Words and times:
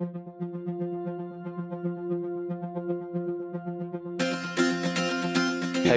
Have 0.00 0.10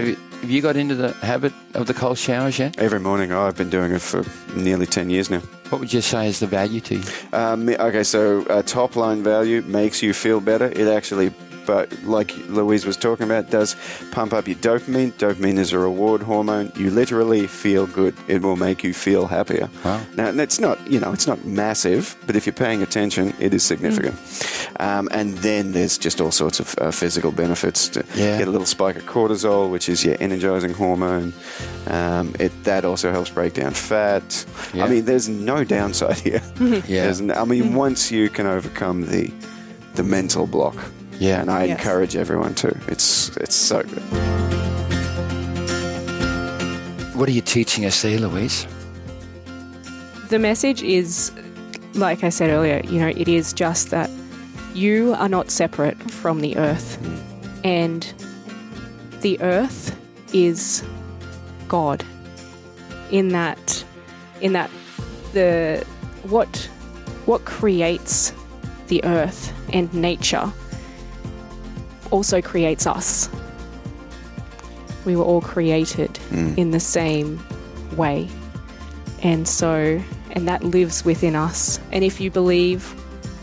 you, 0.07 0.15
have 0.15 0.49
you 0.51 0.61
got 0.61 0.75
into 0.75 0.93
the 0.93 1.13
habit 1.13 1.51
of 1.73 1.87
the 1.87 1.95
cold 1.95 2.19
showers 2.19 2.59
yet? 2.59 2.77
Every 2.77 2.99
morning, 2.99 3.31
oh, 3.31 3.47
I've 3.47 3.57
been 3.57 3.71
doing 3.71 3.91
it 3.91 4.01
for 4.01 4.23
nearly 4.55 4.85
10 4.85 5.09
years 5.09 5.31
now. 5.31 5.39
What 5.69 5.79
would 5.79 5.91
you 5.91 6.01
say 6.01 6.27
is 6.27 6.39
the 6.39 6.45
value 6.45 6.79
to 6.81 6.97
you? 6.97 7.03
Um, 7.33 7.67
okay, 7.69 8.03
so 8.03 8.45
uh, 8.45 8.61
top 8.61 8.95
line 8.95 9.23
value 9.23 9.63
makes 9.63 10.03
you 10.03 10.13
feel 10.13 10.41
better. 10.41 10.65
It 10.65 10.87
actually, 10.87 11.31
but 11.67 11.93
like 12.03 12.35
Louise 12.47 12.85
was 12.87 12.97
talking 12.97 13.25
about, 13.25 13.51
does 13.51 13.75
pump 14.11 14.33
up 14.33 14.47
your 14.47 14.57
dopamine. 14.57 15.11
Dopamine 15.13 15.59
is 15.59 15.71
a 15.73 15.77
reward 15.77 16.23
hormone. 16.23 16.71
You 16.75 16.89
literally 16.89 17.45
feel 17.45 17.85
good. 17.85 18.15
It 18.27 18.41
will 18.41 18.55
make 18.55 18.83
you 18.83 18.93
feel 18.95 19.27
happier. 19.27 19.69
Wow. 19.85 20.01
Now, 20.15 20.29
and 20.29 20.41
it's 20.41 20.59
not, 20.59 20.77
you 20.89 20.99
know, 20.99 21.11
it's 21.13 21.27
not 21.27 21.45
massive, 21.45 22.15
but 22.25 22.35
if 22.35 22.47
you're 22.47 22.53
paying 22.53 22.81
attention, 22.81 23.33
it 23.39 23.53
is 23.53 23.61
significant. 23.63 24.15
Um, 24.79 25.07
and 25.11 25.37
then 25.39 25.73
there's 25.73 25.97
just 25.99 26.19
all 26.21 26.31
sorts 26.31 26.59
of 26.59 26.73
uh, 26.79 26.89
physical 26.91 27.31
benefits. 27.31 27.89
To 27.89 28.03
Yeah. 28.15 28.39
Get 28.39 28.47
a 28.47 28.51
little 28.51 28.65
spike 28.65 28.95
of 28.95 29.03
cortisol, 29.05 29.69
which 29.69 29.89
is 29.89 30.03
your 30.03 30.15
energizing 30.19 30.73
hormone. 30.73 31.33
Um, 31.87 32.33
it 32.39 32.51
that 32.63 32.85
also 32.85 33.11
helps 33.11 33.29
break 33.29 33.53
down 33.53 33.73
fat. 33.73 34.45
Yeah. 34.73 34.85
I 34.85 34.89
mean, 34.89 35.05
there's 35.05 35.27
no 35.29 35.63
downside 35.63 36.17
here. 36.27 36.41
Yeah. 36.87 37.03
There's 37.05 37.21
n- 37.21 37.31
I 37.31 37.43
mean, 37.45 37.73
once 37.75 38.11
you 38.11 38.29
can 38.29 38.45
overcome 38.47 39.07
the 39.07 39.31
the 39.95 40.03
mental 40.03 40.45
block, 40.47 40.75
Yeah. 41.19 41.41
and 41.41 41.49
I 41.49 41.65
Yes. 41.65 41.77
encourage 41.79 42.15
everyone 42.15 42.53
to. 42.55 42.75
It's 42.87 43.29
it's 43.37 43.55
so 43.55 43.83
good. 43.83 44.03
What 47.15 47.27
are 47.27 47.31
you 47.31 47.41
teaching 47.41 47.85
us 47.85 48.01
there, 48.03 48.19
Louise? 48.19 48.67
The 50.29 50.37
message 50.37 50.83
is, 50.83 51.31
like 51.95 52.23
I 52.23 52.29
said 52.29 52.49
earlier, 52.51 52.81
you 52.85 52.99
know, 52.99 53.07
it 53.07 53.27
is 53.27 53.53
just 53.53 53.89
that 53.89 54.09
you 54.75 55.15
are 55.17 55.29
not 55.29 55.49
separate 55.49 55.97
from 56.11 56.41
the 56.41 56.55
earth. 56.57 56.95
Hmm. 56.97 57.65
And 57.65 58.13
the 59.21 59.41
earth 59.41 59.97
is 60.33 60.83
God. 61.67 62.03
In 63.09 63.29
that 63.29 63.83
in 64.41 64.53
that 64.53 64.69
the 65.33 65.83
what 66.23 66.69
what 67.25 67.45
creates 67.45 68.31
the 68.87 69.03
earth 69.05 69.51
and 69.73 69.91
nature 69.93 70.51
also 72.11 72.41
creates 72.41 72.87
us. 72.87 73.29
We 75.05 75.15
were 75.15 75.23
all 75.23 75.41
created 75.41 76.17
hmm. 76.17 76.53
in 76.57 76.71
the 76.71 76.79
same 76.79 77.43
way. 77.95 78.27
And 79.23 79.47
so, 79.47 80.01
and 80.31 80.47
that 80.47 80.63
lives 80.63 81.03
within 81.05 81.35
us. 81.35 81.79
And 81.91 82.03
if 82.03 82.19
you 82.19 82.29
believe 82.29 82.83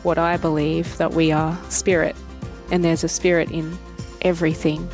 what 0.05 0.19
I 0.19 0.37
believe, 0.37 0.97
that 0.99 1.13
we 1.13 1.33
are 1.33 1.59
spirit, 1.71 2.15
and 2.71 2.85
there's 2.85 3.05
a 3.05 3.09
spirit 3.09 3.51
in 3.51 3.77
everything, 4.23 4.89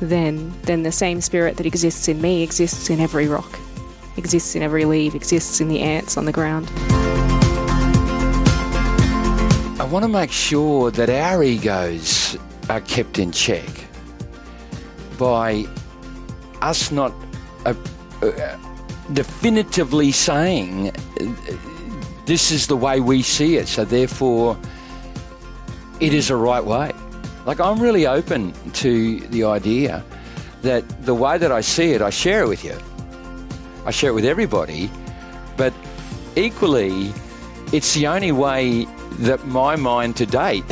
then 0.00 0.54
then 0.62 0.82
the 0.82 0.92
same 0.92 1.20
spirit 1.20 1.56
that 1.56 1.66
exists 1.66 2.08
in 2.08 2.20
me 2.20 2.42
exists 2.42 2.88
in 2.90 3.00
every 3.00 3.26
rock, 3.26 3.58
exists 4.16 4.54
in 4.54 4.62
every 4.62 4.84
leaf, 4.84 5.14
exists 5.14 5.60
in 5.60 5.68
the 5.68 5.80
ants 5.80 6.16
on 6.16 6.24
the 6.24 6.32
ground. 6.32 6.70
I 9.80 9.84
want 9.90 10.04
to 10.04 10.08
make 10.08 10.32
sure 10.32 10.90
that 10.90 11.08
our 11.08 11.42
egos 11.42 12.36
are 12.68 12.80
kept 12.82 13.18
in 13.18 13.32
check 13.32 13.68
by 15.18 15.66
us 16.60 16.90
not 16.90 17.12
uh, 17.64 17.74
uh, 18.22 18.56
definitively 19.12 20.12
saying 20.12 20.90
uh, 20.90 20.94
this 22.26 22.50
is 22.50 22.66
the 22.66 22.76
way 22.76 23.00
we 23.00 23.22
see 23.22 23.56
it, 23.56 23.68
so 23.68 23.84
therefore 23.84 24.56
it 25.98 26.12
is 26.12 26.30
a 26.30 26.36
right 26.36 26.64
way. 26.64 26.92
Like, 27.46 27.58
I'm 27.58 27.80
really 27.80 28.06
open 28.06 28.52
to 28.74 29.20
the 29.28 29.44
idea 29.44 30.04
that 30.60 30.84
the 31.06 31.14
way 31.14 31.38
that 31.38 31.50
I 31.50 31.62
see 31.62 31.92
it, 31.92 32.02
I 32.02 32.10
share 32.10 32.42
it 32.42 32.48
with 32.48 32.64
you. 32.64 32.76
I 33.86 33.90
share 33.90 34.10
it 34.10 34.12
with 34.12 34.26
everybody, 34.26 34.90
but 35.56 35.72
equally, 36.36 37.14
it's 37.72 37.94
the 37.94 38.06
only 38.06 38.32
way 38.32 38.84
that 39.20 39.46
my 39.46 39.76
mind 39.76 40.16
to 40.16 40.26
date 40.26 40.64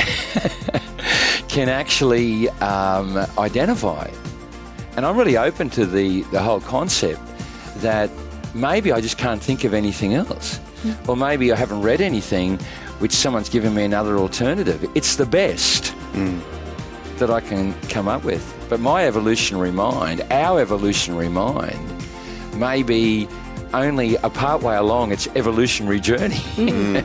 can 1.57 1.71
actually 1.71 2.51
um, 2.61 3.17
identify. 3.39 4.07
And 4.95 5.07
I'm 5.07 5.17
really 5.17 5.39
open 5.39 5.71
to 5.71 5.87
the, 5.87 6.21
the 6.25 6.39
whole 6.39 6.61
concept 6.61 7.19
that 7.77 8.11
maybe 8.55 8.93
I 8.93 9.01
just 9.01 9.17
can't 9.17 9.43
think 9.43 9.65
of 9.65 9.73
anything 9.73 10.13
else. 10.13 10.61
Or 11.09 11.17
maybe 11.17 11.51
I 11.51 11.57
haven't 11.57 11.81
read 11.81 12.03
anything 12.03 12.59
which 12.99 13.13
someone's 13.13 13.49
given 13.49 13.73
me 13.73 13.85
another 13.85 14.19
alternative. 14.19 14.87
It's 14.95 15.17
the 15.17 15.25
best 15.25 15.95
that 17.17 17.31
I 17.31 17.41
can 17.41 17.73
come 17.89 18.07
up 18.07 18.23
with. 18.23 18.45
But 18.69 18.81
my 18.81 19.07
evolutionary 19.07 19.73
mind, 19.73 20.21
our 20.31 20.61
evolutionary 20.61 21.31
mind, 21.31 22.05
may 22.57 22.83
be 22.83 23.29
only 23.75 24.17
a 24.17 24.31
part 24.31 24.63
way 24.63 24.77
along 24.77 25.13
its 25.13 25.27
evolutionary 25.37 26.01
journey. 26.01 26.41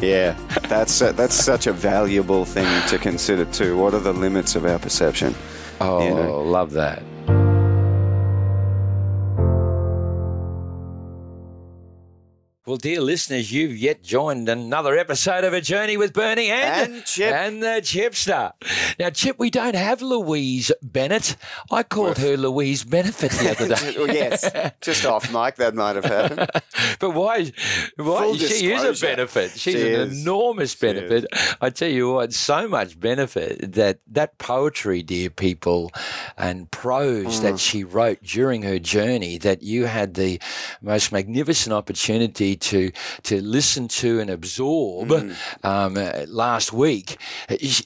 Yeah, 0.00 0.34
that's 0.68 1.02
uh, 1.02 1.12
that's 1.12 1.34
such 1.34 1.66
a 1.66 1.72
valuable 1.74 2.46
thing 2.46 2.66
to 2.88 2.96
consider 2.98 3.44
too. 3.44 3.76
What 3.76 3.92
are 3.92 3.98
the 4.00 4.14
limits 4.14 4.56
of 4.56 4.64
our 4.64 4.78
perception? 4.78 5.34
Oh, 5.78 6.02
You 6.02 6.14
know. 6.14 6.40
love 6.42 6.70
that. 6.72 7.02
Well, 12.70 12.76
dear 12.76 13.00
listeners, 13.00 13.50
you've 13.50 13.76
yet 13.76 14.00
joined 14.04 14.48
another 14.48 14.96
episode 14.96 15.42
of 15.42 15.52
A 15.52 15.60
Journey 15.60 15.96
with 15.96 16.12
Bernie 16.12 16.50
and, 16.50 16.92
And 16.94 17.04
Chip. 17.04 17.34
and 17.34 17.60
the 17.60 17.80
Chipster. 17.82 18.52
Now, 18.96 19.10
Chip, 19.10 19.40
we 19.40 19.50
don't 19.50 19.74
have 19.74 20.00
Louise 20.02 20.70
Bennet. 20.80 21.34
I 21.72 21.82
called 21.82 22.18
her 22.18 22.36
Louise 22.36 22.84
Benefit 22.84 23.32
the 23.32 23.50
other 23.50 23.68
day. 23.74 23.94
Well, 23.98 24.06
yes, 24.14 24.48
just 24.80 25.04
off 25.04 25.32
mic 25.32 25.56
that 25.56 25.74
might 25.74 25.96
have 25.96 26.04
happened. 26.04 26.48
But 26.98 27.10
why? 27.10 27.50
Why 27.96 28.22
Full 28.22 28.36
she 28.36 28.72
is 28.72 28.82
a 29.02 29.06
benefit. 29.06 29.50
She's 29.52 29.74
She 29.74 29.80
an 29.94 30.00
is. 30.00 30.20
enormous 30.22 30.74
benefit. 30.74 31.26
I 31.60 31.70
tell 31.70 31.88
you 31.88 32.12
what, 32.12 32.32
so 32.34 32.68
much 32.68 32.98
benefit 33.00 33.72
that 33.72 34.00
that 34.08 34.36
poetry, 34.38 35.02
dear 35.02 35.30
people, 35.30 35.90
and 36.38 36.70
prose 36.70 37.40
Mm. 37.40 37.42
that 37.42 37.58
she 37.60 37.84
wrote 37.84 38.22
during 38.22 38.62
her 38.62 38.78
journey, 38.78 39.38
that 39.38 39.62
you 39.62 39.86
had 39.86 40.14
the 40.14 40.40
most 40.82 41.10
magnificent 41.12 41.72
opportunity 41.72 42.54
to 42.60 42.90
to 43.24 43.40
listen 43.42 43.88
to 43.88 44.20
and 44.20 44.30
absorb 44.30 45.08
Mm. 45.08 45.34
um, 45.64 45.96
uh, 45.96 46.24
last 46.28 46.72
week. 46.72 47.16
Uh, 47.48 47.56
sh- 47.60 47.82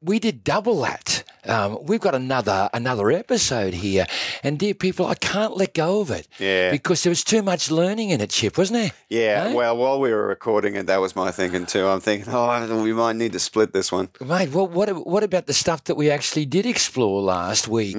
We 0.00 0.20
did 0.20 0.44
double 0.44 0.80
that. 0.82 1.24
Um, 1.44 1.78
we've 1.82 2.00
got 2.00 2.14
another 2.14 2.70
another 2.72 3.10
episode 3.10 3.74
here, 3.74 4.06
and 4.44 4.56
dear 4.56 4.72
people, 4.74 5.06
I 5.06 5.14
can't 5.16 5.56
let 5.56 5.74
go 5.74 6.00
of 6.00 6.10
it. 6.12 6.28
Yeah. 6.38 6.70
because 6.70 7.02
there 7.02 7.10
was 7.10 7.24
too 7.24 7.42
much 7.42 7.68
learning 7.68 8.10
in 8.10 8.20
it, 8.20 8.30
Chip, 8.30 8.56
wasn't 8.58 8.78
there? 8.78 8.92
Yeah, 9.08 9.48
Eh? 9.50 9.54
well, 9.54 9.76
while 9.76 9.98
we 9.98 10.12
were 10.12 10.28
recording 10.28 10.76
it, 10.76 10.86
that 10.86 11.00
was 11.00 11.16
my 11.16 11.32
thinking 11.32 11.66
too. 11.66 11.84
I'm 11.84 12.00
thinking, 12.00 12.32
oh, 12.32 12.82
we 12.82 12.92
might 12.92 13.16
need 13.16 13.32
to 13.32 13.40
split 13.40 13.72
this 13.72 13.90
one. 13.90 14.08
Mate, 14.20 14.52
what 14.52 14.70
what 14.70 14.88
what 15.04 15.24
about 15.24 15.46
the 15.46 15.52
stuff 15.54 15.82
that 15.84 15.96
we 15.96 16.12
actually 16.12 16.46
did 16.46 16.64
explore 16.64 17.20
last 17.20 17.66
week? 17.66 17.96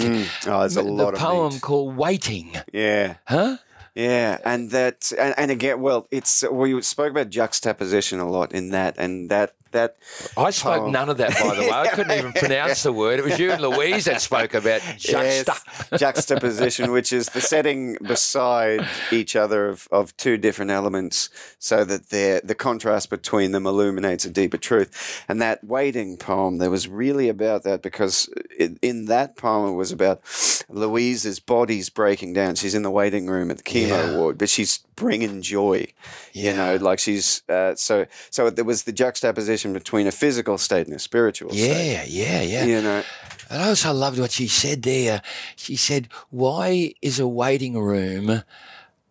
Oh, 0.48 0.60
there's 0.62 0.78
a 0.78 0.84
the 0.84 0.90
lot 0.90 1.14
of 1.16 1.20
the 1.20 1.26
poem 1.26 1.54
meat. 1.54 1.62
called 1.62 1.98
"Waiting," 1.98 2.56
Yeah, 2.72 3.16
huh? 3.28 3.58
Yeah, 3.96 4.38
and 4.46 4.72
that, 4.72 5.12
and, 5.18 5.34
and 5.38 5.52
again, 5.52 5.82
well, 5.82 6.08
it's 6.12 6.44
we 6.50 6.82
spoke 6.82 7.12
about 7.12 7.30
juxtaposition 7.30 8.20
a 8.20 8.30
lot 8.30 8.54
in 8.54 8.70
that, 8.72 8.96
and 8.98 9.30
that 9.30 9.54
that 9.72 9.98
I 10.38 10.50
spoke 10.52 10.92
none 10.92 11.10
of 11.10 11.18
that, 11.18 11.38
by 11.42 11.56
the 11.56 11.62
way. 11.62 11.72
I 11.72 11.88
couldn't 11.94 12.18
even 12.18 12.34
pronounce 12.34 12.84
the 12.84 12.94
word. 12.94 13.20
It 13.20 13.26
was 13.26 13.40
you 13.40 13.52
and 13.52 13.62
Louise 13.62 14.06
that 14.06 14.22
spoke 14.22 14.54
about 14.54 14.82
juxta. 14.98 15.54
Yes, 15.92 16.00
juxtaposition, 16.00 16.92
which 16.92 17.14
is 17.14 17.28
the 17.28 17.42
setting 17.42 17.98
beside 18.06 18.86
each 19.12 19.36
other 19.36 19.68
of, 19.68 19.88
of 19.92 20.16
two 20.18 20.38
different 20.38 20.72
elements 20.72 21.30
so 21.60 21.84
that 21.86 22.10
the 22.10 22.56
contrast 22.56 23.10
between 23.10 23.52
them 23.52 23.66
illuminates 23.66 24.26
a 24.26 24.30
deeper 24.30 24.58
truth. 24.58 25.24
And 25.28 25.42
that 25.42 25.64
waiting 25.64 26.18
poem, 26.18 26.58
there 26.58 26.70
was 26.70 26.88
really 26.88 27.30
about 27.30 27.64
that 27.64 27.82
because 27.82 28.30
in, 28.58 28.78
in 28.82 29.06
that 29.06 29.36
poem, 29.36 29.70
it 29.74 29.76
was 29.76 29.92
about 29.92 30.22
Louise's 30.70 31.40
body's 31.40 31.90
breaking 31.90 32.34
down. 32.34 32.56
She's 32.56 32.76
in 32.76 32.84
the 32.84 32.92
waiting 32.92 33.28
room 33.28 33.50
at 33.52 33.58
the 33.58 33.64
chemo 33.64 33.88
Yeah. 33.90 34.16
ward, 34.16 34.38
but 34.38 34.50
she's 34.50 34.80
bringing 34.96 35.42
joy. 35.42 35.88
You 36.34 36.44
Yeah. 36.52 36.56
know, 36.56 36.76
like 36.78 37.00
she's 37.00 37.42
uh, 37.50 37.76
so 37.76 38.06
so. 38.30 38.50
There 38.50 38.66
was 38.66 38.84
the 38.84 38.92
juxtaposition 38.92 39.59
between 39.64 40.08
a 40.08 40.12
physical 40.12 40.58
state 40.58 40.88
and 40.88 40.96
a 40.96 41.00
spiritual 41.00 41.52
state. 41.52 41.68
Yeah, 41.68 42.04
yeah, 42.08 42.42
yeah. 42.42 42.66
You 42.66 42.82
know, 42.82 43.04
And 43.50 43.62
I 43.62 43.70
also 43.70 43.94
loved 43.94 44.20
what 44.20 44.32
she 44.32 44.48
said 44.48 44.84
there. 44.84 45.22
She 45.56 45.76
said, 45.76 46.08
Why 46.30 46.94
is 47.02 47.20
a 47.20 47.28
waiting 47.28 47.80
room 47.80 48.44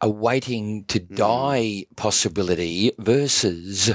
a 0.00 0.08
waiting 0.08 0.84
to 0.84 1.00
hmm. 1.00 1.14
die 1.14 1.86
possibility 1.96 2.92
versus 2.98 3.94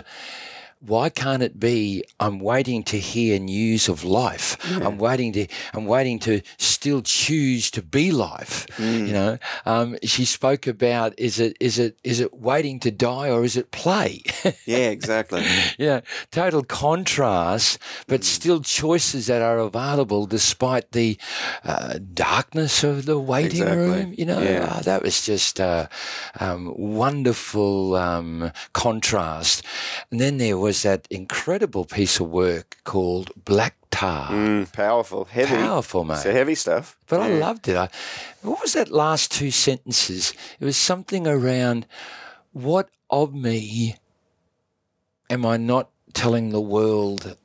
why 0.86 1.10
can't 1.10 1.42
it 1.44 1.60
be 1.60 2.04
I'm 2.20 2.40
waiting 2.40 2.84
to 2.92 2.98
hear 3.00 3.40
news 3.40 3.88
of 3.88 4.04
life. 4.04 4.58
I'm 4.86 4.98
waiting 4.98 5.32
to 5.34 5.48
I'm 5.74 5.86
waiting 5.86 6.20
to 6.20 6.42
still 6.58 7.02
choose 7.02 7.72
to 7.72 7.82
be 7.82 8.12
life. 8.12 8.68
Mm. 8.78 9.08
You 9.08 9.14
know, 9.14 9.38
um, 9.66 9.98
she 10.04 10.26
spoke 10.26 10.68
about 10.68 11.14
is 11.18 11.40
it 11.40 11.56
is 11.60 11.80
it 11.80 11.98
is 12.04 12.20
it 12.20 12.34
waiting 12.34 12.80
to 12.82 12.92
die 12.92 13.30
or 13.30 13.44
is 13.44 13.56
it 13.58 13.72
play? 13.72 14.24
Yeah, 14.66 14.90
exactly. 14.98 15.44
yeah, 15.78 16.02
total 16.32 16.64
contrast, 16.64 17.80
but 18.08 18.22
Mm. 18.22 18.24
still 18.38 18.60
choices 18.62 19.28
that 19.28 19.42
are 19.42 19.60
available 19.60 20.26
despite 20.26 20.92
the 20.92 21.18
uh, 21.64 21.98
darkness 22.14 22.84
of 22.84 23.06
the 23.06 23.20
waiting 23.20 23.62
Exactly. 23.64 23.86
room. 24.04 24.14
You 24.18 24.26
know, 24.26 24.42
Yeah. 24.42 24.68
Ah, 24.72 24.82
that 24.84 25.02
was 25.04 25.26
just 25.26 25.60
a 25.60 25.90
um, 26.40 26.74
wonderful 26.78 27.96
um, 27.96 28.52
contrast. 28.74 29.64
And 30.12 30.20
then 30.20 30.38
there 30.38 30.58
was 30.58 30.73
that 30.82 31.08
incredible 31.12 31.86
piece 31.86 32.20
of 32.20 32.30
work 32.30 32.78
called 32.84 33.32
Black 33.46 33.76
Tar. 33.92 34.32
Mm, 34.32 34.74
powerful, 34.74 35.26
heavy. 35.26 35.56
Powerful, 35.56 36.04
mate. 36.04 36.16
It's 36.16 36.24
heavy 36.24 36.56
stuff. 36.56 36.98
But 37.08 37.22
I 37.22 37.28
loved 37.28 37.68
it. 37.68 37.78
I, 37.78 37.90
what 38.42 38.60
was 38.62 38.74
that 38.74 38.90
last 38.90 39.32
two 39.32 39.52
sentences? 39.52 40.34
It 40.60 40.66
was 40.66 40.78
something 40.78 41.28
around 41.28 41.86
what 42.52 42.90
of 43.12 43.34
me 43.34 43.98
am 45.30 45.46
I 45.46 45.58
not 45.58 45.90
telling 46.14 46.50
the 46.50 46.62
world 46.62 47.38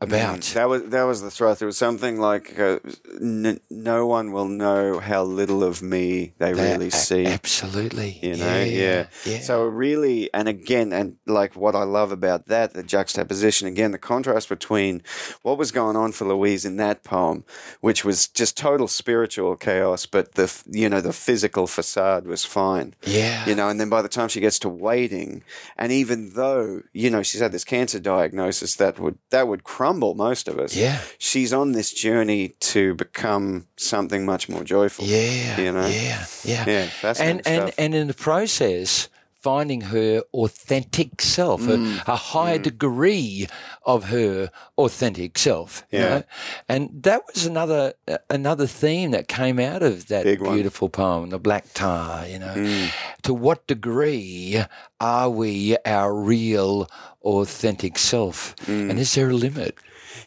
about? 0.00 0.40
Mm, 0.40 0.54
That 0.54 0.68
was 0.68 0.82
that 0.84 1.02
was 1.04 1.22
the 1.22 1.30
thrust. 1.30 1.62
It 1.62 1.66
was 1.66 1.76
something 1.78 2.20
like 2.20 2.58
uh, 2.58 2.78
n- 3.20 3.60
no 3.70 4.06
one 4.06 4.32
will 4.32 4.48
know 4.48 4.98
how 4.98 5.22
little 5.24 5.62
of 5.64 5.82
me 5.82 6.34
they 6.38 6.52
They- 6.52 6.72
really 6.72 6.90
see. 6.90 7.26
Absolutely. 7.26 8.18
You 8.22 8.36
know, 8.36 8.62
yeah. 8.62 9.06
yeah. 9.24 9.40
So 9.40 9.64
really, 9.64 10.28
and 10.34 10.48
again, 10.48 10.92
and 10.92 11.16
like 11.26 11.56
what 11.56 11.74
I 11.74 11.84
love 11.84 12.12
about 12.12 12.46
that, 12.46 12.74
the 12.74 12.82
juxtaposition 12.82 13.66
again, 13.68 13.92
the 13.92 13.98
contrast 13.98 14.48
between 14.48 15.02
what 15.42 15.56
was 15.58 15.72
going 15.72 15.96
on 15.96 16.12
for 16.12 16.26
Louise 16.26 16.64
in 16.64 16.76
that 16.76 17.02
poem, 17.02 17.44
which 17.80 18.04
was 18.04 18.28
just 18.28 18.56
total 18.56 18.88
spiritual 18.88 19.56
chaos, 19.56 20.04
but 20.06 20.34
the 20.34 20.52
you 20.70 20.88
know 20.88 21.00
the 21.00 21.12
physical 21.14 21.66
facade 21.66 22.26
was 22.26 22.44
fine. 22.44 22.94
yeah. 23.02 23.46
You 23.48 23.54
know, 23.54 23.68
and 23.68 23.80
then 23.80 23.88
by 23.88 24.02
the 24.02 24.08
time 24.08 24.28
she 24.28 24.40
gets 24.40 24.58
to 24.60 24.68
waiting, 24.68 25.42
and 25.78 25.90
even 25.90 26.34
though 26.34 26.82
you 26.92 27.08
know 27.10 27.22
she's 27.22 27.40
had 27.40 27.52
this 27.52 27.64
cancer 27.64 27.98
diagnosis 27.98 28.74
that 28.76 28.98
would 28.98 29.16
that 29.30 29.48
would 29.48 29.64
crumble 29.64 29.86
most 30.16 30.48
of 30.48 30.58
us, 30.58 30.74
Yeah. 30.76 30.98
she's 31.18 31.52
on 31.52 31.72
this 31.72 31.92
journey 31.92 32.54
to 32.60 32.94
become 32.94 33.66
something 33.76 34.24
much 34.24 34.48
more 34.48 34.64
joyful. 34.64 35.04
Yeah. 35.04 35.60
You 35.60 35.72
know? 35.72 35.86
Yeah. 35.86 36.24
Yeah. 36.44 36.64
Yeah, 36.66 36.88
and 37.18 37.42
and 37.46 37.46
stuff. 37.46 37.74
and 37.78 37.94
in 37.94 38.06
the 38.08 38.14
process 38.14 39.08
finding 39.46 39.82
her 39.96 40.22
authentic 40.34 41.22
self 41.22 41.60
a, 41.74 41.76
Mm. 41.76 42.02
a 42.16 42.18
high 42.34 42.58
degree 42.70 43.46
of 43.92 43.98
her 44.16 44.50
authentic 44.84 45.38
self 45.38 45.70
you 45.92 46.00
Yeah. 46.00 46.08
know? 46.08 46.22
and 46.72 46.82
that 47.08 47.20
was 47.28 47.46
another 47.46 47.82
uh, 48.08 48.18
another 48.38 48.66
theme 48.66 49.10
that 49.16 49.24
came 49.40 49.58
out 49.70 49.82
of 49.90 49.94
that 50.12 50.24
Big 50.24 50.40
one. 50.40 50.54
beautiful 50.54 50.88
poem 50.88 51.30
the 51.30 51.38
black 51.48 51.64
tar 51.74 52.26
you 52.32 52.38
know 52.44 52.54
Mm. 52.56 52.88
to 53.26 53.32
what 53.46 53.58
degree 53.74 54.64
are 55.00 55.30
we 55.40 55.76
our 55.98 56.10
real 56.34 56.72
authentic 57.22 57.94
self 57.98 58.36
Mm. 58.66 58.90
and 58.90 58.98
is 59.04 59.14
there 59.14 59.30
a 59.30 59.38
limit 59.46 59.72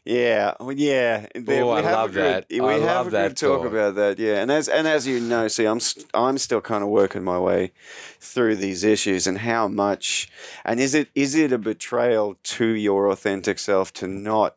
Yeah, 0.05 0.53
well, 0.59 0.71
yeah. 0.71 1.25
There- 1.35 1.63
Oh, 1.63 1.73
we 1.73 1.79
I 1.79 1.81
have 1.83 1.91
love 1.93 2.13
good- 2.13 2.23
that. 2.23 2.45
We 2.49 2.59
I 2.61 2.73
have 2.73 2.81
love 2.81 3.07
a 3.07 3.09
that 3.11 3.27
good 3.29 3.37
talk 3.37 3.65
about 3.65 3.95
that. 3.95 4.19
Yeah, 4.19 4.41
and 4.41 4.51
as 4.51 4.67
and 4.67 4.87
as 4.87 5.05
you 5.07 5.19
know, 5.19 5.47
see, 5.47 5.65
I'm 5.65 5.79
st- 5.79 6.05
I'm 6.13 6.37
still 6.37 6.61
kind 6.61 6.83
of 6.83 6.89
working 6.89 7.23
my 7.23 7.37
way 7.39 7.71
through 8.19 8.55
these 8.57 8.83
issues 8.83 9.27
and 9.27 9.39
how 9.39 9.67
much, 9.67 10.29
and 10.65 10.79
is 10.79 10.93
it 10.95 11.09
is 11.15 11.35
it 11.35 11.51
a 11.51 11.57
betrayal 11.57 12.37
to 12.43 12.65
your 12.65 13.07
authentic 13.09 13.59
self 13.59 13.91
to 13.93 14.07
not 14.07 14.55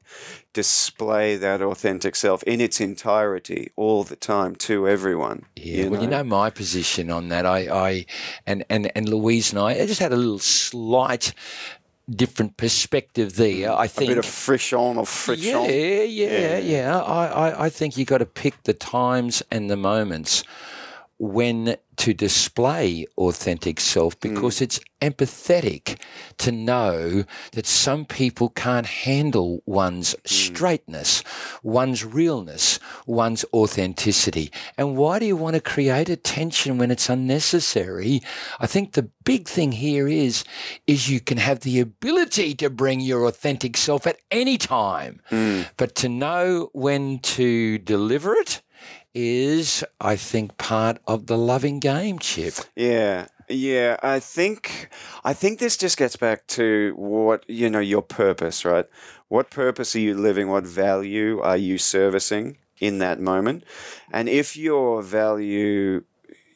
display 0.53 1.37
that 1.37 1.63
authentic 1.63 2.15
self 2.15 2.43
in 2.43 2.61
its 2.61 2.79
entirety 2.81 3.71
all 3.77 4.05
the 4.05 4.17
time 4.17 4.55
to 4.57 4.87
everyone? 4.89 5.45
Yeah, 5.57 5.89
well, 5.89 6.03
you 6.03 6.09
know 6.09 6.25
my 6.25 6.51
position 6.51 7.11
on 7.11 7.29
that. 7.29 7.47
I, 7.47 7.59
I, 7.89 8.07
and 8.47 8.65
and 8.69 8.91
and 8.95 9.09
Louise 9.09 9.51
and 9.53 9.61
I, 9.61 9.71
I 9.83 9.87
just 9.87 10.01
had 10.01 10.13
a 10.13 10.17
little 10.17 10.39
slight 10.39 11.33
different 12.11 12.57
perspective 12.57 13.37
there. 13.37 13.73
I 13.73 13.87
think. 13.87 14.11
A 14.11 14.15
bit 14.15 14.19
of 14.19 14.27
friction 14.27 14.79
or 14.99 15.07
friction. 15.07 15.65
yeah, 15.65 16.03
yeah, 16.03 16.39
Yeah. 16.39 16.59
yeah. 16.59 17.01
I, 17.01 17.27
I, 17.27 17.65
I 17.67 17.71
think 17.71 17.97
you 17.97 18.05
got 18.05 18.19
to 18.19 18.27
pick 18.27 18.63
the 18.65 18.75
times 18.75 19.43
and 19.51 19.71
the 19.71 19.77
moments 19.77 20.45
when 21.19 21.77
to 21.97 22.15
display 22.15 23.07
authentic 23.19 23.79
self 23.79 24.19
because 24.21 24.59
mm. 24.59 24.63
it's 24.63 24.81
empathetic 25.01 25.99
to 26.39 26.51
know 26.53 27.25
that 27.53 27.67
some 27.67 28.05
people 28.05 28.49
can't 28.49 28.87
handle 28.87 29.63
one's 29.67 30.15
mm. 30.15 30.29
straightness, 30.29 31.23
one's 31.63 32.05
realness, 32.05 32.79
one's 33.07 33.45
authenticity. 33.53 34.51
And 34.79 34.97
why 34.97 35.19
do 35.19 35.27
you 35.27 35.37
want 35.37 35.55
to 35.55 35.61
create 35.61 36.09
a 36.09 36.17
tension 36.17 36.79
when 36.79 36.91
it's 36.91 37.11
unnecessary? 37.11 38.23
I 38.59 38.67
think 38.67 38.93
the 38.93 39.11
big 39.25 39.49
thing 39.49 39.73
here 39.73 40.09
is 40.09 40.45
is 40.87 41.11
you 41.11 41.21
can 41.21 41.39
have 41.39 41.61
the 41.61 41.81
ability 41.81 42.55
to 42.55 42.71
bring 42.71 43.01
your 43.01 43.27
authentic 43.27 43.77
self 43.77 44.07
at 44.07 44.19
any 44.31 44.57
time. 44.57 45.21
Mm. 45.31 45.69
But 45.77 45.95
to 45.97 46.09
know 46.09 46.71
when 46.73 47.19
to 47.21 47.79
deliver 47.79 48.35
it 48.35 48.62
is, 49.15 49.85
I 50.01 50.17
think, 50.17 50.57
part 50.59 50.99
of 51.07 51.27
the 51.27 51.37
loving 51.37 51.79
game, 51.81 52.19
Chip. 52.19 52.55
Yeah. 52.77 53.27
Yeah, 53.49 53.99
I 54.03 54.19
think 54.21 54.89
I 55.25 55.35
think 55.35 55.59
this 55.59 55.77
just 55.77 55.99
gets 55.99 56.17
back 56.17 56.47
to 56.49 56.95
what 56.97 57.45
you 57.49 57.69
know 57.69 57.81
your 57.81 58.01
purpose, 58.01 58.65
right? 58.65 58.87
What 59.29 59.51
purpose 59.51 59.95
are 59.95 60.01
you 60.01 60.15
living? 60.15 60.49
What 60.49 60.65
value 60.65 61.41
are 61.41 61.57
you 61.57 61.77
servicing 61.77 62.57
in 62.81 62.99
that 62.99 63.21
moment? 63.21 63.65
And 64.11 64.29
if 64.29 64.57
your 64.57 65.03
value, 65.03 66.05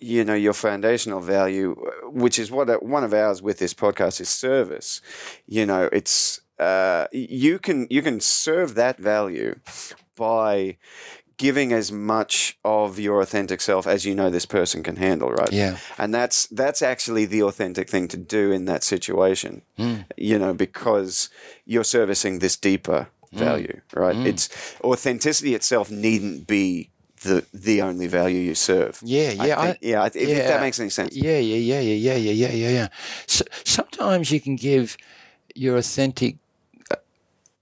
you 0.01 0.25
know, 0.25 0.35
your 0.35 0.55
foundational 0.55 1.21
value, 1.21 1.75
which 2.05 2.39
is 2.39 2.51
what 2.51 2.83
one 2.83 3.05
of 3.05 3.13
ours 3.13 3.43
with 3.43 3.59
this 3.59 3.75
podcast 3.75 4.21
is 4.21 4.29
service. 4.29 5.03
You 5.47 5.67
know, 5.67 5.91
it's 5.93 6.41
uh, 6.59 7.07
you 7.13 7.59
can 7.59 7.87
you 7.91 8.01
can 8.01 8.21
serve 8.21 8.75
that 8.77 8.99
value 8.99 9.57
by 10.17 10.79
giving 11.39 11.73
as 11.73 11.93
much 11.93 12.59
of 12.65 12.99
your 12.99 13.21
authentic 13.21 13.61
self 13.61 13.87
as 13.87 14.05
you 14.05 14.15
know 14.15 14.31
this 14.31 14.47
person 14.47 14.83
can 14.83 14.97
handle, 14.97 15.31
right? 15.31 15.53
Yeah. 15.53 15.79
And 15.99 16.15
that's 16.15 16.47
that's 16.47 16.83
actually 16.83 17.27
the 17.27 17.43
authentic 17.43 17.89
thing 17.91 18.09
to 18.09 18.17
do 18.17 18.53
in 18.53 18.65
that 18.67 18.83
situation. 18.83 19.63
Mm. 19.79 20.05
You 20.17 20.39
know, 20.39 20.55
because 20.55 21.29
you're 21.65 21.85
servicing 21.85 22.39
this 22.39 22.57
deeper 22.57 23.09
hmm. 23.31 23.39
value, 23.39 23.81
mm. 23.91 24.01
right? 24.01 24.17
Mm. 24.17 24.27
It's 24.27 24.77
authenticity 24.83 25.55
itself 25.55 25.91
needn't 25.91 26.47
be 26.47 26.91
the 27.23 27.45
the 27.53 27.83
only 27.83 28.07
value 28.07 28.41
you 28.41 28.55
serve. 28.55 28.99
Yeah, 29.03 29.33
yeah, 29.33 29.43
I 29.43 29.67
think, 29.67 29.79
I, 29.83 29.87
yeah. 29.87 30.07
If, 30.07 30.17
yeah, 30.17 30.49
that 30.49 30.61
makes 30.61 30.81
any 30.81 30.91
sense. 30.91 31.15
Yeah, 31.15 31.39
yeah, 31.39 31.57
yeah, 31.57 31.81
yeah, 31.81 32.15
yeah, 32.15 32.33
yeah, 32.33 32.53
yeah, 32.53 32.69
yeah. 32.71 32.89
So, 33.27 33.45
sometimes 33.65 34.31
you 34.31 34.41
can 34.41 34.57
give 34.57 34.97
your 35.55 35.77
authentic 35.77 36.37
uh, 36.91 36.97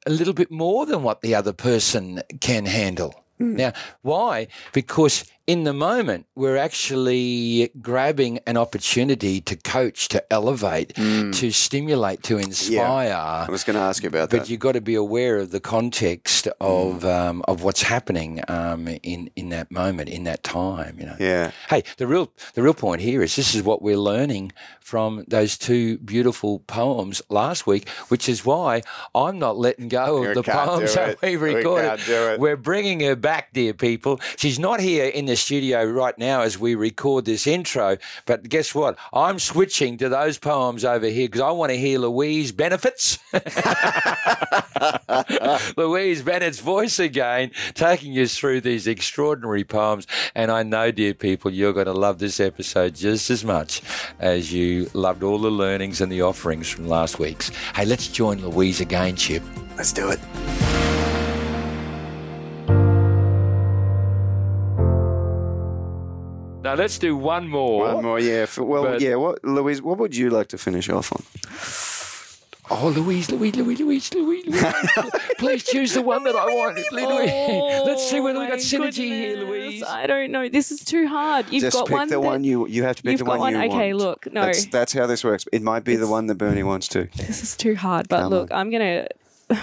a 0.07 0.11
little 0.11 0.35
bit 0.35 0.51
more 0.51 0.87
than 0.87 1.03
what 1.03 1.23
the 1.23 1.35
other 1.35 1.53
person 1.53 2.23
can 2.41 2.67
handle. 2.67 3.24
Now, 3.39 3.73
why? 4.03 4.47
Because 4.73 5.25
in 5.47 5.65
the 5.65 5.75
moment, 5.75 6.27
we're 6.35 6.57
actually 6.57 7.71
grabbing 7.83 8.39
an 8.47 8.57
opportunity 8.57 9.41
to 9.43 9.57
coach, 9.57 10.09
to 10.09 10.33
elevate, 10.33 10.95
to 10.95 11.51
stimulate, 11.51 12.23
to 12.25 12.39
inspire. 12.39 13.13
I 13.13 13.47
was 13.51 13.63
going 13.63 13.75
to 13.77 13.83
ask 13.83 14.03
you 14.03 14.09
about 14.09 14.31
But 14.31 14.31
that. 14.31 14.39
But 14.41 14.49
you've 14.49 14.61
got 14.61 14.73
to 14.73 14.81
be 14.81 14.95
aware 14.95 15.37
of 15.37 15.51
the 15.51 15.61
context 15.61 16.49
of 16.61 17.05
um, 17.05 17.43
of 17.47 17.63
what's 17.63 17.83
happening 17.83 18.41
um, 18.49 18.89
in 19.03 19.31
in 19.37 19.51
that 19.51 19.71
moment, 19.71 20.09
in 20.09 20.25
that 20.25 20.43
time. 20.45 20.97
You 20.99 21.07
know. 21.07 21.17
yeah. 21.19 21.51
Hey, 21.69 21.85
the 21.99 22.07
real 22.07 22.33
the 22.55 22.63
real 22.63 22.75
point 22.75 23.03
here 23.03 23.23
is 23.23 23.37
this 23.37 23.55
is 23.55 23.63
what 23.63 23.83
we're 23.83 23.99
learning 23.99 24.53
from 24.81 25.25
those 25.29 25.57
two 25.59 25.99
beautiful 25.99 26.61
poems 26.61 27.21
last 27.29 27.67
week, 27.67 27.89
which 28.09 28.29
is 28.29 28.45
why 28.45 28.83
I'm 29.15 29.39
not 29.39 29.57
letting 29.59 29.89
go 29.89 30.23
of 30.23 30.29
We 30.29 30.35
the 30.35 30.43
poems 30.43 30.95
that 30.95 31.21
we 31.23 31.37
We 31.37 31.55
recorded. 31.57 31.89
can't 31.89 32.07
do 32.07 32.29
it. 32.33 32.41
We're 32.41 32.57
bringing 32.57 33.01
her 33.01 33.17
back, 33.17 33.53
dear 33.53 33.75
people. 33.75 34.21
She's 34.37 34.59
not 34.59 34.81
here 34.81 35.07
in 35.07 35.25
the 35.27 35.34
studio 35.37 35.85
right 35.85 36.17
now 36.19 36.43
as 36.43 36.59
we 36.59 36.75
record 36.75 37.25
this 37.25 37.47
intro, 37.47 37.97
but 38.27 38.49
guess 38.49 38.75
what? 38.75 38.99
I'm 39.13 39.39
switching 39.39 39.97
to 39.99 40.09
those 40.09 40.39
poems 40.39 40.85
over 40.85 41.07
here 41.07 41.29
because 41.29 41.41
I 41.41 41.51
want 41.51 41.71
to 41.71 41.79
hear 41.79 41.99
Louise 41.99 42.53
Benefits. 42.53 43.19
Louise 45.77 46.23
Bennet's 46.23 46.61
voice 46.61 46.99
again, 46.99 47.51
taking 47.75 48.13
us 48.19 48.37
through 48.37 48.61
these 48.61 48.87
extraordinary 48.87 49.65
poems. 49.65 50.07
And 50.35 50.51
I 50.51 50.63
know, 50.63 50.91
dear 50.91 51.15
people, 51.15 51.51
you're 51.51 51.73
going 51.73 51.87
to 51.87 51.93
love 51.93 52.19
this 52.19 52.41
episode 52.41 52.95
just 52.95 53.31
as 53.31 53.45
much 53.45 53.83
as 54.19 54.53
you 54.53 54.91
loved 54.95 55.23
all 55.23 55.39
the 55.39 55.51
learnings 55.51 56.01
and 56.01 56.11
the 56.11 56.23
offerings 56.23 56.69
from 56.69 56.89
last 56.89 57.19
week's. 57.19 57.51
Hey, 57.75 57.85
let's 57.85 58.09
join 58.09 58.41
Louise 58.41 58.81
again, 58.81 59.17
Chip. 59.17 59.43
Let's 59.77 59.93
do 59.93 60.11
it. 60.11 60.74
Now 66.75 66.81
let's 66.83 66.99
do 66.99 67.17
one 67.17 67.49
more. 67.49 67.95
One 67.95 68.03
more, 68.03 68.19
yeah. 68.19 68.47
For, 68.47 68.65
well, 68.65 68.83
But- 68.83 69.01
yeah. 69.01 69.15
What, 69.15 69.45
Louise? 69.45 69.81
What 69.81 69.99
would 69.99 70.17
you 70.17 70.29
like 70.29 70.49
to 70.49 70.59
finish 70.59 70.89
off 70.89 71.13
on? 71.13 71.23
Oh, 72.69 72.89
Louise, 72.89 73.31
Louise, 73.31 73.55
Louise, 73.55 73.79
Louise, 73.79 74.13
Louise, 74.15 74.47
Louise. 74.47 74.65
Please 75.39 75.63
choose 75.63 75.93
the 75.95 76.03
one 76.03 76.25
that 76.25 76.35
I 76.35 76.47
want. 76.47 76.79
Louise. 76.93 77.87
Let's 77.87 78.03
oh 78.03 78.09
see 78.11 78.19
whether 78.21 78.41
we 78.41 78.47
got 78.47 78.55
Oh, 78.55 78.57
my 78.57 78.89
synergy 78.89 79.05
here. 79.05 79.37
Louise. 79.37 79.85
I 79.85 80.09
don't 80.09 80.33
know. 80.33 80.49
This 80.49 80.73
is 80.73 80.81
too 80.81 81.07
hard. 81.07 81.49
You've 81.53 81.63
Just 81.63 81.77
got 81.77 81.87
pick 81.87 81.95
one. 81.95 82.09
the 82.09 82.15
that- 82.17 82.21
one 82.21 82.43
you 82.43 82.67
you 82.67 82.83
have 82.83 82.97
to 82.97 83.03
pick 83.05 83.13
you've 83.13 83.19
the 83.21 83.25
got 83.27 83.39
one, 83.39 83.55
one- 83.55 83.63
you 83.63 83.69
okay, 83.71 83.93
want. 83.93 84.03
look, 84.05 84.33
no. 84.33 84.47
That's, 84.47 84.65
that's 84.67 84.93
how 84.95 85.07
this 85.07 85.23
works. 85.23 85.45
It 85.53 85.63
might 85.63 85.85
be 85.85 85.95
the 85.95 86.09
one 86.09 86.27
that 86.27 86.37
Bernie 86.37 86.65
wants 86.65 86.89
to. 86.89 87.07
This 87.17 87.41
is 87.45 87.57
too 87.57 87.77
hard. 87.77 88.09
But 88.09 88.23
Come 88.23 88.31
look, 88.31 88.51
I'm 88.51 88.71
gonna. 88.73 89.07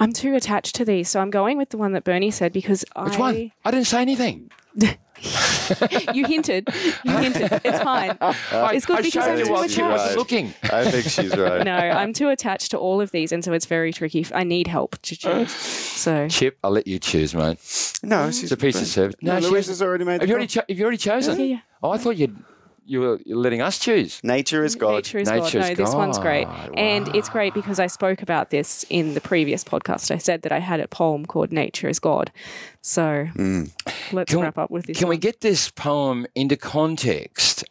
I'm 0.00 0.12
too 0.12 0.34
attached 0.34 0.74
to 0.74 0.84
these, 0.84 1.08
so 1.08 1.20
I'm 1.20 1.30
going 1.30 1.56
with 1.56 1.70
the 1.70 1.78
one 1.78 1.92
that 1.92 2.02
Bernie 2.04 2.32
said 2.32 2.52
because 2.52 2.84
Which 2.96 3.14
I. 3.14 3.18
one? 3.18 3.52
I 3.64 3.70
didn't 3.70 3.86
say 3.86 4.02
anything. 4.02 4.50
You 6.14 6.26
hinted. 6.26 6.68
You 7.04 7.16
hinted. 7.16 7.60
It's 7.64 7.80
fine. 7.80 8.16
I, 8.20 8.72
It's 8.74 8.86
good 8.86 8.98
I 8.98 9.02
because 9.02 9.26
I'm 9.26 9.38
you 9.38 9.44
too 9.46 9.52
while 9.52 9.68
she 9.68 9.80
attached. 9.80 9.90
wasn't 9.92 10.18
looking. 10.18 10.54
I 10.64 10.90
think 10.90 11.06
she's 11.08 11.36
right. 11.36 11.64
No, 11.64 11.74
I'm 11.76 12.12
too 12.12 12.28
attached 12.28 12.70
to 12.72 12.78
all 12.78 13.00
of 13.00 13.10
these, 13.12 13.32
and 13.32 13.44
so 13.44 13.52
it's 13.52 13.66
very 13.66 13.92
tricky. 13.92 14.26
I 14.34 14.44
need 14.44 14.66
help 14.66 14.98
to 15.02 15.16
choose. 15.16 15.32
Uh, 15.32 15.46
so 15.46 16.28
Chip, 16.28 16.58
I'll 16.64 16.70
let 16.70 16.86
you 16.86 16.98
choose, 16.98 17.34
mate. 17.34 17.58
No, 18.02 18.26
she's 18.30 18.44
It's 18.44 18.52
a 18.52 18.56
piece 18.56 18.80
of 18.80 18.86
service. 18.86 19.14
No, 19.22 19.40
she 19.40 19.46
Louise 19.46 19.68
hasn't. 19.68 19.86
already 19.88 20.04
made 20.04 20.20
the 20.20 20.22
Have 20.22 20.28
you 20.28 20.34
already, 20.34 20.46
cho- 20.48 20.62
have 20.68 20.78
you 20.78 20.82
already 20.84 20.98
chosen? 20.98 21.38
Yeah, 21.38 21.44
yeah. 21.46 21.58
Oh, 21.82 21.90
I 21.90 21.98
thought 21.98 22.16
you'd, 22.16 22.36
you 22.84 23.00
were 23.00 23.20
you're 23.24 23.38
letting 23.38 23.60
us 23.60 23.78
choose. 23.78 24.20
Nature 24.22 24.64
is 24.64 24.74
God. 24.74 24.94
Nature 24.94 25.18
is 25.18 25.28
Nature 25.28 25.60
God. 25.60 25.70
is 25.72 25.78
No, 25.78 25.84
this 25.84 25.94
one's 25.94 26.18
great. 26.18 26.46
God. 26.46 26.70
And 26.76 27.14
it's 27.14 27.28
great 27.28 27.54
because 27.54 27.78
I 27.78 27.86
spoke 27.86 28.22
about 28.22 28.50
this 28.50 28.84
in 28.90 29.14
the 29.14 29.20
previous 29.20 29.64
podcast. 29.64 30.10
I 30.10 30.18
said 30.18 30.42
that 30.42 30.52
I 30.52 30.58
had 30.58 30.80
a 30.80 30.88
poem 30.88 31.26
called 31.26 31.52
Nature 31.52 31.88
is 31.88 31.98
God. 31.98 32.32
So 32.80 33.28
mm. 33.34 33.70
let's 34.12 34.30
Can 34.30 34.40
we- 34.40 34.44
wrap 34.44 34.58
up 34.58 34.70
with 34.70 34.86
this. 34.86 34.98
Can 34.98 35.08
we 35.08 35.16
get 35.16 35.40
this 35.40 35.70
poem 35.70 36.26
into 36.34 36.56
context? 36.56 37.64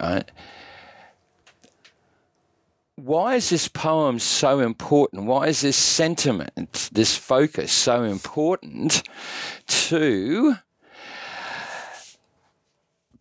Right? 0.00 0.30
Why 2.96 3.34
is 3.34 3.50
this 3.50 3.66
poem 3.66 4.20
so 4.20 4.60
important? 4.60 5.24
Why 5.24 5.48
is 5.48 5.62
this 5.62 5.76
sentiment, 5.76 6.90
this 6.92 7.16
focus 7.16 7.72
so 7.72 8.04
important 8.04 9.02
to 9.66 10.54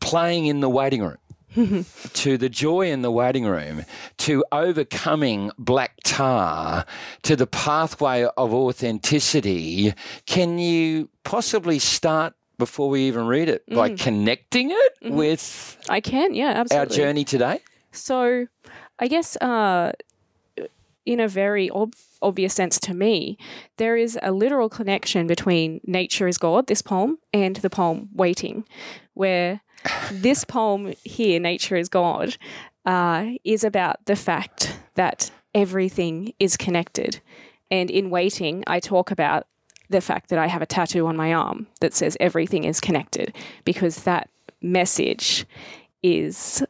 playing 0.04 0.46
in 0.46 0.60
the 0.60 0.70
waiting 0.70 1.02
room? 1.02 1.18
to 2.14 2.38
the 2.38 2.50
joy 2.50 2.90
in 2.90 3.04
the 3.04 3.12
waiting 3.12 3.46
room, 3.46 3.86
to 4.18 4.44
overcoming 4.52 5.52
black 5.60 5.94
tar, 6.04 6.84
to 7.22 7.36
the 7.36 7.46
pathway 7.46 8.26
of 8.38 8.54
authenticity, 8.54 9.94
can 10.26 10.58
you 10.58 11.10
possibly 11.24 11.78
start 11.78 12.34
before 12.58 12.90
we 12.90 13.04
even 13.04 13.28
read 13.28 13.50
it 13.50 13.64
by 13.68 13.90
connecting 13.90 14.72
it 14.72 15.14
with 15.14 15.78
I 15.90 16.02
can, 16.02 16.34
yeah, 16.34 16.54
absolutely. 16.56 16.78
our 16.78 16.86
journey 17.06 17.24
today? 17.24 17.60
So, 17.92 18.48
I 18.98 19.08
guess 19.08 19.36
uh, 19.38 19.92
in 21.06 21.20
a 21.20 21.28
very 21.28 21.70
ob- 21.70 21.96
obvious 22.24 22.54
sense 22.54 22.80
to 22.82 22.94
me, 22.94 23.38
there 23.78 23.96
is 23.96 24.18
a 24.22 24.32
literal 24.32 24.70
connection 24.70 25.28
between 25.28 25.82
Nature 25.86 26.28
is 26.28 26.38
God, 26.38 26.68
this 26.68 26.82
poem, 26.82 27.18
and 27.34 27.58
the 27.58 27.70
poem 27.70 28.10
Waiting, 28.14 28.66
where 29.14 29.62
this 30.12 30.44
poem 30.46 30.94
here, 31.04 31.40
Nature 31.40 31.76
is 31.76 31.90
God, 31.90 32.38
uh, 32.86 33.32
is 33.44 33.64
about 33.64 34.06
the 34.06 34.16
fact 34.16 34.78
that 34.96 35.32
everything 35.54 36.34
is 36.40 36.58
connected. 36.58 37.20
And 37.70 37.90
in 37.90 38.10
Waiting, 38.10 38.64
I 38.68 38.80
talk 38.80 39.12
about 39.12 39.48
the 39.90 40.02
fact 40.02 40.30
that 40.30 40.40
I 40.40 40.48
have 40.48 40.62
a 40.62 40.66
tattoo 40.66 41.08
on 41.08 41.16
my 41.16 41.34
arm 41.34 41.68
that 41.82 41.94
says 41.94 42.18
everything 42.20 42.64
is 42.64 42.80
connected 42.80 43.36
because 43.64 44.04
that 44.04 44.30
message 44.62 45.46
is 46.02 46.64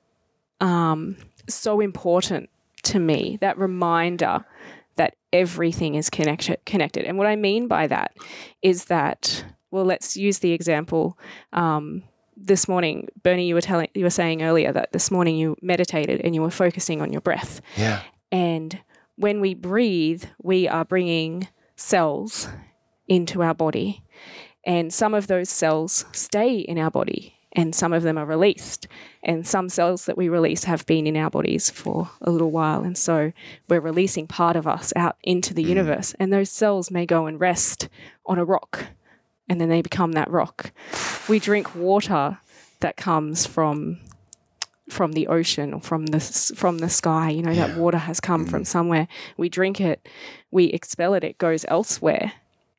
um, 0.60 1.16
so 1.48 1.80
important 1.80 2.50
to 2.84 3.00
me. 3.00 3.38
That 3.42 3.58
reminder 3.58 4.46
that 4.96 5.16
everything 5.32 5.96
is 5.96 6.10
connected. 6.10 6.60
Connected, 6.66 7.06
and 7.06 7.18
what 7.18 7.28
I 7.28 7.36
mean 7.36 7.68
by 7.68 7.88
that 7.88 8.16
is 8.62 8.86
that 8.86 9.46
well, 9.74 9.86
let's 9.86 10.16
use 10.16 10.38
the 10.40 10.52
example. 10.52 11.18
Um, 11.52 12.04
this 12.38 12.68
morning, 12.68 13.10
Bernie, 13.24 13.48
you 13.48 13.56
were 13.56 13.62
telling, 13.62 13.88
you 13.96 14.04
were 14.04 14.12
saying 14.12 14.44
earlier 14.44 14.72
that 14.72 14.92
this 14.92 15.10
morning 15.10 15.36
you 15.36 15.58
meditated 15.64 16.22
and 16.22 16.36
you 16.36 16.44
were 16.44 16.52
focusing 16.52 17.02
on 17.02 17.12
your 17.12 17.22
breath. 17.22 17.60
Yeah. 17.76 18.02
And 18.32 18.80
when 19.16 19.42
we 19.42 19.56
breathe, 19.56 20.26
we 20.42 20.68
are 20.68 20.86
bringing 20.86 21.48
cells 21.76 22.50
into 23.08 23.42
our 23.42 23.56
body. 23.56 24.04
And 24.64 24.94
some 24.94 25.16
of 25.16 25.26
those 25.26 25.50
cells 25.50 26.06
stay 26.12 26.58
in 26.60 26.78
our 26.78 26.92
body 26.92 27.33
and 27.54 27.74
some 27.74 27.94
of 27.94 28.04
them 28.04 28.18
are 28.18 28.26
released. 28.26 28.88
And 29.24 29.48
some 29.48 29.70
cells 29.70 30.06
that 30.06 30.18
we 30.18 30.28
release 30.28 30.66
have 30.66 30.86
been 30.86 31.08
in 31.08 31.16
our 31.16 31.30
bodies 31.30 31.70
for 31.70 32.10
a 32.22 32.32
little 32.32 32.52
while. 32.52 32.84
And 32.84 32.98
so 32.98 33.32
we're 33.70 33.80
releasing 33.80 34.28
part 34.28 34.56
of 34.56 34.68
us 34.68 34.92
out 34.96 35.18
into 35.24 35.54
the 35.54 35.64
mm. 35.64 35.70
universe. 35.70 36.16
And 36.20 36.34
those 36.34 36.50
cells 36.50 36.92
may 36.92 37.06
go 37.06 37.28
and 37.28 37.40
rest 37.40 37.90
on 38.26 38.40
a 38.40 38.46
rock 38.46 38.88
and 39.50 39.60
then 39.60 39.70
they 39.70 39.82
become 39.82 40.14
that 40.14 40.32
rock. 40.32 40.72
We 41.28 41.40
drink 41.40 41.76
water 41.76 42.40
that 42.80 42.98
comes 42.98 43.46
from 43.46 44.00
from 44.90 45.14
the 45.14 45.28
ocean 45.28 45.74
or 45.74 45.82
from 45.82 46.08
the 46.08 46.20
from 46.56 46.80
the 46.80 46.90
sky. 46.90 47.30
You 47.30 47.44
know 47.44 47.54
that 47.54 47.78
water 47.78 48.00
has 48.00 48.20
come 48.20 48.46
from 48.46 48.64
mm. 48.64 48.68
somewhere. 48.68 49.08
We 49.38 49.50
drink 49.50 49.80
it, 49.80 50.08
we 50.52 50.66
expel 50.66 51.14
it. 51.14 51.24
It 51.24 51.38
goes 51.38 51.66
elsewhere 51.68 52.34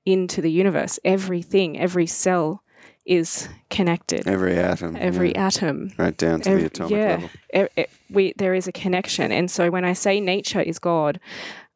into 0.04 0.42
the 0.42 0.50
universe. 0.50 0.98
Everything, 1.04 1.78
every 1.78 2.06
cell 2.06 2.63
is 3.04 3.48
connected. 3.70 4.26
Every 4.26 4.56
atom. 4.56 4.96
Every 4.96 5.32
yeah. 5.32 5.46
atom. 5.46 5.92
Right 5.98 6.16
down 6.16 6.40
to 6.42 6.50
Ev- 6.50 6.60
the 6.60 6.66
atomic 6.66 6.90
yeah, 6.92 7.28
level. 7.52 7.86
We 8.10 8.32
there 8.36 8.54
is 8.54 8.66
a 8.66 8.72
connection, 8.72 9.32
and 9.32 9.50
so 9.50 9.70
when 9.70 9.84
I 9.84 9.92
say 9.92 10.20
nature 10.20 10.60
is 10.60 10.78
God, 10.78 11.20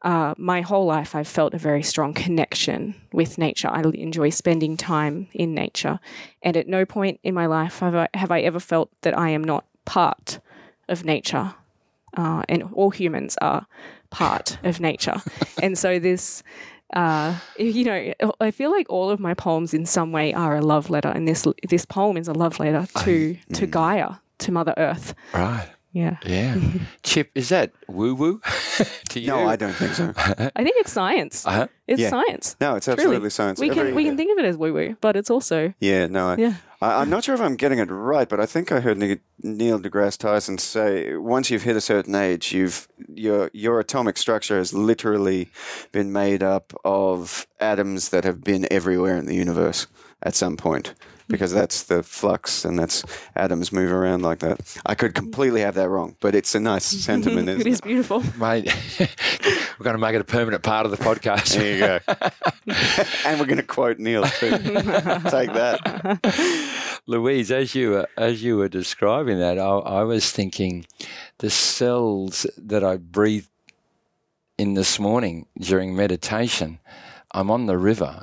uh, 0.03 0.35
my 0.39 0.61
whole 0.61 0.87
life 0.87 1.15
I've 1.15 1.29
felt 1.29 1.55
a 1.55 1.59
very 1.59 1.83
strong 1.83 2.15
connection 2.15 2.95
with 3.13 3.39
nature. 3.39 3.69
I 3.69 3.83
enjoy 3.83 4.31
spending 4.31 4.77
time 4.77 5.29
in 5.33 5.55
nature, 5.55 5.99
and 6.43 6.57
at 6.57 6.69
no 6.69 6.85
point 6.85 7.21
in 7.23 7.35
my 7.35 7.47
life 7.47 7.81
have 7.81 7.95
I 7.95 8.09
have 8.15 8.31
I 8.31 8.41
ever 8.41 8.61
felt 8.61 8.91
that 9.03 9.17
I 9.17 9.31
am 9.31 9.43
not 9.43 9.65
part 9.85 10.41
of 10.89 11.05
nature, 11.05 11.55
uh, 12.17 12.43
and 12.49 12.63
all 12.73 12.91
humans 12.91 13.37
are 13.43 13.67
part 14.11 14.59
of 14.65 14.81
nature, 14.81 15.21
and 15.63 15.77
so 15.77 15.99
this. 15.99 16.43
Uh, 16.95 17.39
you 17.59 17.85
know, 17.85 18.13
I 18.41 18.51
feel 18.51 18.71
like 18.71 18.87
all 18.89 19.11
of 19.11 19.21
my 19.21 19.35
poems 19.35 19.75
in 19.75 19.85
some 19.85 20.11
way 20.11 20.33
are 20.33 20.57
a 20.57 20.63
love 20.63 20.89
letter, 20.91 21.09
and 21.09 21.29
this 21.29 21.47
this 21.69 21.85
poem 21.85 22.17
is 22.17 22.29
a 22.29 22.33
love 22.33 22.59
letter 22.59 22.87
to 23.05 23.37
to 23.53 23.67
Gaia, 23.67 24.15
to 24.39 24.53
Mother 24.53 24.75
Earth. 24.77 25.15
Right. 25.35 25.69
Yeah, 25.99 26.17
Yeah. 26.25 26.57
Chip, 27.03 27.31
is 27.35 27.49
that 27.49 27.73
woo 27.89 28.15
woo 28.15 28.41
to 29.11 29.19
you? 29.21 29.27
No, 29.29 29.49
I 29.49 29.57
don't 29.57 29.73
think 29.75 29.93
so. 29.95 30.13
I 30.17 30.63
think 30.63 30.77
it's 30.79 30.93
science. 30.93 31.45
Uh-huh. 31.47 31.67
It's 31.89 32.01
Yeah. 32.01 32.11
science. 32.11 32.55
No, 32.61 32.77
it's 32.77 32.85
Truly. 32.87 33.01
absolutely 33.03 33.31
science. 33.31 33.59
We 33.59 33.69
can 33.71 33.79
Every- 33.81 33.93
we 33.95 34.05
can 34.05 34.17
think 34.17 34.31
of 34.31 34.45
it 34.45 34.49
as 34.49 34.57
woo 34.57 34.73
woo, 34.73 34.97
but 35.01 35.17
it's 35.17 35.31
also 35.31 35.75
Yeah, 35.81 36.07
no, 36.07 36.29
I, 36.29 36.37
Yeah. 36.37 36.55
I, 36.81 37.01
I'm 37.01 37.11
not 37.11 37.25
sure 37.25 37.35
if 37.35 37.41
I'm 37.41 37.57
getting 37.57 37.81
it 37.81 37.91
right, 37.91 38.29
but 38.29 38.39
I 38.39 38.47
think 38.47 38.71
I 38.71 38.79
heard 38.81 38.99
Ne- 38.99 39.19
Neil 39.43 39.81
deGrasse 39.81 40.19
Tyson 40.19 40.59
say 40.59 41.17
once 41.17 41.51
you've 41.51 41.65
hit 41.65 41.75
a 41.77 41.81
certain 41.81 42.15
age, 42.15 42.53
you've 42.53 42.87
your 43.13 43.51
your 43.53 43.81
atomic 43.81 44.17
structure 44.19 44.59
has 44.59 44.73
literally 44.73 45.49
been 45.91 46.13
made 46.13 46.43
up 46.45 46.73
of 46.85 47.47
atoms 47.59 48.11
that 48.11 48.23
have 48.25 48.45
been 48.45 48.67
everywhere 48.71 49.17
in 49.17 49.27
the 49.27 49.35
universe 49.35 49.89
at 50.23 50.35
some 50.37 50.57
point. 50.57 50.95
Because 51.29 51.53
that's 51.53 51.83
the 51.85 52.03
flux, 52.03 52.65
and 52.65 52.79
that's 52.79 53.05
atoms 53.37 53.71
move 53.71 53.93
around 53.93 54.23
like 54.23 54.39
that. 54.39 54.61
I 54.87 54.95
could 54.95 55.15
completely 55.15 55.61
have 55.61 55.75
that 55.75 55.89
wrong, 55.91 56.17
but 56.21 56.35
it's 56.35 56.55
a 56.55 56.61
nice 56.61 56.85
sentiment. 57.05 57.49
it 57.49 57.61
Isn't 57.61 57.73
is 57.73 57.81
beautiful. 57.81 58.23
Mate, 58.39 58.75
we're 58.99 59.85
going 59.85 59.95
to 59.95 59.99
make 59.99 60.15
it 60.15 60.21
a 60.21 60.25
permanent 60.25 60.63
part 60.63 60.87
of 60.87 60.91
the 60.91 60.97
podcast. 60.97 61.55
There 61.55 61.75
you 61.75 61.79
go. 61.81 61.99
and 63.29 63.39
we're 63.39 63.47
going 63.47 63.59
to 63.59 63.63
quote 63.63 63.99
Neil 63.99 64.25
too. 64.25 64.51
Take 64.51 65.53
that. 65.53 67.01
Louise, 67.07 67.51
as 67.51 67.75
you 67.75 67.91
were, 67.91 68.09
as 68.17 68.43
you 68.43 68.57
were 68.57 68.69
describing 68.69 69.39
that, 69.39 69.59
I, 69.59 69.69
I 69.69 70.03
was 70.05 70.31
thinking 70.31 70.87
the 71.39 71.51
cells 71.51 72.47
that 72.57 72.83
I 72.85 72.97
breathed 72.97 73.49
in 74.59 74.75
this 74.75 74.99
morning 74.99 75.47
during 75.59 75.95
meditation. 75.95 76.79
I'm 77.33 77.51
on 77.51 77.67
the 77.67 77.79
river, 77.79 78.23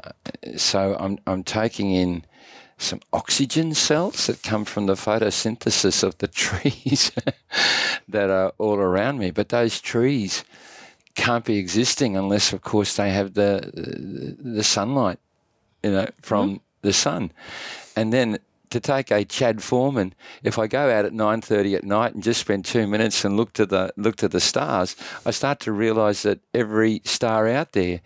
so 0.57 0.95
I'm 0.99 1.19
I'm 1.27 1.43
taking 1.43 1.91
in 1.91 2.25
some 2.77 2.99
oxygen 3.13 3.73
cells 3.73 4.27
that 4.27 4.43
come 4.43 4.65
from 4.65 4.85
the 4.85 4.95
photosynthesis 4.95 6.03
of 6.03 6.17
the 6.17 6.27
trees 6.45 7.11
that 8.07 8.29
are 8.29 8.53
all 8.57 8.75
around 8.75 9.19
me. 9.19 9.31
But 9.31 9.49
those 9.49 9.79
trees 9.81 10.43
can't 11.15 11.45
be 11.45 11.57
existing 11.57 12.17
unless, 12.17 12.53
of 12.53 12.61
course, 12.61 12.95
they 12.95 13.11
have 13.11 13.33
the 13.33 13.71
the 14.39 14.63
sunlight, 14.63 15.19
you 15.83 15.91
know, 15.91 16.07
from 16.21 16.49
mm-hmm. 16.49 16.63
the 16.81 16.93
sun. 16.93 17.31
And 17.95 18.11
then 18.11 18.39
to 18.75 18.81
take 18.81 19.09
a 19.09 19.23
Chad 19.23 19.63
Foreman, 19.63 20.13
if 20.43 20.59
I 20.59 20.67
go 20.67 20.91
out 20.91 21.05
at 21.05 21.13
nine 21.13 21.39
thirty 21.39 21.75
at 21.75 21.85
night 21.85 22.13
and 22.13 22.21
just 22.21 22.41
spend 22.41 22.65
two 22.65 22.87
minutes 22.87 23.23
and 23.23 23.37
look 23.37 23.53
to 23.53 23.65
the 23.65 23.93
look 23.95 24.17
to 24.17 24.27
the 24.27 24.41
stars, 24.41 24.97
I 25.25 25.31
start 25.31 25.61
to 25.61 25.71
realise 25.71 26.23
that 26.23 26.41
every 26.53 27.01
star 27.05 27.47
out 27.47 27.71
there 27.71 28.01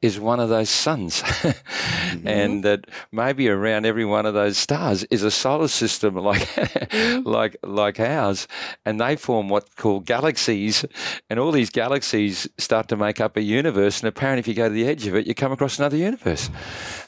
is 0.00 0.18
one 0.18 0.40
of 0.40 0.48
those 0.48 0.70
suns, 0.70 1.20
mm-hmm. 1.22 2.26
and 2.26 2.64
that 2.64 2.86
maybe 3.12 3.50
around 3.50 3.84
every 3.84 4.06
one 4.06 4.24
of 4.24 4.32
those 4.32 4.56
stars 4.56 5.04
is 5.04 5.22
a 5.22 5.30
solar 5.30 5.68
system 5.68 6.14
like 6.30 6.48
mm-hmm. 6.48 7.28
like 7.28 7.56
like 7.62 8.00
ours, 8.00 8.48
and 8.86 8.98
they 8.98 9.16
form 9.16 9.50
what 9.50 9.76
called 9.76 10.06
galaxies, 10.06 10.86
and 11.28 11.38
all 11.38 11.52
these 11.52 11.68
galaxies 11.68 12.48
start 12.56 12.88
to 12.88 12.96
make 12.96 13.20
up 13.20 13.36
a 13.36 13.42
universe. 13.42 14.00
And 14.00 14.08
apparently, 14.08 14.40
if 14.40 14.48
you 14.48 14.54
go 14.54 14.68
to 14.68 14.74
the 14.74 14.86
edge 14.86 15.06
of 15.06 15.14
it, 15.16 15.26
you 15.26 15.34
come 15.34 15.52
across 15.52 15.78
another 15.78 15.98
universe. 15.98 16.48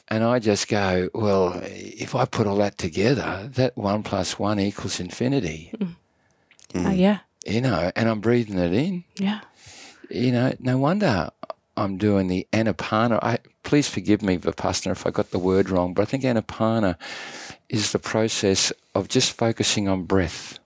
And 0.09 0.23
I 0.23 0.39
just 0.39 0.67
go, 0.67 1.09
well, 1.13 1.59
if 1.63 2.15
I 2.15 2.25
put 2.25 2.47
all 2.47 2.57
that 2.57 2.77
together, 2.77 3.49
that 3.55 3.77
one 3.77 4.03
plus 4.03 4.39
one 4.39 4.59
equals 4.59 4.99
infinity, 4.99 5.71
mm. 5.77 5.95
Oh, 6.75 6.91
yeah. 6.91 7.19
you 7.45 7.61
know, 7.61 7.91
and 7.95 8.09
I'm 8.09 8.19
breathing 8.19 8.57
it 8.57 8.73
in. 8.73 9.03
Yeah. 9.17 9.41
You 10.09 10.31
know, 10.31 10.53
no 10.59 10.77
wonder 10.77 11.29
I'm 11.75 11.97
doing 11.97 12.27
the 12.27 12.47
anapana. 12.53 13.19
I, 13.21 13.39
please 13.63 13.87
forgive 13.89 14.21
me, 14.21 14.37
Vipassana, 14.37 14.91
if 14.91 15.05
I 15.05 15.11
got 15.11 15.31
the 15.31 15.39
word 15.39 15.69
wrong, 15.69 15.93
but 15.93 16.01
I 16.01 16.05
think 16.05 16.23
anapana 16.23 16.95
is 17.69 17.91
the 17.91 17.99
process 17.99 18.71
of 18.95 19.07
just 19.09 19.33
focusing 19.33 19.87
on 19.87 20.03
breath. 20.03 20.59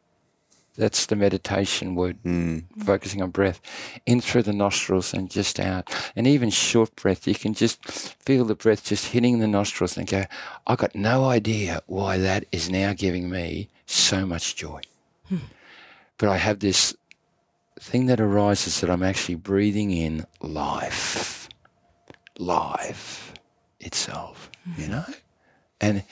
That's 0.78 1.06
the 1.06 1.18
meditation 1.18 1.96
word, 1.96 2.18
hmm. 2.24 2.60
focusing 2.80 3.22
on 3.22 3.32
breath 3.32 3.60
in 4.06 4.22
through 4.22 4.44
the 4.44 4.54
nostrils 4.54 5.14
and 5.14 5.30
just 5.30 5.60
out. 5.60 5.94
And 6.16 6.26
even 6.26 6.50
short 6.50 6.96
breath, 6.96 7.28
you 7.28 7.36
can 7.36 7.54
just 7.54 7.86
feel 7.86 8.46
the 8.46 8.56
breath 8.56 8.86
just 8.86 9.08
hitting 9.08 9.40
the 9.40 9.48
nostrils 9.48 9.98
and 9.98 10.08
go, 10.08 10.26
I 10.66 10.76
got 10.76 10.96
no 10.96 11.26
idea 11.26 11.82
why 11.88 12.18
that 12.20 12.46
is 12.52 12.70
now 12.70 12.94
giving 12.94 13.30
me 13.30 13.70
so 13.86 14.26
much 14.26 14.56
joy. 14.56 14.80
Hmm. 15.28 15.38
But 16.18 16.30
I 16.30 16.38
have 16.38 16.60
this 16.60 16.96
thing 17.80 18.06
that 18.06 18.22
arises 18.22 18.80
that 18.80 18.90
I'm 18.90 19.04
actually 19.04 19.36
breathing 19.36 19.92
in 19.92 20.26
life, 20.40 21.50
life 22.38 23.34
itself, 23.82 24.50
hmm. 24.64 24.82
you 24.82 24.88
know? 24.88 25.06
And 25.82 26.04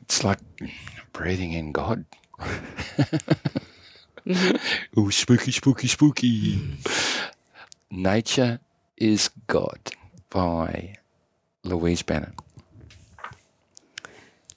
it's 0.00 0.24
like 0.24 0.38
breathing 1.12 1.52
in 1.52 1.72
God. 1.72 2.06
Oh, 4.96 5.10
spooky, 5.10 5.50
spooky, 5.50 5.86
spooky. 5.86 6.58
Nature 7.90 8.60
is 8.96 9.28
God 9.46 9.78
by 10.30 10.94
Louise 11.62 12.02
Bennet. 12.02 12.32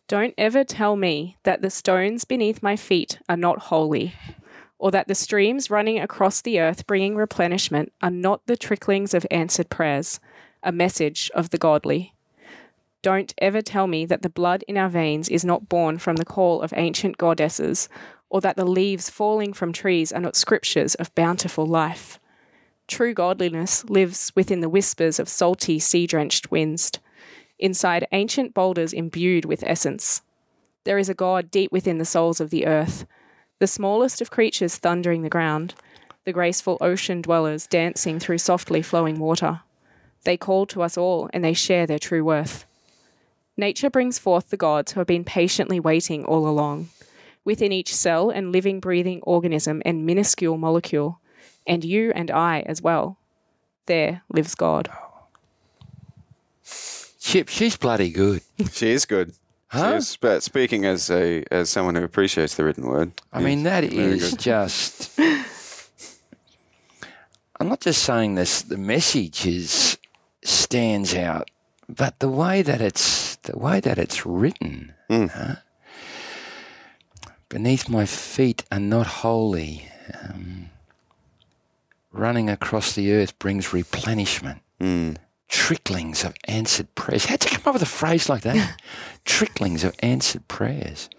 Don't 0.08 0.34
ever 0.38 0.64
tell 0.64 0.96
me 0.96 1.36
that 1.44 1.62
the 1.62 1.70
stones 1.70 2.24
beneath 2.24 2.64
my 2.64 2.78
feet 2.78 3.20
are 3.28 3.36
not 3.36 3.64
holy, 3.64 4.14
or 4.80 4.90
that 4.92 5.10
the 5.10 5.16
streams 5.16 5.70
running 5.70 6.00
across 6.00 6.40
the 6.40 6.62
earth 6.62 6.88
bringing 6.88 7.18
replenishment 7.18 7.92
are 8.02 8.10
not 8.10 8.46
the 8.46 8.56
tricklings 8.56 9.14
of 9.14 9.28
answered 9.30 9.70
prayers, 9.70 10.22
a 10.64 10.72
message 10.72 11.30
of 11.36 11.50
the 11.50 11.58
godly. 11.58 12.14
Don't 13.02 13.34
ever 13.38 13.62
tell 13.62 13.88
me 13.88 14.06
that 14.06 14.22
the 14.22 14.30
blood 14.30 14.64
in 14.68 14.78
our 14.78 14.90
veins 14.90 15.30
is 15.30 15.46
not 15.46 15.70
born 15.70 15.98
from 15.98 16.16
the 16.16 16.26
call 16.26 16.62
of 16.62 16.74
ancient 16.76 17.18
goddesses, 17.18 17.90
or 18.30 18.42
that 18.42 18.56
the 18.56 18.66
leaves 18.66 19.10
falling 19.10 19.54
from 19.54 19.72
trees 19.72 20.12
are 20.12 20.20
not 20.20 20.36
scriptures 20.36 20.96
of 20.96 21.14
bountiful 21.16 21.66
life. 21.66 22.20
True 22.88 23.14
godliness 23.14 23.84
lives 23.86 24.32
within 24.36 24.62
the 24.62 24.70
whispers 24.70 25.20
of 25.20 25.30
salty, 25.30 25.80
sea 25.80 26.08
drenched 26.08 26.52
winds 26.52 26.92
inside 27.60 28.08
ancient 28.12 28.54
boulders 28.54 28.94
imbued 28.94 29.44
with 29.44 29.64
essence. 29.66 30.22
There 30.84 31.00
is 31.00 31.10
a 31.10 31.16
God 31.16 31.50
deep 31.52 31.72
within 31.72 31.98
the 31.98 32.06
souls 32.06 32.40
of 32.40 32.52
the 32.52 32.68
earth, 32.68 33.06
the 33.60 33.68
smallest 33.68 34.22
of 34.22 34.30
creatures 34.30 34.78
thundering 34.78 35.24
the 35.24 35.30
ground, 35.30 35.74
the 36.24 36.34
graceful 36.34 36.78
ocean 36.82 37.22
dwellers 37.22 37.66
dancing 37.66 38.20
through 38.20 38.38
softly 38.38 38.84
flowing 38.84 39.18
water. 39.20 39.62
They 40.24 40.38
call 40.38 40.66
to 40.68 40.84
us 40.84 40.98
all 40.98 41.30
and 41.34 41.44
they 41.44 41.54
share 41.54 41.88
their 41.88 42.00
true 42.00 42.24
worth. 42.24 42.67
Nature 43.58 43.90
brings 43.90 44.20
forth 44.20 44.52
the 44.52 44.58
gods 44.58 44.92
who 44.92 45.00
have 45.00 45.08
been 45.08 45.24
patiently 45.24 45.80
waiting 45.80 46.24
all 46.24 46.48
along. 46.48 46.90
Within 47.44 47.72
each 47.72 47.94
cell 47.94 48.30
and 48.30 48.52
living, 48.52 48.80
breathing 48.80 49.20
organism 49.24 49.82
and 49.84 50.06
minuscule 50.06 50.58
molecule, 50.58 51.20
and 51.66 51.84
you 51.84 52.12
and 52.14 52.30
I 52.30 52.60
as 52.62 52.84
well, 52.84 53.18
there 53.88 54.22
lives 54.30 54.54
God. 54.54 54.90
Chip, 57.20 57.50
she's 57.50 57.76
bloody 57.76 58.10
good. 58.12 58.42
She 58.72 58.92
is 58.92 59.06
good. 59.06 59.34
Huh? 59.70 59.94
She 59.94 59.98
is, 59.98 60.18
but 60.18 60.44
speaking 60.44 60.86
as 60.86 61.10
a 61.10 61.44
as 61.52 61.70
someone 61.70 61.96
who 61.96 62.04
appreciates 62.04 62.56
the 62.56 62.64
written 62.64 62.86
word. 62.86 63.12
I 63.34 63.42
mean, 63.42 63.64
that 63.64 63.84
is 63.84 64.32
good. 64.32 64.40
just. 64.40 65.20
I'm 67.60 67.68
not 67.68 67.82
just 67.82 68.04
saying 68.04 68.36
this. 68.36 68.62
The 68.62 68.78
message 68.78 69.46
is 69.46 69.98
stands 70.44 71.16
out, 71.16 71.50
but 71.90 72.20
the 72.20 72.30
way 72.30 72.62
that 72.62 72.80
it's 72.82 73.27
the 73.48 73.58
way 73.58 73.80
that 73.80 73.98
it's 73.98 74.26
written. 74.26 74.94
huh? 75.10 75.56
Beneath 77.50 77.90
my 77.90 78.06
feet 78.06 78.64
are 78.72 78.80
not 78.80 79.08
holy. 79.08 79.90
Um, 80.22 80.70
running 82.12 82.50
across 82.50 82.94
the 82.94 83.12
earth 83.14 83.38
brings 83.40 83.74
replenishment. 83.74 84.62
Tricklings 85.48 86.24
of 86.26 86.36
answered 86.46 86.94
prayers. 86.96 87.26
How'd 87.26 87.44
you 87.46 87.58
come 87.58 87.70
up 87.72 87.74
with 87.76 87.82
a 87.82 87.86
phrase 87.86 88.28
like 88.30 88.42
that? 88.44 88.80
Tricklings 89.26 89.84
of 89.84 89.96
answered 90.00 90.48
prayers. 90.48 91.10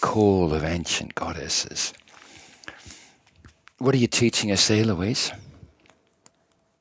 Call 0.00 0.54
of 0.54 0.62
ancient 0.62 1.14
goddesses. 1.14 1.92
What 3.78 3.94
are 3.94 3.98
you 3.98 4.06
teaching 4.06 4.50
us 4.52 4.68
there, 4.68 4.84
Louise? 4.84 5.32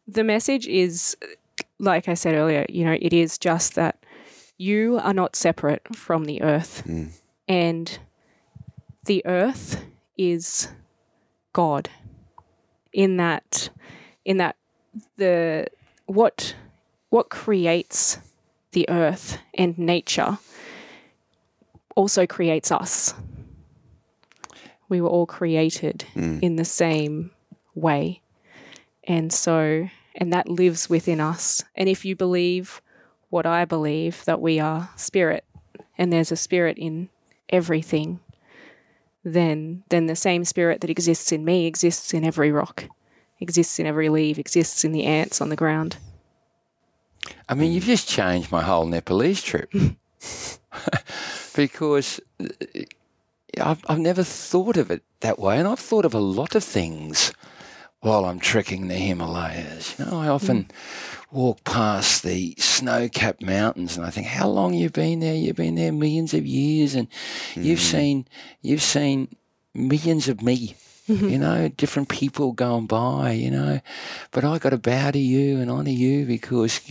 the 0.07 0.23
message 0.23 0.67
is 0.67 1.17
like 1.79 2.07
I 2.07 2.13
said 2.13 2.35
earlier, 2.35 2.65
you 2.69 2.85
know, 2.85 2.97
it 3.01 3.11
is 3.11 3.37
just 3.37 3.75
that 3.75 4.04
you 4.57 4.99
are 5.01 5.13
not 5.13 5.35
separate 5.35 5.95
from 5.95 6.25
the 6.25 6.41
earth. 6.41 6.81
Hmm. 6.81 7.07
And 7.47 7.99
the 9.05 9.25
earth 9.25 9.83
is 10.17 10.69
God. 11.53 11.89
In 12.93 13.17
that 13.17 13.69
in 14.23 14.37
that 14.37 14.55
the 15.17 15.67
what 16.05 16.55
what 17.09 17.29
creates 17.29 18.19
the 18.71 18.89
earth 18.89 19.37
and 19.53 19.77
nature 19.77 20.37
also 21.95 22.25
creates 22.25 22.71
us. 22.71 23.13
We 24.87 25.01
were 25.01 25.09
all 25.09 25.25
created 25.25 26.03
hmm. 26.13 26.39
in 26.41 26.57
the 26.57 26.65
same 26.65 27.31
way. 27.73 28.21
And 29.03 29.31
so, 29.31 29.87
and 30.15 30.33
that 30.33 30.49
lives 30.49 30.89
within 30.89 31.19
us. 31.19 31.63
And 31.75 31.87
if 31.87 32.05
you 32.05 32.15
believe 32.15 32.81
what 33.35 33.45
I 33.45 33.65
believe, 33.65 34.23
that 34.23 34.39
we 34.39 34.61
are 34.61 34.91
spirit, 34.95 35.43
and 35.97 36.11
there's 36.11 36.31
a 36.31 36.37
spirit 36.37 36.77
in 36.77 37.09
everything, 37.49 38.21
then 39.25 39.83
then 39.89 40.05
the 40.05 40.15
same 40.15 40.45
spirit 40.45 40.79
that 40.79 40.89
exists 40.89 41.33
in 41.33 41.43
me 41.43 41.67
exists 41.67 42.13
in 42.13 42.23
every 42.23 42.49
rock, 42.49 42.85
exists 43.41 43.77
in 43.77 43.85
every 43.85 44.07
leaf, 44.07 44.39
exists 44.39 44.85
in 44.85 44.93
the 44.93 45.03
ants 45.03 45.41
on 45.41 45.49
the 45.49 45.57
ground. 45.57 45.97
I 47.49 47.55
mean, 47.55 47.73
you've 47.73 47.83
just 47.83 48.07
changed 48.07 48.53
my 48.53 48.61
whole 48.61 48.85
Nepalese 48.85 49.43
trip 49.43 49.69
because 51.55 52.21
uh, 52.39 52.47
I've, 53.59 53.83
I've 53.89 53.99
never 53.99 54.23
thought 54.23 54.77
of 54.77 54.89
it 54.89 55.03
that 55.19 55.39
way, 55.39 55.59
and 55.59 55.67
I've 55.67 55.79
thought 55.79 56.05
of 56.05 56.13
a 56.13 56.19
lot 56.19 56.55
of 56.55 56.63
things 56.63 57.33
while 58.05 58.25
I'm 58.25 58.39
trekking 58.39 58.87
the 58.87 58.93
Himalayas. 58.93 59.97
You 59.97 60.05
know, 60.05 60.19
I 60.19 60.27
often 60.27 60.69
hmm. 61.31 61.35
walk 61.35 61.63
past 61.63 62.21
the 62.21 62.53
snow-capped 62.59 63.41
mountains, 63.41 63.97
and 63.97 64.05
I 64.05 64.11
think, 64.11 64.27
how 64.27 64.47
long 64.47 64.75
you've 64.75 64.93
been 64.93 65.21
there? 65.21 65.33
You've 65.33 65.55
been 65.55 65.73
there 65.73 65.91
millions 65.91 66.35
of 66.35 66.45
years, 66.45 66.93
and 66.93 67.07
you've 67.55 67.79
hmm. 67.79 67.97
seen 67.97 68.27
you've 68.61 68.83
seen 68.83 69.35
millions 69.73 70.29
of 70.29 70.41
me. 70.41 70.75
You 71.07 71.37
know, 71.37 71.67
different 71.67 72.09
people 72.09 72.51
going 72.51 72.87
by, 72.87 73.33
you 73.33 73.51
know. 73.51 73.79
But 74.31 74.43
I 74.43 74.57
got 74.57 74.71
to 74.71 74.79
bow 74.79 75.11
to 75.11 75.19
you 75.19 75.59
and 75.59 75.69
honour 75.69 75.91
you 75.91 76.25
because 76.25 76.81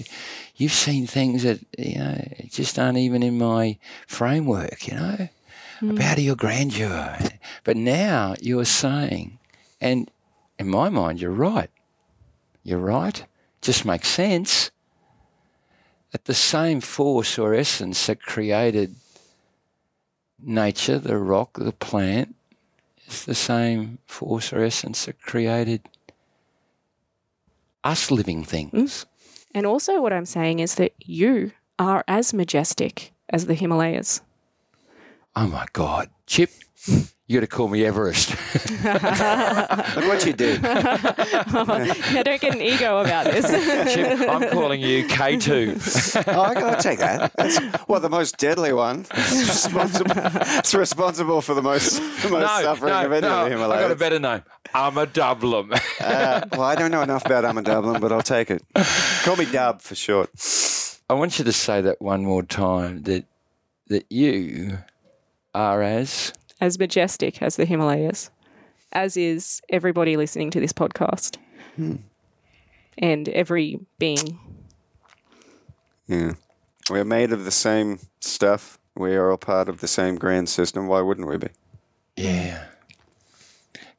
you've 0.55 0.71
seen 0.71 1.09
things 1.09 1.43
that, 1.43 1.59
you 1.77 1.99
know, 1.99 2.25
just 2.49 2.79
aren't 2.79 2.99
even 2.99 3.25
in 3.25 3.39
my 3.39 3.77
framework, 4.07 4.87
you 4.87 4.95
know. 4.95 5.29
I 5.83 5.93
bow 5.95 6.15
to 6.15 6.21
your 6.21 6.37
grandeur. 6.37 7.19
But 7.65 7.77
now 7.77 8.37
you're 8.41 8.65
saying, 8.65 9.41
and 9.81 10.09
in 10.59 10.69
my 10.69 10.89
mind, 10.89 11.21
you're 11.21 11.31
right. 11.31 11.71
You're 12.63 12.79
right. 12.79 13.25
Just 13.61 13.85
makes 13.85 14.09
sense 14.09 14.71
that 16.13 16.27
the 16.27 16.35
same 16.35 16.81
force 16.81 17.39
or 17.39 17.55
essence 17.55 18.07
that 18.07 18.23
created 18.23 18.95
nature, 20.39 20.99
the 20.99 21.19
rock, 21.19 21.59
the 21.59 21.73
plant, 21.73 22.37
is 23.07 23.25
the 23.25 23.35
same 23.35 23.99
force 24.07 24.53
or 24.53 24.63
essence 24.63 25.07
that 25.07 25.21
created 25.21 25.83
us 27.83 28.11
living 28.11 28.45
things. 28.45 28.73
Mm. 28.73 29.07
And 29.55 29.67
also, 29.67 30.01
what 30.01 30.13
I'm 30.13 30.27
saying 30.27 30.59
is 30.61 30.77
that 30.77 30.93
you 31.01 31.53
are 31.79 32.05
as 32.09 32.33
majestic 32.33 33.13
as 33.29 33.47
the 33.47 33.55
Himalayas. 33.55 34.21
Oh 35.37 35.47
my 35.49 35.67
God, 35.73 36.11
Chip, 36.27 36.51
you 36.87 37.41
got 37.41 37.41
to 37.41 37.47
call 37.47 37.69
me 37.69 37.85
Everest. 37.85 38.31
Look 38.85 40.07
what 40.07 40.27
you 40.27 40.35
did. 40.35 40.63
yeah, 40.63 42.23
don't 42.23 42.41
get 42.41 42.55
an 42.55 42.61
ego 42.61 42.99
about 42.99 43.25
this. 43.25 43.47
Chip, 43.95 44.29
I'm 44.29 44.51
calling 44.51 44.83
you 44.83 45.07
K2. 45.07 46.35
Oh, 46.35 46.43
I 46.43 46.55
gotta 46.55 46.83
take 46.83 46.99
that. 46.99 47.33
That's 47.37 47.59
well, 47.89 48.01
the 48.01 48.11
most 48.11 48.37
deadly 48.37 48.75
one. 48.75 49.07
It's 49.15 49.49
responsible, 49.49 50.13
it's 50.17 50.75
responsible 50.75 51.41
for 51.41 51.55
the 51.55 51.63
most, 51.63 51.97
the 52.23 52.29
most 52.29 52.63
suffering 52.63 52.93
of 52.93 53.13
any 53.13 53.27
no, 53.27 53.47
of 53.47 53.51
the 53.51 53.57
I 53.57 53.81
got 53.81 53.91
a 53.91 53.97
better 53.97 54.19
name. 54.19 54.43
I'm 54.75 54.99
a 54.99 55.07
Dublin. 55.07 55.73
Uh, 56.01 56.45
well, 56.53 56.63
I 56.63 56.75
don't 56.75 56.91
know 56.91 57.03
enough 57.03 57.25
about 57.25 57.47
I'm 57.47 57.57
a 57.57 57.63
Dublin, 57.63 58.01
but 58.03 58.13
I'll 58.13 58.23
take 58.23 58.51
it. 58.51 58.63
Call 59.23 59.37
me 59.37 59.47
Dub 59.47 59.81
for 59.81 59.95
short. 59.95 60.31
I 61.09 61.15
want 61.15 61.39
you 61.39 61.45
to 61.47 61.53
say 61.53 61.81
that 61.81 62.03
one 62.03 62.25
more 62.25 62.43
time 62.43 63.03
that 63.05 63.25
that 63.89 64.05
you 64.11 64.79
are 65.55 65.83
as 65.83 66.33
as 66.65 66.79
majestic 66.79 67.43
as 67.43 67.57
the 67.57 67.67
Himalayas, 67.67 68.31
as 68.93 69.19
is 69.19 69.61
everybody 69.69 70.17
listening 70.17 70.51
to 70.51 70.61
this 70.61 70.73
podcast, 70.73 71.37
hmm. 71.77 71.97
and 72.97 73.29
every 73.29 73.81
being. 73.99 74.39
Yeah, 76.07 76.33
we're 76.89 77.05
made 77.05 77.33
of 77.33 77.45
the 77.45 77.51
same 77.51 77.99
stuff. 78.21 78.79
We 78.97 79.15
are 79.15 79.31
all 79.31 79.37
part 79.37 79.69
of 79.69 79.83
the 79.83 79.89
same 79.89 80.17
grand 80.17 80.49
system. 80.49 80.87
Why 80.87 81.03
wouldn't 81.03 81.29
we 81.29 81.37
be? 81.37 81.49
yeah. 82.17 82.65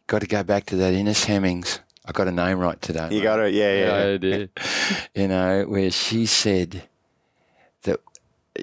Got 0.07 0.21
to 0.21 0.27
go 0.27 0.43
back 0.43 0.65
to 0.67 0.75
that 0.75 0.93
Ines 0.93 1.23
Hemmings. 1.25 1.79
I 2.05 2.11
got 2.11 2.27
a 2.27 2.31
name 2.31 2.59
right 2.59 2.79
today. 2.79 3.09
You 3.09 3.17
mate. 3.17 3.23
got 3.23 3.39
it. 3.39 3.53
Yeah, 3.53 3.73
yeah. 3.73 3.85
yeah. 3.85 4.13
I 4.13 4.17
did. 4.17 4.49
you 5.15 5.27
know, 5.27 5.63
where 5.63 5.91
she 5.91 6.25
said 6.25 6.71
that 6.71 6.94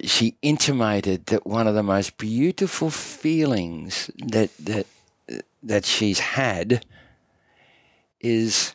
she 0.04 0.36
intimated 0.42 1.26
that 1.26 1.46
one 1.46 1.66
of 1.66 1.74
the 1.74 1.82
most 1.82 2.16
beautiful 2.16 2.90
feelings 2.90 4.10
that 4.18 4.50
that 4.58 4.86
that 5.62 5.84
she's 5.84 6.18
had 6.18 6.84
is 8.20 8.74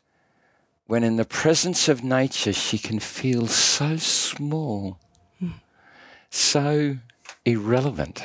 when 0.86 1.04
in 1.04 1.18
the 1.18 1.26
presence 1.26 1.90
of 1.90 2.04
nature 2.04 2.54
she 2.54 2.78
can 2.78 3.00
feel 3.00 3.48
so 3.48 3.98
small, 3.98 4.98
so 6.30 6.98
irrelevant. 7.46 8.24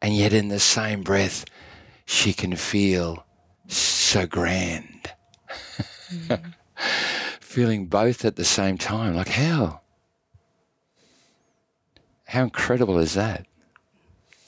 And 0.00 0.14
yet 0.14 0.32
in 0.32 0.48
the 0.48 0.60
same 0.60 1.02
breath 1.02 1.44
she 2.04 2.32
can 2.32 2.54
feel 2.54 3.24
so 3.66 4.26
grand 4.26 5.10
mm. 6.12 6.54
feeling 7.40 7.86
both 7.86 8.24
at 8.24 8.36
the 8.36 8.44
same 8.44 8.78
time. 8.78 9.16
Like 9.16 9.28
how? 9.28 9.80
How 12.36 12.42
incredible 12.42 12.98
is 12.98 13.14
that? 13.14 13.46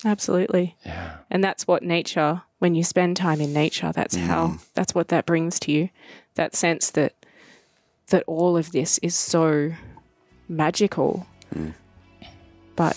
Absolutely. 0.04 0.76
Yeah. 0.84 1.16
And 1.30 1.42
that's 1.42 1.66
what 1.66 1.82
nature, 1.82 2.42
when 2.58 2.74
you 2.74 2.84
spend 2.84 3.16
time 3.16 3.40
in 3.40 3.54
nature, 3.54 3.92
that's 3.94 4.14
mm. 4.14 4.26
how, 4.26 4.58
that's 4.74 4.94
what 4.94 5.08
that 5.08 5.24
brings 5.24 5.58
to 5.60 5.72
you. 5.72 5.88
That 6.34 6.54
sense 6.54 6.90
that, 6.90 7.14
that 8.08 8.24
all 8.26 8.58
of 8.58 8.72
this 8.72 8.98
is 8.98 9.14
so 9.14 9.72
magical. 10.50 11.26
Mm. 11.54 11.72
But 12.76 12.94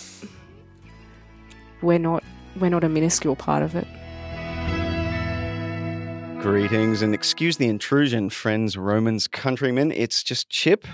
we're 1.81 1.97
not, 1.97 2.25
we're 2.59 2.67
not 2.67 2.83
a 2.83 2.89
minuscule 2.89 3.37
part 3.37 3.63
of 3.63 3.75
it. 3.75 3.87
Greetings 6.41 7.03
and 7.03 7.13
excuse 7.13 7.57
the 7.57 7.67
intrusion, 7.67 8.31
friends, 8.31 8.75
Romans, 8.75 9.27
countrymen. 9.27 9.91
It's 9.91 10.23
just 10.23 10.49
Chip 10.49 10.87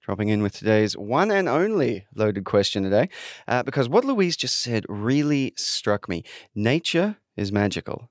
dropping 0.00 0.28
in 0.28 0.44
with 0.44 0.54
today's 0.54 0.96
one 0.96 1.32
and 1.32 1.48
only 1.48 2.06
loaded 2.14 2.44
question 2.44 2.84
today. 2.84 3.08
Uh, 3.48 3.64
because 3.64 3.88
what 3.88 4.04
Louise 4.04 4.36
just 4.36 4.60
said 4.60 4.86
really 4.88 5.54
struck 5.56 6.08
me. 6.08 6.22
Nature 6.54 7.16
is 7.36 7.50
magical, 7.50 8.10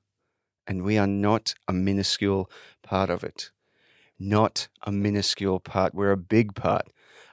and 0.67 0.84
we 0.84 0.97
are 0.97 1.08
not 1.08 1.54
a 1.65 1.71
minuscule 1.71 2.51
part 2.84 3.10
of 3.10 3.23
it. 3.23 3.51
Not 4.19 4.67
a 4.84 4.91
minuscule 4.91 5.62
part. 5.62 5.95
We're 5.95 6.12
a 6.12 6.17
big 6.17 6.56
part 6.56 6.88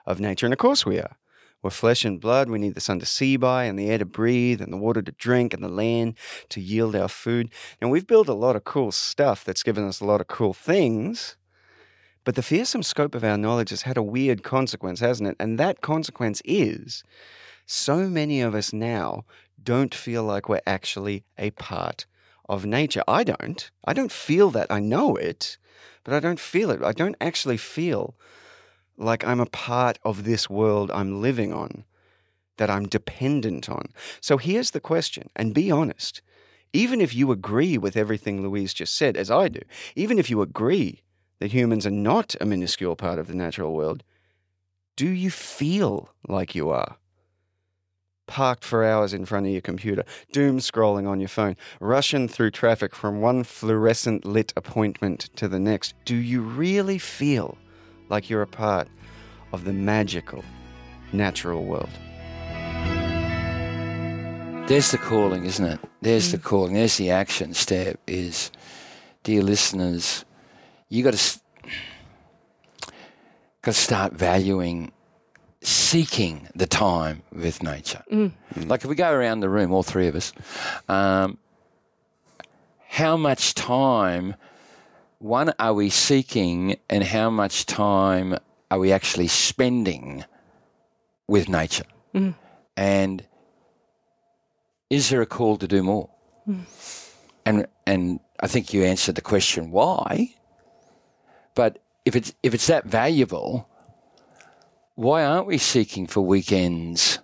of 0.07 0.21
nature. 0.21 0.47
And 0.47 0.53
of 0.53 0.61
course 0.61 0.87
we 0.87 1.01
are. 1.01 1.17
We're 1.63 1.71
flesh 1.71 2.05
and 2.05 2.21
blood. 2.21 2.49
We 2.49 2.59
need 2.59 2.75
the 2.75 2.81
sun 2.81 3.01
to 3.01 3.07
see 3.07 3.37
by, 3.37 3.65
and 3.65 3.79
the 3.79 3.91
air 3.91 3.99
to 3.99 4.05
breathe, 4.05 4.61
and 4.61 4.73
the 4.73 4.77
water 4.77 5.03
to 5.03 5.13
drink, 5.13 5.53
and 5.53 5.63
the 5.63 5.69
land 5.69 6.15
to 6.51 6.61
yield 6.61 6.95
our 6.95 7.09
food. 7.09 7.51
And 7.81 7.91
we've 7.91 8.07
built 8.07 8.29
a 8.29 8.35
lot 8.35 8.57
of 8.57 8.65
cool 8.65 8.93
stuff 8.93 9.45
that's 9.45 9.63
given 9.63 9.85
us 9.85 10.01
a 10.01 10.05
lot 10.05 10.21
of 10.21 10.29
cool 10.29 10.55
things. 10.55 11.37
But 12.25 12.35
the 12.35 12.43
fearsome 12.43 12.83
scope 12.83 13.15
of 13.15 13.25
our 13.25 13.39
knowledge 13.39 13.71
has 13.71 13.83
had 13.83 13.97
a 13.97 14.03
weird 14.03 14.43
consequence, 14.43 15.01
hasn't 15.01 15.31
it? 15.31 15.37
And 15.41 15.59
that 15.59 15.81
consequence 15.81 16.43
is 16.45 17.03
so 17.67 18.09
many 18.09 18.41
of 18.41 18.55
us 18.55 18.73
now 18.73 19.25
don't 19.63 19.95
feel 19.95 20.23
like 20.23 20.49
we're 20.49 20.61
actually 20.67 21.25
a 21.37 21.51
part 21.51 22.07
of 22.49 22.65
nature. 22.65 23.03
I 23.09 23.25
don't. 23.25 23.71
I 23.85 23.93
don't 23.93 24.13
feel 24.13 24.51
that. 24.51 24.71
I 24.71 24.81
know 24.81 25.17
it, 25.17 25.59
but 26.05 26.15
I 26.15 26.21
don't 26.21 26.41
feel 26.41 26.71
it. 26.71 26.83
I 26.83 26.93
don't 26.93 27.17
actually 27.21 27.57
feel 27.57 28.15
like 28.99 29.25
I'm 29.25 29.41
a 29.41 29.47
part 29.47 29.99
of 30.03 30.25
this 30.25 30.51
world 30.51 30.91
I'm 30.91 31.23
living 31.23 31.53
on, 31.53 31.85
that 32.57 32.69
I'm 32.69 32.87
dependent 32.87 33.71
on. 33.71 33.87
So 34.21 34.37
here's 34.37 34.73
the 34.73 34.81
question, 34.81 35.31
and 35.37 35.55
be 35.55 35.71
honest. 35.71 36.21
Even 36.73 37.01
if 37.01 37.15
you 37.15 37.33
agree 37.33 37.79
with 37.79 37.97
everything 37.97 38.43
Louise 38.43 38.75
just 38.75 38.95
said, 38.95 39.17
as 39.17 39.31
I 39.31 39.49
do, 39.49 39.61
even 39.97 40.19
if 40.19 40.29
you 40.29 40.43
agree 40.43 41.03
that 41.39 41.53
humans 41.53 41.87
are 41.87 41.91
not 41.91 42.35
a 42.41 42.45
minuscule 42.45 42.97
part 42.97 43.19
of 43.19 43.27
the 43.27 43.35
natural 43.35 43.73
world, 43.73 44.03
do 44.97 45.09
you 45.09 45.31
feel 45.31 46.11
like 46.29 46.55
you 46.55 46.69
are? 46.69 46.97
Parked 48.27 48.65
for 48.65 48.85
hours 48.85 49.15
in 49.15 49.25
front 49.25 49.47
of 49.47 49.53
your 49.53 49.63
computer, 49.63 50.05
doom 50.33 50.59
scrolling 50.59 51.09
on 51.09 51.21
your 51.21 51.31
phone, 51.31 51.57
rushing 51.81 52.29
through 52.29 52.51
traffic 52.51 52.95
from 52.95 53.23
one 53.23 53.45
fluorescent 53.45 54.27
lit 54.27 54.53
appointment 54.55 55.31
to 55.37 55.49
the 55.49 55.61
next. 55.61 55.95
Do 56.05 56.17
you 56.17 56.43
really 56.43 56.99
feel 56.99 57.57
like 58.09 58.31
you're 58.31 58.43
a 58.43 58.47
part 58.47 58.89
of 59.53 59.65
the 59.65 59.73
magical 59.73 60.45
natural 61.13 61.65
world? 61.65 61.91
There's 64.69 64.91
the 64.91 64.99
calling, 64.99 65.47
isn't 65.47 65.65
it? 65.65 65.81
There's 66.03 66.31
the 66.31 66.39
mm. 66.39 66.43
calling. 66.43 66.75
There's 66.75 66.99
the 66.99 67.11
action 67.11 67.55
step. 67.55 67.99
Is, 68.07 68.51
dear 69.23 69.43
listeners, 69.43 70.27
you 70.91 71.03
got 71.03 71.15
to 71.15 71.41
got 73.63 73.73
to 73.75 73.81
start 73.81 74.13
valuing, 74.13 74.93
seeking 75.63 76.49
the 76.55 76.67
time 76.67 77.23
with 77.33 77.63
nature. 77.63 78.05
Mm. 78.13 78.33
Mm. 78.55 78.69
Like 78.69 78.83
if 78.85 78.91
we 78.91 78.95
go 78.95 79.11
around 79.11 79.41
the 79.41 79.49
room, 79.49 79.73
all 79.73 79.83
three 79.83 80.07
of 80.07 80.15
us, 80.15 80.35
um, 80.89 81.39
how 82.89 83.17
much 83.17 83.55
time? 83.55 84.35
One, 85.19 85.53
are 85.59 85.75
we 85.75 85.91
seeking, 85.91 86.77
and 86.89 87.03
how 87.03 87.29
much 87.29 87.67
time 87.67 88.37
are 88.71 88.79
we 88.79 88.93
actually 88.93 89.27
spending 89.27 90.25
with 91.27 91.49
nature? 91.49 91.87
Mm. 92.15 92.35
And 92.77 93.25
is 94.91 95.11
there 95.11 95.21
a 95.21 95.27
call 95.27 95.57
to 95.57 95.67
do 95.67 95.83
more? 95.83 96.09
Mm. 96.49 96.65
And 97.45 97.67
and 97.87 98.21
I 98.41 98.47
think 98.47 98.73
you 98.73 98.85
answered 98.85 99.17
the 99.17 99.21
question 99.21 99.71
why. 99.73 100.35
But 101.55 101.81
if 102.05 102.15
it's 102.15 102.33
if 102.43 102.55
it's 102.55 102.69
that 102.69 102.85
valuable, 102.85 103.69
why 104.95 105.25
aren't 105.25 105.47
we 105.47 105.59
seeking 105.59 106.07
for 106.07 106.21
weekends 106.21 107.19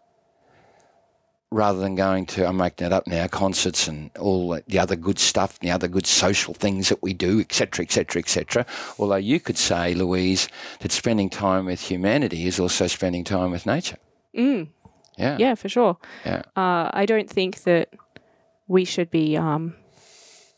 rather 1.55 1.79
than 1.79 1.95
going 1.95 2.27
to 2.27 2.47
I'm 2.47 2.57
making 2.57 2.87
it 2.89 2.93
up 2.93 3.07
now 3.07 3.27
concerts 3.29 3.87
and 3.87 4.11
all 4.19 4.59
the 4.67 4.79
other 4.79 4.97
good 4.97 5.19
stuff, 5.19 5.59
the 5.61 5.71
other 5.71 5.87
good 5.89 6.07
social 6.07 6.53
things 6.53 6.89
that 6.89 7.01
we 7.03 7.15
do, 7.15 7.41
etc., 7.41 7.85
etc., 7.85 8.21
etc. 8.21 8.67
Although 8.99 9.17
you 9.17 9.39
could 9.39 9.57
say, 9.57 9.95
Louise, 9.95 10.49
that 10.81 10.91
spending 10.93 11.31
time 11.31 11.67
with 11.67 11.81
humanity 11.81 12.47
is 12.47 12.59
also 12.59 12.89
spending 12.89 13.23
time 13.23 13.53
with 13.53 13.67
nature. 13.67 13.97
Mm. 14.37 14.69
Yeah. 15.17 15.37
Yeah, 15.39 15.55
for 15.55 15.69
sure. 15.69 15.97
Yeah. 16.27 16.43
Uh, 16.57 16.91
I 16.93 17.07
don't 17.07 17.31
think 17.31 17.63
that 17.63 17.89
we 18.67 18.85
should 18.85 19.11
be 19.11 19.37
um, 19.37 19.77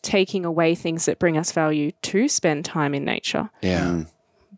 taking 0.01 0.47
away 0.47 0.75
things 0.75 1.05
that 1.05 1.19
bring 1.19 1.37
us 1.37 1.53
value 1.53 1.93
to 2.03 2.27
spend 2.29 2.65
time 2.65 2.95
in 2.95 3.05
nature, 3.05 3.51
Yeah. 3.61 4.05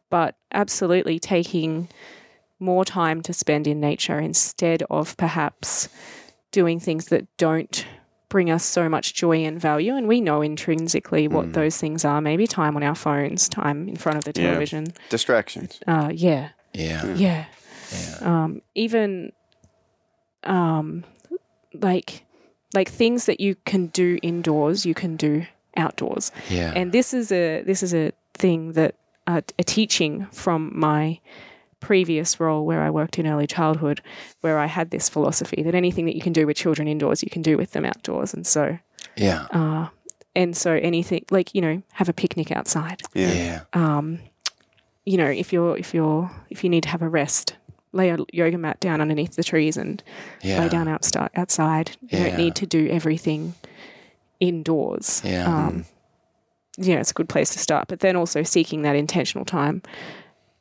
but 0.09 0.37
absolutely 0.53 1.18
taking 1.18 1.88
more 2.61 2.85
time 2.85 3.22
to 3.22 3.33
spend 3.33 3.66
in 3.66 3.81
nature 3.81 4.18
instead 4.20 4.83
of 4.90 5.16
perhaps 5.16 5.88
doing 6.50 6.80
things 6.80 7.06
that 7.06 7.26
don't 7.37 7.87
bring 8.28 8.50
us 8.50 8.64
so 8.64 8.88
much 8.88 9.14
joy 9.14 9.38
and 9.44 9.58
value. 9.61 9.94
And 9.96 10.06
we 10.06 10.20
know 10.20 10.42
intrinsically 10.42 11.28
what 11.28 11.54
those 11.54 11.78
things 11.78 12.04
are 12.04 12.20
maybe 12.20 12.46
time 12.46 12.76
on 12.76 12.82
our 12.82 12.94
phones, 12.94 13.48
time 13.48 13.88
in 13.88 13.96
front 13.96 14.18
of 14.18 14.24
the 14.24 14.38
Yeah. 14.38 14.48
television. 14.50 14.88
Distractions. 15.08 15.80
Uh, 15.87 16.11
yeah. 16.14 16.50
Yeah. 16.74 17.06
Yeah. 17.14 17.44
Yeah. 17.90 18.18
um, 18.20 18.61
even 18.74 19.32
um, 20.44 21.04
like 21.74 22.24
like 22.74 22.88
things 22.90 23.24
that 23.26 23.40
you 23.40 23.54
can 23.64 23.87
do 23.87 24.18
indoors, 24.22 24.84
you 24.84 24.94
can 24.94 25.16
do 25.16 25.46
outdoors. 25.76 26.30
Yeah. 26.50 26.72
And 26.76 26.92
this 26.92 27.14
is 27.14 27.32
a 27.32 27.62
this 27.62 27.82
is 27.82 27.94
a 27.94 28.12
thing 28.34 28.72
that 28.72 28.94
uh, 29.26 29.40
a 29.58 29.64
teaching 29.64 30.26
from 30.32 30.70
my 30.78 31.20
previous 31.80 32.40
role 32.40 32.64
where 32.66 32.82
I 32.82 32.90
worked 32.90 33.18
in 33.18 33.26
early 33.26 33.46
childhood, 33.46 34.00
where 34.40 34.58
I 34.58 34.66
had 34.66 34.90
this 34.90 35.08
philosophy 35.08 35.62
that 35.62 35.74
anything 35.74 36.06
that 36.06 36.14
you 36.16 36.20
can 36.22 36.32
do 36.32 36.46
with 36.46 36.56
children 36.56 36.88
indoors, 36.88 37.22
you 37.22 37.30
can 37.30 37.42
do 37.42 37.56
with 37.56 37.72
them 37.72 37.84
outdoors, 37.84 38.34
and 38.34 38.46
so 38.46 38.78
Yeah. 39.16 39.46
uh, 39.52 39.88
and 40.36 40.56
so 40.56 40.72
anything 40.74 41.24
like 41.30 41.54
you 41.54 41.60
know 41.60 41.82
have 41.92 42.08
a 42.08 42.12
picnic 42.12 42.50
outside. 42.52 43.02
Yeah. 43.14 43.32
yeah. 43.32 43.60
Um, 43.72 44.18
you 45.06 45.16
know, 45.16 45.26
if 45.30 45.52
you're 45.52 45.76
if 45.78 45.94
you're 45.94 46.30
if 46.50 46.62
you 46.64 46.70
need 46.70 46.82
to 46.82 46.88
have 46.90 47.02
a 47.02 47.08
rest, 47.08 47.54
lay 47.92 48.10
a 48.10 48.18
yoga 48.32 48.58
mat 48.58 48.78
down 48.80 49.00
underneath 49.00 49.36
the 49.36 49.44
trees 49.44 49.76
and 49.76 50.02
Yeah. 50.42 50.60
lay 50.60 50.68
down 50.68 50.88
outside. 50.88 51.30
Outside, 51.34 51.96
you 52.02 52.18
Yeah. 52.18 52.24
don't 52.28 52.36
need 52.36 52.54
to 52.56 52.66
do 52.66 52.88
everything 52.90 53.54
indoors. 54.40 55.22
Yeah. 55.24 55.46
Um, 55.46 55.84
yeah, 56.76 57.00
it's 57.00 57.10
a 57.10 57.14
good 57.14 57.28
place 57.28 57.50
to 57.50 57.58
start. 57.58 57.88
But 57.88 58.00
then 58.00 58.14
also 58.16 58.42
seeking 58.42 58.82
that 58.82 58.94
intentional 58.96 59.44
time 59.44 59.82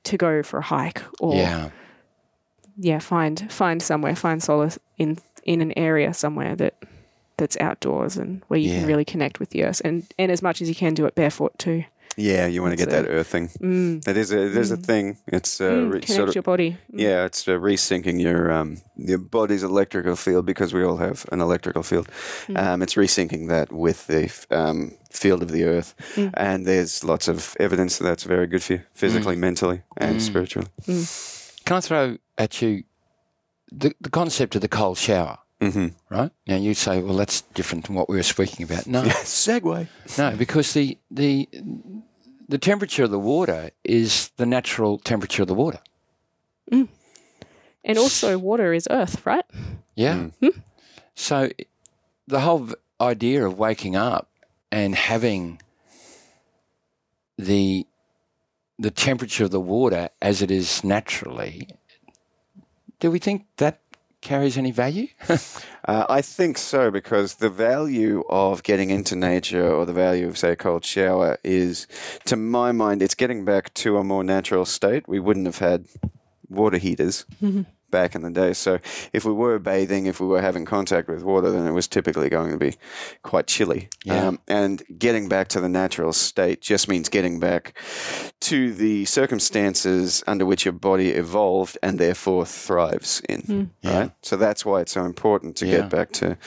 to 0.08 0.18
go 0.18 0.44
for 0.44 0.58
a 0.60 0.64
hike 0.64 1.02
or 1.20 1.36
Yeah. 1.36 1.70
yeah, 2.78 3.00
find 3.00 3.52
find 3.52 3.82
somewhere, 3.82 4.16
find 4.16 4.42
solace 4.44 4.78
in 4.98 5.18
in 5.44 5.62
an 5.62 5.74
area 5.78 6.14
somewhere 6.14 6.56
that 6.56 6.74
that's 7.38 7.58
outdoors 7.60 8.18
and 8.18 8.42
where 8.48 8.60
you 8.60 8.70
Yeah. 8.72 8.80
can 8.80 8.88
really 8.88 9.06
connect 9.06 9.40
with 9.40 9.50
the 9.52 9.64
earth 9.64 9.82
and 9.86 10.04
and 10.20 10.32
as 10.32 10.42
much 10.42 10.62
as 10.62 10.68
you 10.70 10.76
can 10.76 10.94
do 10.94 11.06
it 11.06 11.16
barefoot 11.16 11.58
too. 11.58 11.84
Yeah, 12.20 12.48
you 12.48 12.64
want 12.64 12.72
to 12.72 12.78
get 12.78 12.90
That's 12.90 13.06
that 13.08 13.14
earthing. 13.14 13.50
Mm. 13.62 14.04
That 14.06 14.18
is 14.18 14.32
a, 14.32 14.40
it 14.46 14.58
is 14.58 14.72
a 14.72 14.78
thing. 14.78 15.18
It's 15.28 15.62
uh, 15.62 15.70
Mm, 15.70 15.86
re- 15.94 16.00
connect 16.02 16.10
sort 16.10 16.30
of 16.30 16.36
your 16.36 16.42
body. 16.42 16.72
Mm. 16.92 17.00
Yeah, 17.00 17.26
it's 17.26 17.48
uh, 17.48 17.52
resyncing 17.52 18.20
your 18.20 18.52
um, 18.52 18.78
your 18.98 19.20
body's 19.20 19.62
electrical 19.64 20.16
field 20.16 20.46
because 20.46 20.74
we 20.74 20.84
all 20.84 20.98
have 20.98 21.26
an 21.32 21.42
electrical 21.42 21.84
field. 21.84 22.08
Mm. 22.48 22.58
Um, 22.58 22.82
it's 22.82 22.96
resyncing 22.96 23.48
that 23.50 23.72
with 23.72 24.08
the 24.08 24.24
f- 24.24 24.48
um, 24.52 24.92
field 25.12 25.44
of 25.44 25.52
the 25.52 25.64
earth, 25.66 25.94
Mm. 26.16 26.32
and 26.34 26.66
there's 26.66 27.04
lots 27.04 27.28
of 27.28 27.56
evidence 27.60 27.98
that 28.00 28.06
that's 28.06 28.24
very 28.24 28.48
good 28.48 28.64
for 28.64 28.74
you 28.74 28.82
physically, 28.94 29.36
mentally, 29.36 29.82
and 29.98 30.18
Mm. 30.18 30.22
spiritually. 30.22 30.68
Can 31.66 31.78
I 31.78 31.82
throw 31.82 32.18
at 32.38 32.62
you 32.62 32.84
the, 33.72 33.94
the 34.02 34.10
concept 34.10 34.56
of 34.56 34.62
the 34.62 34.68
cold 34.70 34.98
shower? 34.98 35.38
Mm-hmm. 35.62 35.88
Right 36.16 36.32
now, 36.48 36.56
you 36.58 36.74
say, 36.76 37.02
"Well, 37.02 37.18
that's 37.18 37.42
different 37.56 37.86
than 37.86 37.96
what 37.96 38.08
we 38.10 38.16
were 38.18 38.24
speaking 38.24 38.64
about." 38.64 38.86
No, 38.88 39.02
Segue. 39.26 39.88
no, 40.18 40.36
because 40.38 40.74
the 40.74 40.98
the 41.12 41.48
the 42.48 42.58
temperature 42.58 43.04
of 43.04 43.12
the 43.12 43.20
water 43.20 43.72
is 43.84 44.30
the 44.38 44.46
natural 44.46 44.98
temperature 44.98 45.42
of 45.44 45.48
the 45.48 45.54
water. 45.54 45.80
Mm. 46.72 46.88
And 47.84 47.98
also 47.98 48.38
water 48.38 48.74
is 48.74 48.88
earth, 48.90 49.26
right? 49.26 49.46
Yeah. 49.96 50.16
Mm. 50.16 50.34
Hmm? 50.54 50.60
So 51.16 51.50
the 52.28 52.42
whole 52.42 52.70
idea 53.00 53.46
of 53.46 53.58
waking 53.58 53.96
up 53.96 54.30
and 54.72 54.96
having 54.96 55.62
the 57.38 57.86
the 58.80 58.92
temperature 58.92 59.46
of 59.46 59.52
the 59.52 59.60
water 59.60 60.10
as 60.22 60.44
it 60.44 60.52
is 60.52 60.84
naturally, 60.84 61.68
do 63.00 63.10
we 63.10 63.18
think 63.18 63.46
that 63.58 63.82
carries 64.28 64.58
any 64.58 64.72
value? 64.72 65.08
Uh, 65.88 66.06
I 66.10 66.22
think 66.22 66.58
so 66.58 66.92
because 66.92 67.36
the 67.36 67.50
value 67.50 68.22
of 68.28 68.62
getting 68.62 68.90
into 68.90 69.16
nature 69.16 69.66
or 69.66 69.86
the 69.86 69.94
value 69.94 70.28
of, 70.28 70.38
say, 70.38 70.52
a 70.52 70.56
cold 70.58 70.84
shower 70.84 71.38
is, 71.46 71.88
to 72.26 72.36
my 72.36 72.74
mind, 72.74 73.02
it's 73.02 73.16
getting 73.16 73.46
back 73.46 73.74
to 73.76 73.96
a 73.96 74.04
more 74.04 74.22
natural 74.22 74.66
state. 74.66 75.08
We 75.08 75.22
wouldn't 75.22 75.46
have 75.46 75.60
had 75.60 75.86
water 76.50 76.78
heaters 76.78 77.26
back 77.90 78.16
in 78.16 78.22
the 78.22 78.30
day. 78.30 78.54
So 78.54 78.80
if 79.14 79.26
we 79.26 79.32
were 79.34 79.60
bathing, 79.60 80.06
if 80.06 80.20
we 80.20 80.28
were 80.28 80.42
having 80.42 80.66
contact 80.66 81.08
with 81.08 81.24
water, 81.24 81.52
then 81.52 81.66
it 81.66 81.72
was 81.72 81.88
typically 81.88 82.30
going 82.30 82.52
to 82.52 82.58
be 82.58 82.76
quite 83.24 83.48
chilly. 83.48 83.90
Yeah. 84.04 84.28
Um, 84.28 84.40
and 84.48 84.84
getting 84.98 85.30
back 85.30 85.48
to 85.50 85.62
the 85.62 85.70
natural 85.70 86.14
state 86.14 86.62
just 86.62 86.88
means 86.88 87.10
getting 87.10 87.40
back 87.40 87.80
to 88.42 88.74
the 88.74 89.06
circumstances 89.06 90.24
under 90.28 90.46
which 90.46 90.66
your 90.66 90.72
body 90.74 91.10
evolved 91.12 91.78
and 91.82 92.00
therefore 92.00 92.46
thrives 92.46 93.22
in. 93.30 93.72
Yeah. 93.82 94.00
Right? 94.00 94.12
So 94.22 94.36
that's 94.38 94.66
why 94.66 94.82
it's 94.82 94.92
so 94.92 95.06
important 95.06 95.56
to 95.58 95.66
Yeah. 95.66 95.78
get 95.82 95.90
back 95.90 96.12
to, 96.14 96.38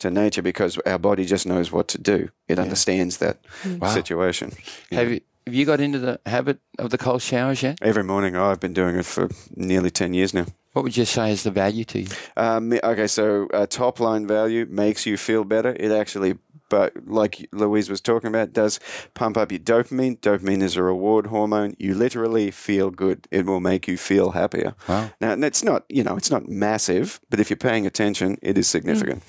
to 0.00 0.10
nature 0.10 0.42
because 0.42 0.78
our 0.86 0.98
body 0.98 1.24
just 1.24 1.46
knows 1.46 1.72
what 1.72 1.88
to 1.88 1.98
do. 1.98 2.28
It 2.48 2.58
understands 2.58 3.18
that 3.18 3.38
Wow. 3.78 3.88
situation. 3.94 4.52
Have 4.90 5.10
you 5.10 5.20
have 5.46 5.54
you 5.54 5.64
got 5.64 5.80
into 5.80 5.98
the 5.98 6.20
habit 6.26 6.58
of 6.78 6.90
the 6.90 6.98
cold 6.98 7.22
showers 7.22 7.62
yet? 7.62 7.78
Every 7.82 8.04
morning, 8.04 8.36
oh, 8.36 8.50
I've 8.50 8.60
been 8.60 8.74
doing 8.74 8.96
it 8.96 9.06
for 9.06 9.28
nearly 9.56 9.90
10 9.90 10.12
years 10.14 10.32
now. 10.34 10.46
What 10.72 10.84
would 10.84 10.96
you 10.96 11.04
say 11.04 11.32
is 11.32 11.42
the 11.42 11.50
value 11.50 11.84
to 11.84 12.00
you? 12.00 12.06
Um, 12.36 12.72
okay, 12.72 13.08
so 13.08 13.48
uh, 13.52 13.66
top 13.66 13.98
line 13.98 14.26
value 14.26 14.66
makes 14.70 15.04
you 15.04 15.16
feel 15.16 15.44
better. 15.44 15.74
It 15.78 15.90
actually, 15.90 16.38
but 16.70 16.94
like 17.06 17.46
Louise 17.52 17.90
was 17.90 18.00
talking 18.00 18.28
about, 18.28 18.54
does 18.54 18.80
pump 19.12 19.36
up 19.36 19.52
your 19.52 19.58
dopamine. 19.58 20.18
Dopamine 20.20 20.62
is 20.62 20.76
a 20.76 20.82
reward 20.82 21.26
hormone. 21.26 21.74
You 21.78 21.94
literally 21.94 22.50
feel 22.50 22.90
good. 22.90 23.28
It 23.30 23.44
will 23.44 23.60
make 23.60 23.86
you 23.86 23.98
feel 23.98 24.30
happier. 24.30 24.74
Wow. 24.88 25.10
Now, 25.20 25.32
and 25.32 25.44
it's 25.44 25.62
not, 25.62 25.84
you 25.90 26.02
know, 26.02 26.16
it's 26.16 26.30
not 26.30 26.48
massive, 26.48 27.20
but 27.28 27.38
if 27.40 27.50
you're 27.50 27.58
paying 27.58 27.86
attention, 27.86 28.38
it 28.40 28.56
is 28.56 28.66
significant. 28.66 29.22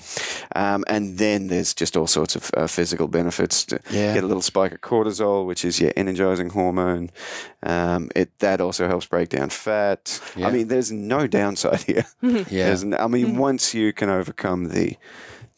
Um, 0.56 0.84
and 0.88 1.18
then 1.18 1.48
there's 1.48 1.74
just 1.74 1.96
all 1.96 2.06
sorts 2.06 2.34
of 2.36 2.50
uh, 2.56 2.66
physical 2.66 3.08
benefits. 3.08 3.66
To 3.66 3.80
Yeah. 3.90 4.14
Get 4.14 4.24
a 4.24 4.26
little 4.26 4.42
spike 4.42 4.72
of 4.72 4.80
cortisol, 4.80 5.44
which 5.46 5.64
is 5.64 5.78
your 5.80 5.92
energizing 5.96 6.50
hormone. 6.50 7.10
Um, 7.62 8.10
it 8.16 8.38
that 8.38 8.60
also 8.60 8.86
helps 8.88 9.06
break 9.06 9.28
down 9.28 9.50
fat. 9.50 10.20
Yeah. 10.36 10.46
I 10.48 10.50
mean, 10.52 10.68
there's 10.68 10.90
no 10.90 11.26
downside 11.26 11.82
here. 11.82 12.06
Yeah. 12.22 12.66
There's 12.66 12.84
I 12.84 13.06
mean, 13.08 13.36
once 13.36 13.74
you 13.74 13.92
can 13.92 14.08
overcome 14.08 14.68
the 14.68 14.96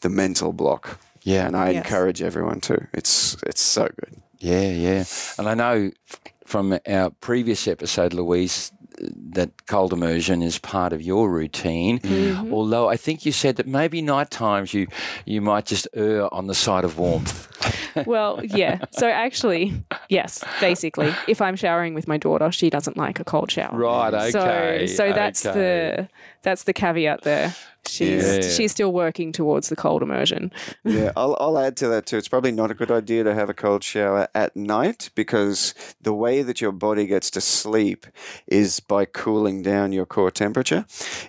the 0.01 0.09
mental 0.09 0.51
block, 0.51 0.99
Yeah. 1.25 1.47
and 1.47 1.55
I 1.57 1.71
Yes. 1.71 1.83
encourage 1.85 2.21
everyone 2.21 2.59
to. 2.61 2.87
It's 2.93 3.35
it's 3.45 3.61
so 3.61 3.83
good. 3.99 4.21
Yeah, 4.39 4.69
yeah. 4.71 5.03
And 5.37 5.47
I 5.49 5.53
know 5.55 5.91
from 6.45 6.77
our 6.87 7.09
previous 7.09 7.67
episode, 7.67 8.13
Louise, 8.13 8.71
that 9.33 9.49
cold 9.67 9.91
immersion 9.91 10.41
is 10.41 10.59
part 10.59 10.93
of 10.93 11.01
your 11.01 11.29
routine. 11.29 11.99
Mm-hmm. 11.99 12.53
Although 12.53 12.87
I 12.93 12.97
think 12.97 13.25
you 13.25 13.31
said 13.31 13.55
that 13.57 13.67
maybe 13.67 14.01
night 14.01 14.29
times 14.29 14.73
you 14.73 14.87
you 15.25 15.41
might 15.41 15.65
just 15.65 15.87
err 15.93 16.31
on 16.33 16.47
the 16.47 16.53
side 16.55 16.85
of 16.85 16.97
warmth. 16.97 17.47
Well, 18.05 18.41
yeah. 18.43 18.79
So 18.91 19.07
actually, 19.07 19.71
yes, 20.09 20.43
basically, 20.59 21.13
if 21.29 21.39
I'm 21.41 21.55
showering 21.55 21.95
with 21.95 22.07
my 22.09 22.17
daughter, 22.17 22.51
she 22.51 22.69
doesn't 22.69 22.97
like 22.97 23.21
a 23.21 23.23
cold 23.23 23.49
shower. 23.49 23.73
Right, 23.77 24.13
okay, 24.13 24.31
So 24.87 24.95
so 24.95 25.13
that's 25.13 25.45
okay. 25.45 25.59
the 25.59 26.09
that's 26.45 26.63
the 26.63 26.73
caveat 26.73 27.23
there. 27.23 27.53
She's 27.87 28.23
Yeah. 28.23 28.41
she's 28.41 28.71
still 28.71 28.91
working 28.93 29.31
towards 29.31 29.69
the 29.69 29.75
cold 29.75 30.01
immersion. 30.01 30.51
Yeah, 30.83 31.11
I'll, 31.15 31.35
I'll 31.39 31.57
add 31.57 31.75
to 31.77 31.87
that 31.89 32.05
too. 32.05 32.17
It's 32.17 32.27
probably 32.27 32.51
not 32.51 32.71
a 32.71 32.75
good 32.75 32.91
idea 32.91 33.23
to 33.23 33.33
have 33.33 33.49
a 33.49 33.53
cold 33.53 33.83
shower 33.83 34.27
at 34.33 34.55
night 34.55 35.09
because 35.15 35.73
the 35.99 36.13
way 36.13 36.41
that 36.43 36.61
your 36.61 36.71
body 36.71 37.05
gets 37.07 37.29
to 37.31 37.41
sleep 37.41 38.05
is 38.47 38.79
by 38.79 39.05
cooling 39.05 39.61
down 39.63 39.91
your 39.91 40.05
core 40.05 40.31
temperature. 40.31 40.85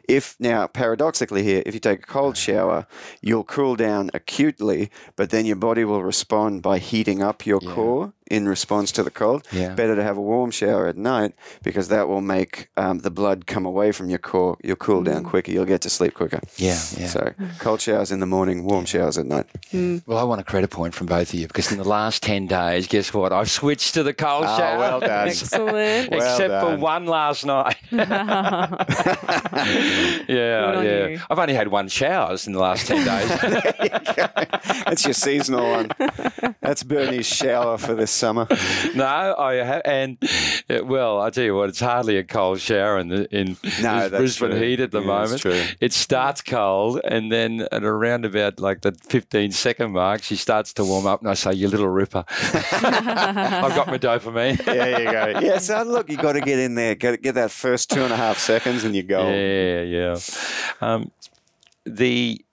If 0.09 0.37
now, 0.39 0.67
paradoxically, 0.67 1.43
here, 1.43 1.63
if 1.67 1.75
you 1.75 1.81
take 1.81 2.01
a 2.05 2.07
cold 2.07 2.37
shower, 2.37 2.87
you'll 3.23 3.45
cool 3.45 3.77
down 3.77 4.11
acutely, 4.15 4.91
but 5.17 5.31
then 5.31 5.47
your 5.47 5.57
body 5.57 5.85
will 5.85 6.03
respond 6.03 6.63
by 6.63 6.79
heating 6.79 7.23
up 7.23 7.45
your 7.47 7.61
core 7.61 8.13
in 8.29 8.49
response 8.49 8.93
to 8.93 9.03
the 9.03 9.11
cold. 9.11 9.47
Yeah. 9.53 9.75
Better 9.75 9.97
to 9.97 10.03
have 10.03 10.17
a 10.17 10.21
warm 10.21 10.51
shower 10.51 10.87
at 10.87 10.97
night 10.97 11.35
because 11.63 11.89
that 11.89 12.09
will 12.09 12.21
make 12.21 12.69
um, 12.77 13.01
the 13.01 13.11
blood 13.11 13.47
come 13.47 13.65
away 13.65 13.93
from 13.93 14.11
your 14.11 14.19
core. 14.19 14.57
You'll 14.63 14.77
cool 14.77 15.03
down 15.03 15.25
mm. 15.25 15.29
quicker. 15.29 15.53
You'll 15.53 15.65
get 15.65 15.83
to 15.83 15.91
sleep 15.91 16.15
quicker. 16.15 16.41
Yeah, 16.57 16.79
yeah. 16.97 17.07
So 17.07 17.33
cold 17.59 17.81
showers 17.81 18.11
in 18.11 18.21
the 18.21 18.27
morning, 18.27 18.65
warm 18.65 18.85
showers 18.85 19.19
at 19.19 19.27
night. 19.27 19.47
Mm. 19.73 20.03
well, 20.07 20.19
I 20.19 20.25
want 20.25 20.41
a 20.41 20.45
credit 20.45 20.71
point 20.71 20.95
from 20.95 21.07
both 21.07 21.33
of 21.33 21.39
you 21.39 21.47
because 21.47 21.71
in 21.71 21.79
the 21.79 21.89
last 21.89 22.23
10 22.23 22.47
days, 22.47 22.87
guess 22.87 23.13
what? 23.15 23.33
I've 23.33 23.51
switched 23.51 23.95
to 23.95 24.03
the 24.03 24.15
cold 24.15 24.45
Oh, 24.47 24.59
shower. 24.59 24.79
well 24.79 25.01
done. 25.01 25.29
Excellent. 25.29 26.11
Well 26.11 26.21
Except 26.21 26.65
for 26.65 26.77
one 26.77 27.07
last 27.07 27.47
night. 27.47 27.77
yeah, 27.91 28.85
yeah. 30.29 31.07
you. 31.07 31.21
I've 31.31 31.39
only 31.39 31.55
had 31.55 31.69
one 31.69 31.89
shower 31.89 32.37
in 32.47 32.53
the 32.53 32.59
last 32.59 32.87
10 32.87 33.05
days. 33.05 33.29
That's 34.85 35.05
your 35.05 35.15
seasonal 35.15 35.71
one. 35.71 35.91
That's 36.61 36.83
Bernie's 36.83 37.27
shower 37.27 37.79
for 37.79 37.95
this 37.95 38.11
summer. 38.17 38.47
no, 38.95 39.35
I 39.39 39.55
have. 39.55 39.83
And, 39.85 40.19
well, 40.85 41.21
I 41.21 41.31
tell 41.31 41.45
you 41.45 41.55
what, 41.55 41.69
it's 41.69 41.81
hardly 41.81 42.17
a 42.17 42.25
cold 42.25 42.61
shower 42.61 42.99
in, 42.99 43.09
the, 43.09 43.29
in 43.37 43.57
No, 43.83 44.09
Brisbane 44.11 44.51
true. 44.51 44.61
heat 44.61 44.81
at 44.81 44.91
the 44.91 45.01
Yeah, 45.01 45.07
moment. 45.07 45.47
It 45.81 45.93
starts 45.93 46.43
cold, 46.43 47.01
and 47.05 47.31
then 47.31 47.67
at 47.71 47.85
around 47.85 48.25
about 48.25 48.59
like 48.61 48.81
the 48.83 48.93
15 49.09 49.53
second 49.53 49.93
mark, 49.93 50.23
she 50.23 50.37
starts 50.37 50.73
to 50.75 50.85
warm 50.85 51.07
up, 51.07 51.21
and 51.21 51.31
I 51.31 51.35
say, 51.35 51.53
You 51.53 51.69
little 51.69 51.89
ripper. 51.89 52.25
I've 52.29 53.75
got 53.75 53.87
my 53.89 53.99
dopamine. 53.99 54.57
There 54.67 55.01
you 55.01 55.11
go. 55.11 55.41
Yeah, 55.41 55.59
so 55.59 55.83
look, 55.83 56.11
you 56.11 56.17
got 56.17 56.33
to 56.33 56.41
get 56.41 56.59
in 56.59 56.75
there, 56.75 56.95
get 56.95 57.23
get 57.23 57.35
that 57.37 57.51
first 57.51 57.91
two 57.91 58.03
and 58.03 58.13
a 58.13 58.17
half 58.17 58.39
seconds, 58.39 58.85
and 58.85 58.95
you 58.95 59.03
go. 59.03 59.29
Yeah, 59.31 59.83
yeah. 59.83 60.19
Um, 60.81 61.11
the 61.85 62.45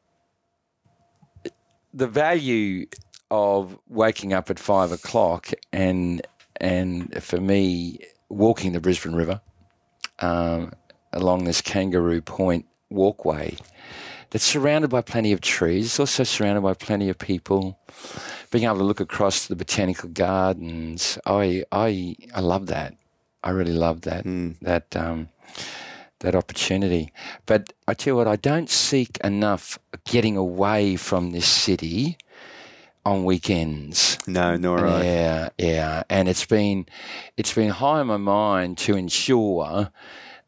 the 1.93 2.07
value 2.07 2.85
of 3.33 3.79
waking 3.89 4.31
up 4.31 4.51
at 4.51 4.59
five 4.59 4.91
o'clock 4.91 5.49
and 5.71 6.21
and 6.57 7.11
for 7.23 7.41
me 7.41 7.97
walking 8.29 8.73
the 8.73 8.79
Brisbane 8.79 9.15
River 9.15 9.41
um, 10.19 10.71
along 11.11 11.45
this 11.45 11.59
Kangaroo 11.59 12.21
Point 12.21 12.67
walkway 12.91 13.57
that's 14.29 14.43
surrounded 14.43 14.89
by 14.91 15.01
plenty 15.01 15.31
of 15.31 15.41
trees. 15.41 15.85
It's 15.87 15.99
also 15.99 16.23
surrounded 16.23 16.61
by 16.61 16.75
plenty 16.75 17.09
of 17.09 17.17
people. 17.17 17.79
Being 18.51 18.65
able 18.65 18.77
to 18.77 18.83
look 18.83 18.99
across 18.99 19.47
the 19.47 19.55
botanical 19.55 20.09
gardens, 20.09 21.17
I 21.25 21.63
I 21.71 22.15
I 22.35 22.39
love 22.39 22.67
that. 22.67 22.93
I 23.43 23.49
really 23.49 23.73
love 23.73 24.01
that 24.01 24.25
that 24.61 24.95
um, 24.95 25.29
that 26.19 26.35
opportunity. 26.35 27.11
But 27.47 27.73
I 27.87 27.95
tell 27.95 28.11
you 28.11 28.17
what, 28.17 28.27
I 28.27 28.35
don't 28.35 28.69
seek 28.69 29.17
enough 29.23 29.79
getting 30.05 30.37
away 30.37 30.97
from 30.97 31.31
this 31.31 31.47
city 31.47 32.17
on 33.05 33.25
weekends. 33.25 34.17
No, 34.27 34.55
nor 34.57 34.85
I. 34.85 35.03
Yeah, 35.03 35.49
yeah, 35.57 36.03
and 36.09 36.27
it's 36.27 36.45
been 36.45 36.85
it's 37.37 37.53
been 37.53 37.69
high 37.69 37.99
on 37.99 38.07
my 38.07 38.17
mind 38.17 38.77
to 38.79 38.95
ensure 38.95 39.91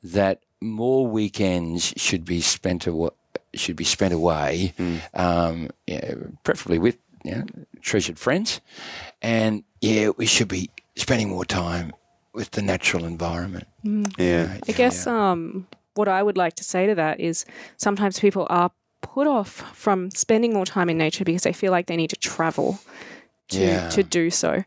that 0.04 0.42
more 0.62 1.08
weekends 1.08 1.94
should 1.98 2.26
be 2.26 2.42
spent 2.42 2.88
awa 2.88 3.12
should 3.54 3.76
be 3.76 3.86
spent 3.86 4.14
away, 4.14 4.74
um, 5.14 5.70
yeah, 5.88 6.14
preferably 6.44 6.78
with 6.78 6.98
you 7.24 7.32
know, 7.32 7.46
treasured 7.82 8.20
friends, 8.20 8.62
and 9.22 9.64
yeah, 9.82 10.10
we 10.18 10.26
should 10.26 10.48
be 10.48 10.70
spending 10.96 11.30
more 11.30 11.46
time 11.46 11.94
with 12.34 12.52
the 12.52 12.62
natural 12.62 13.06
environment. 13.06 13.68
Yeah. 14.18 14.58
I 14.68 14.72
guess 14.74 15.08
um, 15.08 15.68
what 15.96 16.08
I 16.08 16.22
would 16.22 16.38
like 16.38 16.56
to 16.56 16.64
say 16.64 16.86
to 16.88 16.96
that 16.96 17.20
is 17.20 17.46
sometimes 17.78 18.20
people 18.20 18.46
are 18.50 18.72
put 19.14 19.28
off 19.28 19.50
from 19.76 20.10
spending 20.12 20.54
more 20.54 20.66
time 20.66 20.90
in 20.90 20.98
nature 20.98 21.24
because 21.24 21.44
they 21.44 21.54
feel 21.54 21.72
like 21.72 21.86
they 21.88 21.96
need 21.98 22.10
to 22.10 22.16
travel 22.18 22.80
to, 23.50 23.60
Yeah. 23.60 23.90
to 23.90 24.04
do 24.04 24.30
so. 24.30 24.64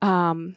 Um, 0.00 0.56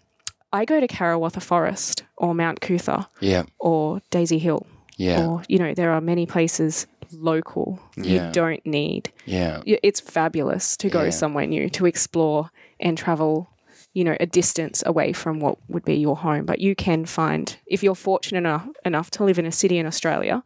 I 0.52 0.66
go 0.66 0.80
to 0.80 0.88
Karawatha 0.88 1.42
Forest 1.42 2.04
or 2.18 2.34
Mount 2.34 2.62
Coot-tha 2.62 3.08
Yeah, 3.20 3.44
or 3.60 4.02
Daisy 4.10 4.40
Hill, 4.40 4.66
yeah, 4.98 5.22
or 5.26 5.44
you 5.48 5.60
know 5.60 5.74
there 5.74 5.92
are 5.92 6.02
many 6.02 6.26
places 6.26 6.88
local 7.12 7.80
Yeah. 7.98 8.04
you 8.28 8.32
don't 8.32 8.66
need. 8.66 9.12
yeah, 9.26 9.62
It's 9.66 10.00
fabulous 10.00 10.76
to 10.78 10.90
go 10.90 11.04
Yeah. 11.04 11.10
somewhere 11.12 11.46
new 11.48 11.70
to 11.72 11.86
explore 11.86 12.52
and 12.80 12.98
travel. 12.98 13.50
You 13.94 14.04
know, 14.04 14.18
a 14.20 14.26
distance 14.26 14.84
away 14.86 15.14
from 15.14 15.40
what 15.40 15.58
would 15.70 15.86
be 15.86 15.96
your 15.96 16.18
home, 16.18 16.44
but 16.46 16.60
you 16.60 16.76
can 16.76 17.06
find 17.06 17.56
if 17.66 17.82
you're 17.84 17.96
fortunate 17.96 18.40
enough 18.40 18.68
enough 18.84 19.10
to 19.12 19.24
live 19.24 19.40
in 19.40 19.46
a 19.46 19.52
city 19.54 19.78
in 19.78 19.86
Australia, 19.86 20.44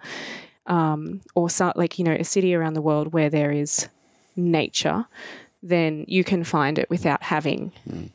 um, 0.69 1.21
or 1.35 1.49
so, 1.49 1.73
like 1.75 1.99
you 1.99 2.05
know 2.05 2.13
a 2.13 2.23
city 2.23 2.53
around 2.55 2.73
the 2.75 2.81
world 2.81 3.11
where 3.13 3.29
there 3.29 3.51
is 3.51 3.89
nature, 4.35 5.05
then 5.61 6.05
you 6.07 6.23
can 6.23 6.43
find 6.43 6.77
it 6.79 6.89
without 6.89 7.23
having 7.23 7.71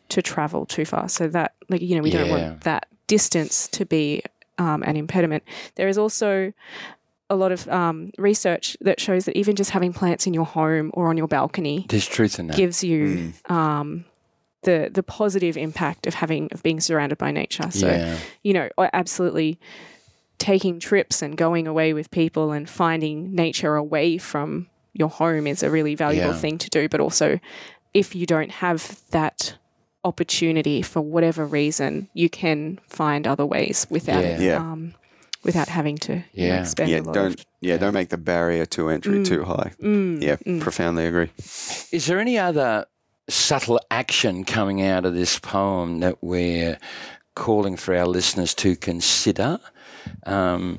to 0.08 0.22
travel 0.22 0.64
too 0.64 0.84
far. 0.84 1.08
So 1.08 1.28
that, 1.28 1.54
like 1.68 1.82
you 1.82 1.96
know, 1.96 2.02
we 2.02 2.10
don't 2.10 2.30
want 2.30 2.60
that 2.60 2.86
distance 3.06 3.68
to 3.68 3.84
be 3.84 4.22
um, 4.58 4.82
an 4.84 4.96
impediment. 4.96 5.42
There 5.74 5.88
is 5.88 5.98
also 5.98 6.52
a 7.30 7.36
lot 7.36 7.52
of 7.52 7.66
um, 7.68 8.12
research 8.18 8.76
that 8.82 9.00
shows 9.00 9.24
that 9.24 9.36
even 9.36 9.56
just 9.56 9.70
having 9.70 9.92
plants 9.92 10.26
in 10.26 10.34
your 10.34 10.44
home 10.46 10.90
or 10.94 11.08
on 11.08 11.16
your 11.16 11.26
balcony 11.26 11.86
there's 11.88 12.06
truth 12.06 12.38
in 12.38 12.46
that. 12.48 12.56
gives 12.56 12.84
you 12.84 13.32
um, 13.48 14.04
the 14.62 14.90
the 14.92 15.02
positive 15.02 15.56
impact 15.56 16.06
of 16.06 16.14
having 16.14 16.48
of 16.52 16.62
being 16.62 16.80
surrounded 16.80 17.18
by 17.18 17.30
nature. 17.32 17.70
So 17.70 17.88
yeah, 17.88 18.16
you 18.42 18.52
know, 18.52 18.68
I- 18.78 18.90
absolutely 18.92 19.58
taking 20.38 20.80
trips 20.80 21.22
and 21.22 21.36
going 21.36 21.66
away 21.66 21.92
with 21.92 22.10
people 22.10 22.52
and 22.52 22.68
finding 22.68 23.34
nature 23.34 23.76
away 23.76 24.18
from 24.18 24.68
your 24.92 25.08
home 25.08 25.46
is 25.46 25.62
a 25.62 25.70
really 25.70 25.94
valuable 25.94 26.32
Yeah. 26.32 26.38
thing 26.38 26.58
to 26.58 26.70
do. 26.70 26.88
But 26.88 27.00
also, 27.00 27.40
if 27.92 28.14
you 28.14 28.26
don't 28.26 28.50
have 28.50 29.00
that 29.10 29.54
opportunity 30.04 30.82
for 30.82 31.00
whatever 31.00 31.46
reason, 31.46 32.08
you 32.14 32.28
can 32.28 32.78
find 32.88 33.26
other 33.26 33.46
ways 33.46 33.86
without 33.90 34.22
Yeah. 34.22 34.38
Yeah. 34.40 34.56
Um, 34.58 34.94
without 35.42 35.68
having 35.68 35.96
to 35.98 36.14
you 36.32 36.48
know, 36.48 36.54
Yeah. 36.54 36.64
spend 36.64 36.90
Yeah, 36.90 37.00
a 37.00 37.02
lot 37.02 37.14
don't 37.14 37.26
of 37.40 37.46
yeah, 37.60 37.76
don't 37.78 37.94
make 37.94 38.08
the 38.10 38.18
barrier 38.18 38.66
to 38.66 38.88
entry 38.90 39.22
too 39.24 39.44
high. 39.44 39.72
Mm, 39.82 40.22
Yeah, 40.22 40.36
profoundly 40.60 41.06
agree. 41.06 41.30
Is 41.92 42.06
there 42.06 42.18
any 42.20 42.38
other 42.38 42.84
subtle 43.28 43.80
action 43.90 44.44
coming 44.44 44.82
out 44.82 45.04
of 45.06 45.14
this 45.14 45.38
poem 45.38 46.00
that 46.00 46.18
we're 46.22 46.78
calling 47.34 47.76
for 47.76 47.96
our 47.96 48.06
listeners 48.06 48.54
to 48.54 48.76
consider 48.76 49.58
um, 50.26 50.78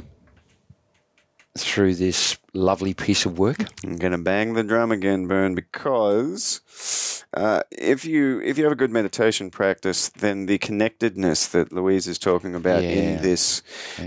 through 1.57 1.95
this 1.95 2.37
lovely 2.53 2.93
piece 2.93 3.25
of 3.25 3.37
work? 3.39 3.65
I'm 3.83 3.97
gonna 3.97 4.17
bang 4.17 4.53
the 4.53 4.63
drum 4.63 4.91
again, 4.91 5.27
Burn, 5.27 5.55
because 5.55 7.23
uh, 7.33 7.61
if 7.71 8.05
you 8.05 8.41
if 8.41 8.57
you 8.57 8.63
have 8.63 8.73
a 8.73 8.77
good 8.77 8.91
meditation 8.91 9.49
practice, 9.51 10.09
then 10.09 10.45
the 10.47 10.57
connectedness 10.57 11.47
that 11.47 11.71
Louise 11.71 12.07
is 12.07 12.19
talking 12.19 12.55
about 12.55 12.83
Yeah. 12.83 12.89
in 12.89 13.21
this 13.21 13.61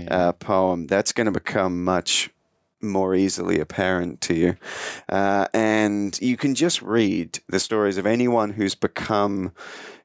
uh, 0.09 0.31
poem, 0.33 0.87
that's 0.87 1.11
going 1.11 1.25
to 1.25 1.31
become 1.31 1.83
much 1.83 2.29
more 2.81 3.13
easily 3.13 3.59
apparent 3.59 4.21
to 4.21 4.33
you, 4.33 4.55
uh, 5.09 5.47
and 5.53 6.17
you 6.21 6.37
can 6.37 6.55
just 6.55 6.81
read 6.81 7.39
the 7.49 7.59
stories 7.59 7.97
of 7.97 8.05
anyone 8.05 8.51
who's 8.51 8.75
become. 8.75 9.51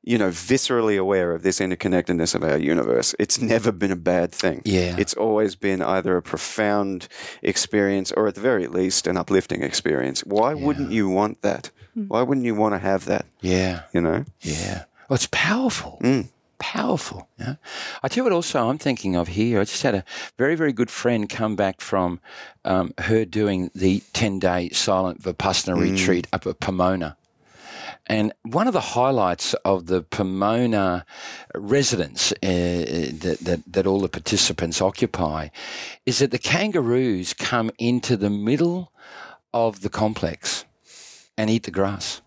You 0.06 0.18
know, 0.18 0.28
viscerally 0.28 0.98
aware 0.98 1.32
of 1.32 1.42
this 1.42 1.60
interconnectedness 1.60 2.34
of 2.34 2.44
our 2.44 2.58
universe. 2.58 3.14
It's 3.18 3.40
never 3.40 3.72
been 3.72 3.90
a 3.90 3.96
bad 3.96 4.32
thing. 4.32 4.60
Yeah. 4.64 4.96
It's 4.98 5.14
always 5.14 5.56
been 5.56 5.80
either 5.82 6.16
a 6.16 6.22
profound 6.22 7.08
experience 7.42 8.12
or 8.12 8.26
at 8.28 8.34
the 8.34 8.40
very 8.42 8.66
least 8.66 9.06
an 9.06 9.16
uplifting 9.16 9.62
experience. 9.62 10.20
Why 10.20 10.52
wouldn't 10.52 10.90
you 10.92 11.08
want 11.08 11.40
that? 11.42 11.70
Why 11.94 12.22
wouldn't 12.22 12.44
you 12.44 12.54
want 12.54 12.74
to 12.74 12.78
have 12.80 13.06
that? 13.06 13.24
Yeah, 13.40 13.82
You 13.92 14.00
know? 14.02 14.24
yeah. 14.40 14.84
Well, 15.08 15.14
it's 15.14 15.28
powerful. 15.30 15.98
Mm. 16.02 16.28
Powerful. 16.58 17.28
Yeah. 17.38 17.56
I 18.02 18.08
tell 18.08 18.22
you 18.22 18.24
what, 18.24 18.32
also, 18.32 18.68
I'm 18.68 18.78
thinking 18.78 19.16
of 19.16 19.28
here. 19.28 19.60
I 19.60 19.64
just 19.64 19.82
had 19.82 19.94
a 19.94 20.04
very, 20.38 20.54
very 20.54 20.72
good 20.72 20.90
friend 20.90 21.28
come 21.28 21.56
back 21.56 21.80
from 21.80 22.20
um, 22.64 22.94
her 22.98 23.24
doing 23.24 23.70
the 23.74 24.02
10 24.12 24.38
day 24.38 24.70
silent 24.70 25.22
Vipassana 25.22 25.78
retreat 25.78 26.26
up 26.32 26.46
at 26.46 26.60
Pomona. 26.60 27.16
And 28.06 28.32
one 28.42 28.66
of 28.66 28.74
the 28.74 28.80
highlights 28.80 29.54
of 29.64 29.86
the 29.86 30.02
Pomona 30.02 31.06
residence 31.54 32.32
uh, 32.32 32.36
that, 32.42 33.38
that, 33.40 33.60
that 33.66 33.86
all 33.86 34.00
the 34.00 34.08
participants 34.08 34.82
occupy 34.82 35.48
is 36.04 36.18
that 36.18 36.30
the 36.30 36.38
kangaroos 36.38 37.32
come 37.32 37.70
into 37.78 38.16
the 38.16 38.28
middle 38.28 38.92
of 39.54 39.80
the 39.80 39.88
complex 39.88 40.66
and 41.38 41.48
eat 41.48 41.62
the 41.62 41.70
grass. 41.70 42.20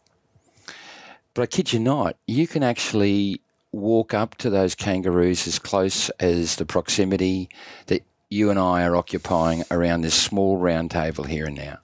But 1.34 1.44
I 1.44 1.46
kid 1.46 1.72
you 1.74 1.80
not, 1.80 2.18
you 2.26 2.48
can 2.48 2.64
actually 2.64 3.42
walk 3.72 4.14
up 4.14 4.36
to 4.36 4.50
those 4.50 4.74
kangaroos 4.74 5.46
as 5.46 5.60
close 5.60 6.10
as 6.20 6.56
the 6.56 6.66
proximity 6.66 7.50
that 7.86 8.04
you 8.30 8.50
and 8.50 8.58
I 8.58 8.84
are 8.84 8.96
occupying 8.96 9.64
around 9.70 10.02
this 10.02 10.16
small 10.16 10.58
round 10.58 10.90
table 10.90 11.26
here 11.26 11.46
and 11.46 11.56
now. 11.56 11.78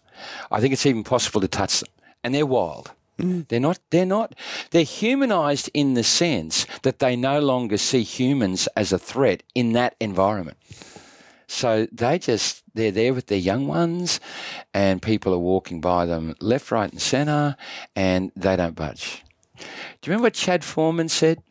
I 0.51 0.59
think 0.59 0.73
it's 0.73 0.85
even 0.85 1.03
possible 1.03 1.41
to 1.41 1.47
touch 1.47 1.81
them. 1.81 1.89
And 2.23 2.33
they're 2.33 2.45
wild. 2.45 2.91
Mm. 3.19 3.47
They're 3.47 3.59
not 3.59 3.79
they're 3.91 4.05
not 4.05 4.33
they're 4.71 4.83
humanized 4.83 5.69
in 5.73 5.93
the 5.93 6.03
sense 6.03 6.65
that 6.81 6.99
they 6.99 7.15
no 7.15 7.39
longer 7.39 7.77
see 7.77 8.03
humans 8.03 8.67
as 8.75 8.91
a 8.91 8.99
threat 8.99 9.43
in 9.53 9.73
that 9.73 9.95
environment. 9.99 10.57
So 11.47 11.87
they 11.91 12.17
just 12.17 12.63
they're 12.73 12.91
there 12.91 13.13
with 13.13 13.27
their 13.27 13.37
young 13.37 13.67
ones 13.67 14.19
and 14.73 15.01
people 15.01 15.33
are 15.33 15.39
walking 15.39 15.79
by 15.79 16.05
them 16.05 16.35
left, 16.41 16.71
right 16.71 16.91
and 16.91 17.01
centre 17.01 17.55
and 17.95 18.31
they 18.35 18.55
don't 18.55 18.75
budge. 18.75 19.23
Do 19.55 19.63
you 19.63 20.11
remember 20.11 20.23
what 20.23 20.33
Chad 20.33 20.63
Foreman 20.63 21.09
said 21.09 21.43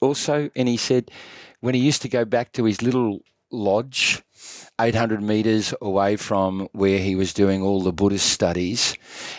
also? 0.00 0.50
And 0.54 0.68
he 0.68 0.76
said 0.76 1.10
when 1.60 1.74
he 1.74 1.80
used 1.80 2.02
to 2.02 2.08
go 2.08 2.24
back 2.24 2.52
to 2.52 2.64
his 2.64 2.82
little 2.82 3.20
lodge 3.50 4.22
800 4.80 5.22
meters 5.22 5.74
away 5.80 6.16
from 6.16 6.68
where 6.72 6.98
he 6.98 7.14
was 7.14 7.32
doing 7.34 7.62
all 7.62 7.82
the 7.82 7.92
Buddhist 7.92 8.30
studies, 8.30 8.96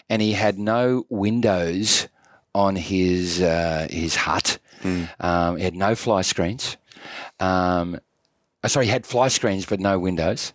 and 0.10 0.22
he 0.22 0.34
had 0.34 0.60
no 0.60 1.06
windows 1.10 2.08
on 2.54 2.76
his 2.76 3.42
uh, 3.42 3.88
his 3.90 4.16
hut. 4.16 4.60
Um, 5.20 5.58
he 5.58 5.64
had 5.64 5.76
no 5.76 5.96
fly 5.96 6.22
screens. 6.22 6.78
Um, 7.40 8.00
uh, 8.64 8.68
sorry, 8.68 8.86
he 8.86 8.92
had 8.92 9.06
fly 9.06 9.28
screens 9.28 9.66
but 9.66 9.80
no 9.80 9.98
windows. 10.00 10.54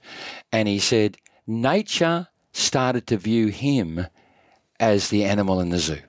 And 0.52 0.68
he 0.68 0.78
said 0.78 1.16
nature 1.46 2.28
started 2.52 3.06
to 3.08 3.16
view 3.16 3.48
him 3.48 4.06
as 4.78 5.08
the 5.10 5.24
animal 5.24 5.60
in 5.60 5.70
the 5.70 5.78
zoo. 5.78 6.00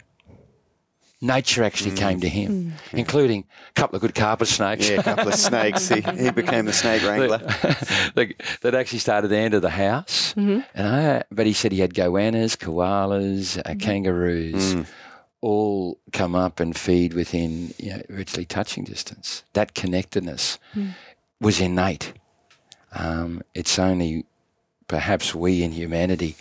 Nature 1.19 1.63
actually 1.63 1.91
mm. 1.91 1.97
came 1.97 2.19
to 2.19 2.29
him, 2.29 2.73
mm. 2.91 2.97
including 2.97 3.45
a 3.69 3.73
couple 3.73 3.95
of 3.95 4.01
good 4.01 4.13
carpet 4.13 4.47
snakes. 4.47 4.87
Yeah, 4.87 4.99
a 4.99 5.03
couple 5.03 5.29
of 5.29 5.35
snakes. 5.49 5.89
He, 5.89 6.01
he 6.01 6.29
became 6.29 6.65
the 6.65 6.73
snake 6.73 7.01
wrangler. 7.01 7.37
that, 8.15 8.33
that 8.61 8.75
actually 8.75 8.99
started 8.99 9.29
to 9.29 9.35
enter 9.35 9.59
the 9.59 9.71
house. 9.71 10.35
Mm-hmm. 10.35 10.59
And 10.75 10.87
I, 10.87 11.23
but 11.31 11.47
he 11.47 11.53
said 11.53 11.71
he 11.71 11.79
had 11.79 11.95
goannas, 11.95 12.55
koalas, 12.55 13.57
uh, 13.57 13.63
mm-hmm. 13.63 13.79
kangaroos, 13.79 14.75
mm. 14.75 14.85
all 15.41 15.99
come 16.13 16.35
up 16.35 16.59
and 16.59 16.77
feed 16.77 17.15
within 17.15 17.73
you 17.79 17.93
know, 17.93 18.01
virtually 18.09 18.45
touching 18.45 18.83
distance. 18.83 19.43
That 19.53 19.73
connectedness 19.73 20.59
was 21.41 21.59
innate. 21.59 22.13
Um, 22.93 23.41
it's 23.55 23.79
only 23.79 24.25
perhaps 24.87 25.33
we 25.33 25.63
in 25.63 25.71
humanity 25.71 26.35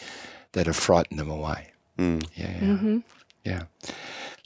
that 0.53 0.67
have 0.67 0.77
frightened 0.77 1.19
them 1.19 1.31
away. 1.31 1.69
Yeah. 1.99 2.05
Mm-hmm. 2.05 2.99
Yeah. 3.45 3.62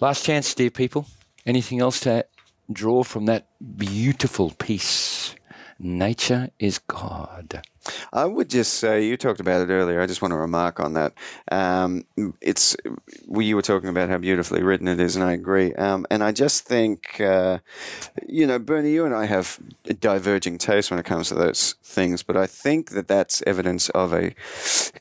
Last 0.01 0.25
chance, 0.25 0.55
dear 0.55 0.71
people. 0.71 1.05
Anything 1.45 1.81
else 1.81 2.01
to 2.01 2.25
draw 2.73 3.03
from 3.03 3.27
that 3.27 3.49
beautiful 3.77 4.51
piece? 4.53 5.35
Nature 5.79 6.49
is 6.59 6.79
God. 6.79 7.61
I 8.11 8.25
would 8.25 8.49
just 8.49 8.75
say 8.75 9.05
you 9.05 9.19
talked 9.19 9.41
about 9.41 9.61
it 9.61 9.71
earlier. 9.71 10.01
I 10.01 10.07
just 10.07 10.23
want 10.23 10.33
to 10.33 10.39
remark 10.39 10.81
on 10.81 10.95
that. 10.95 11.13
Um, 11.53 12.07
it's 12.41 12.79
you 13.29 13.57
were 13.57 13.63
talking 13.63 13.91
about 13.91 14.09
how 14.09 14.17
beautifully 14.17 14.63
written 14.63 14.89
it 14.89 15.01
is, 15.01 15.17
and 15.17 15.25
I 15.25 15.33
agree. 15.33 15.75
Um, 15.75 16.07
and 16.11 16.25
I 16.25 16.33
just 16.33 16.65
think, 16.65 17.21
uh, 17.21 17.59
you 18.27 18.47
know, 18.47 18.59
Bernie, 18.59 18.93
you 18.93 19.05
and 19.05 19.15
I 19.15 19.27
have 19.27 19.61
diverging 20.01 20.57
tastes 20.57 20.91
when 20.91 20.99
it 20.99 21.05
comes 21.05 21.29
to 21.29 21.35
those 21.35 21.75
things, 21.83 22.23
but 22.23 22.39
I 22.39 22.47
think 22.47 22.93
that 22.93 23.07
that's 23.07 23.43
evidence 23.47 23.91
of 23.91 24.15
a 24.15 24.35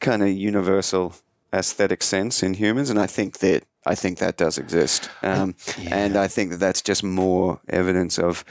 kind 0.02 0.24
of 0.24 0.30
universal 0.30 1.16
aesthetic 1.54 2.04
sense 2.04 2.44
in 2.44 2.54
humans, 2.56 2.90
and 2.90 3.00
I 3.00 3.08
think 3.08 3.40
that 3.40 3.64
I 3.86 3.96
think 3.96 4.18
that 4.20 4.38
does 4.38 4.58
exist, 4.58 5.10
um, 5.24 5.56
Yeah. 5.78 5.96
and 6.06 6.18
I 6.18 6.28
think 6.28 6.52
that 6.52 6.58
that's 6.60 6.82
just 6.82 7.04
more 7.04 7.60
evidence 7.70 8.20
of 8.20 8.44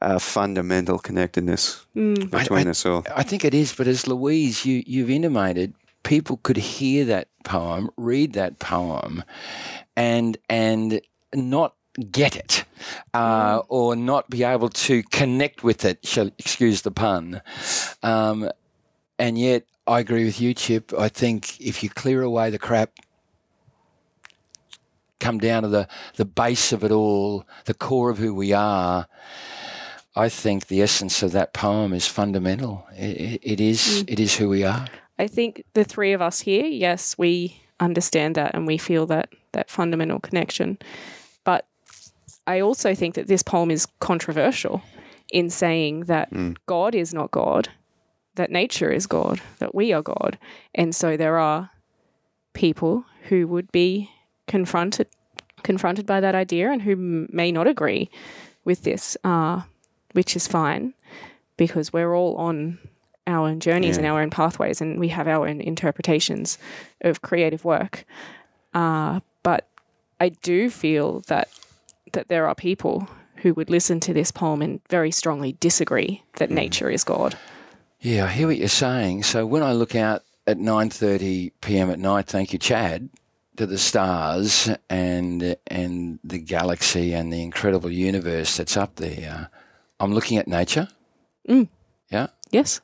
uh, 0.00 0.18
fundamental 0.18 0.98
connectedness 0.98 1.84
between 1.94 2.66
I- 2.66 2.70
us 2.70 2.86
all. 2.86 3.04
I 3.14 3.22
think 3.22 3.44
it 3.44 3.54
is, 3.54 3.72
but 3.74 3.86
as 3.86 4.06
Louise, 4.06 4.64
you, 4.64 4.82
you've 4.86 5.10
intimated, 5.10 5.74
people 6.02 6.38
could 6.42 6.56
hear 6.56 7.04
that 7.04 7.28
poem, 7.44 7.90
read 7.96 8.32
that 8.32 8.58
poem, 8.58 9.22
and 9.94 10.36
and 10.48 11.00
not 11.34 11.74
get 12.10 12.34
it, 12.34 12.64
uh, 13.14 13.60
or 13.68 13.94
not 13.94 14.30
be 14.30 14.42
able 14.42 14.70
to 14.70 15.02
connect 15.12 15.62
with 15.62 15.84
it. 15.84 15.98
Shall 16.04 16.28
excuse 16.38 16.80
the 16.82 16.90
pun. 16.90 17.42
Um, 18.02 18.48
and 19.18 19.38
yet, 19.38 19.64
I 19.86 20.00
agree 20.00 20.24
with 20.24 20.40
you, 20.40 20.54
Chip. 20.54 20.92
I 20.96 21.08
think 21.08 21.60
if 21.60 21.82
you 21.82 21.90
clear 21.90 22.22
away 22.22 22.50
the 22.50 22.58
crap, 22.58 22.90
come 25.18 25.38
down 25.38 25.62
to 25.62 25.68
the 25.68 25.88
the 26.16 26.24
base 26.24 26.72
of 26.72 26.84
it 26.84 26.90
all, 26.90 27.46
the 27.64 27.74
core 27.74 28.10
of 28.10 28.18
who 28.18 28.34
we 28.34 28.52
are. 28.52 29.06
I 30.14 30.28
think 30.28 30.66
the 30.66 30.82
essence 30.82 31.22
of 31.22 31.32
that 31.32 31.54
poem 31.54 31.94
is 31.94 32.06
fundamental. 32.06 32.86
It, 32.96 33.20
it, 33.20 33.40
it 33.42 33.60
is. 33.60 33.78
Mm. 33.80 34.10
It 34.12 34.20
is 34.20 34.36
who 34.36 34.48
we 34.48 34.62
are. 34.64 34.86
I 35.18 35.26
think 35.26 35.64
the 35.74 35.84
three 35.84 36.12
of 36.12 36.20
us 36.20 36.40
here, 36.40 36.66
yes, 36.66 37.16
we 37.16 37.60
understand 37.80 38.34
that 38.34 38.54
and 38.54 38.66
we 38.66 38.78
feel 38.78 39.06
that 39.06 39.30
that 39.52 39.70
fundamental 39.70 40.20
connection. 40.20 40.78
But 41.44 41.66
I 42.46 42.60
also 42.60 42.94
think 42.94 43.14
that 43.14 43.26
this 43.26 43.42
poem 43.42 43.70
is 43.70 43.86
controversial 44.00 44.82
in 45.32 45.50
saying 45.50 46.04
that 46.04 46.30
mm. 46.30 46.56
God 46.66 46.94
is 46.94 47.14
not 47.14 47.30
God, 47.30 47.68
that 48.34 48.50
nature 48.50 48.90
is 48.90 49.06
God, 49.06 49.40
that 49.58 49.74
we 49.74 49.92
are 49.92 50.02
God. 50.02 50.38
And 50.74 50.94
so 50.94 51.16
there 51.16 51.38
are 51.38 51.70
people 52.54 53.04
who 53.28 53.46
would 53.48 53.70
be 53.72 54.10
confronted 54.46 55.08
confronted 55.62 56.04
by 56.06 56.18
that 56.20 56.34
idea 56.34 56.72
and 56.72 56.82
who 56.82 56.92
m- 56.92 57.28
may 57.32 57.52
not 57.52 57.68
agree 57.68 58.10
with 58.64 58.82
this, 58.82 59.16
uh, 59.22 59.62
which 60.12 60.34
is 60.34 60.48
fine 60.48 60.92
because 61.56 61.92
we're 61.92 62.14
all 62.14 62.36
on 62.36 62.78
our 63.28 63.48
own 63.48 63.60
journeys 63.60 63.96
and 63.96 64.06
our 64.06 64.20
own 64.20 64.30
pathways, 64.30 64.80
and 64.80 64.98
we 64.98 65.08
have 65.08 65.28
our 65.28 65.46
own 65.46 65.60
interpretations 65.60 66.58
of 67.02 67.22
creative 67.22 67.64
work. 67.64 68.04
Uh, 68.74 69.20
but 69.44 69.68
I 70.18 70.30
do 70.30 70.70
feel 70.70 71.20
that 71.28 71.48
that 72.12 72.28
there 72.28 72.46
are 72.48 72.54
people 72.54 73.08
who 73.36 73.54
would 73.54 73.70
listen 73.70 74.00
to 74.00 74.12
this 74.12 74.30
poem 74.30 74.60
and 74.62 74.80
very 74.90 75.10
strongly 75.10 75.52
disagree 75.60 76.22
that 76.36 76.50
nature 76.50 76.90
is 76.90 77.04
God. 77.04 77.38
Yeah, 78.02 78.24
I 78.24 78.28
hear 78.30 78.48
what 78.48 78.56
you're 78.58 78.66
saying. 78.68 79.22
So 79.22 79.46
when 79.46 79.62
I 79.62 79.72
look 79.72 79.94
out 79.94 80.22
at 80.46 80.58
9:30 80.58 81.52
p.m. 81.60 81.88
at 81.90 82.00
night, 82.00 82.26
thank 82.26 82.52
you, 82.52 82.58
Chad, 82.58 83.08
to 83.56 83.64
the 83.66 83.78
stars 83.78 84.68
and 84.90 85.56
and 85.68 86.18
the 86.24 86.38
galaxy 86.38 87.14
and 87.14 87.32
the 87.32 87.40
incredible 87.42 87.90
universe 87.90 88.56
that's 88.56 88.76
up 88.76 88.96
there, 88.96 89.48
I'm 90.00 90.12
looking 90.12 90.36
at 90.38 90.48
nature. 90.48 90.88
Yeah, 92.10 92.26
Yes. 92.50 92.80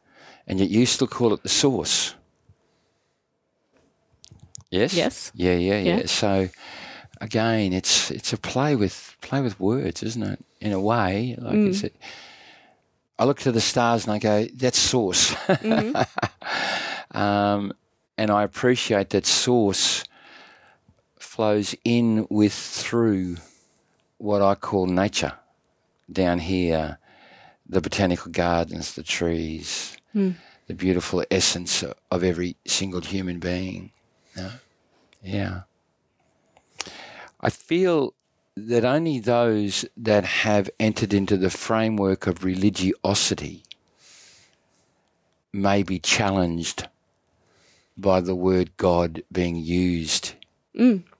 and 0.46 0.58
yet 0.60 0.70
you 0.70 0.86
still 0.86 1.08
call 1.08 1.34
it 1.34 1.42
the 1.42 1.48
source. 1.48 2.14
Yes. 4.70 4.94
Yes. 4.94 5.32
Yeah, 5.34 5.54
yeah, 5.54 5.78
yeah. 5.80 5.96
Yeah. 5.98 6.06
So 6.06 6.48
again, 7.20 7.72
it's 7.72 8.10
it's 8.12 8.32
a 8.32 8.36
play 8.38 8.76
with 8.76 9.16
play 9.20 9.40
with 9.40 9.58
words, 9.58 10.02
isn't 10.04 10.22
it? 10.22 10.38
In 10.60 10.72
a 10.72 10.80
way, 10.80 11.34
like 11.38 11.54
Mm. 11.56 11.66
you 11.66 11.72
said. 11.74 11.92
I 13.18 13.24
look 13.24 13.40
to 13.40 13.52
the 13.52 13.60
stars 13.60 14.04
and 14.04 14.12
I 14.12 14.18
go, 14.18 14.46
"That's 14.54 14.78
source," 14.78 15.34
Mm-hmm. 15.34 17.16
um, 17.18 17.72
and 18.16 18.30
I 18.30 18.42
appreciate 18.42 19.10
that 19.10 19.26
source 19.26 20.04
flows 21.18 21.74
in 21.84 22.26
with 22.30 22.52
through 22.52 23.36
what 24.18 24.42
I 24.42 24.54
call 24.54 24.86
nature 24.86 25.32
down 26.10 26.38
here, 26.38 26.98
the 27.68 27.80
botanical 27.80 28.32
gardens, 28.32 28.94
the 28.94 29.02
trees, 29.02 29.96
the 30.66 30.74
beautiful 30.74 31.24
essence 31.30 31.84
of 32.10 32.24
every 32.24 32.56
single 32.66 33.00
human 33.00 33.38
being. 33.38 33.92
Yeah. 34.36 34.50
yeah. 35.22 35.60
I 37.40 37.50
feel 37.50 38.14
that 38.66 38.84
only 38.84 39.18
those 39.20 39.84
that 39.96 40.24
have 40.24 40.68
entered 40.80 41.12
into 41.14 41.36
the 41.36 41.50
framework 41.50 42.26
of 42.26 42.44
religiosity 42.44 43.62
may 45.52 45.82
be 45.82 45.98
challenged 45.98 46.88
by 47.96 48.20
the 48.20 48.34
word 48.34 48.76
God 48.76 49.22
being 49.32 49.56
used 49.56 50.34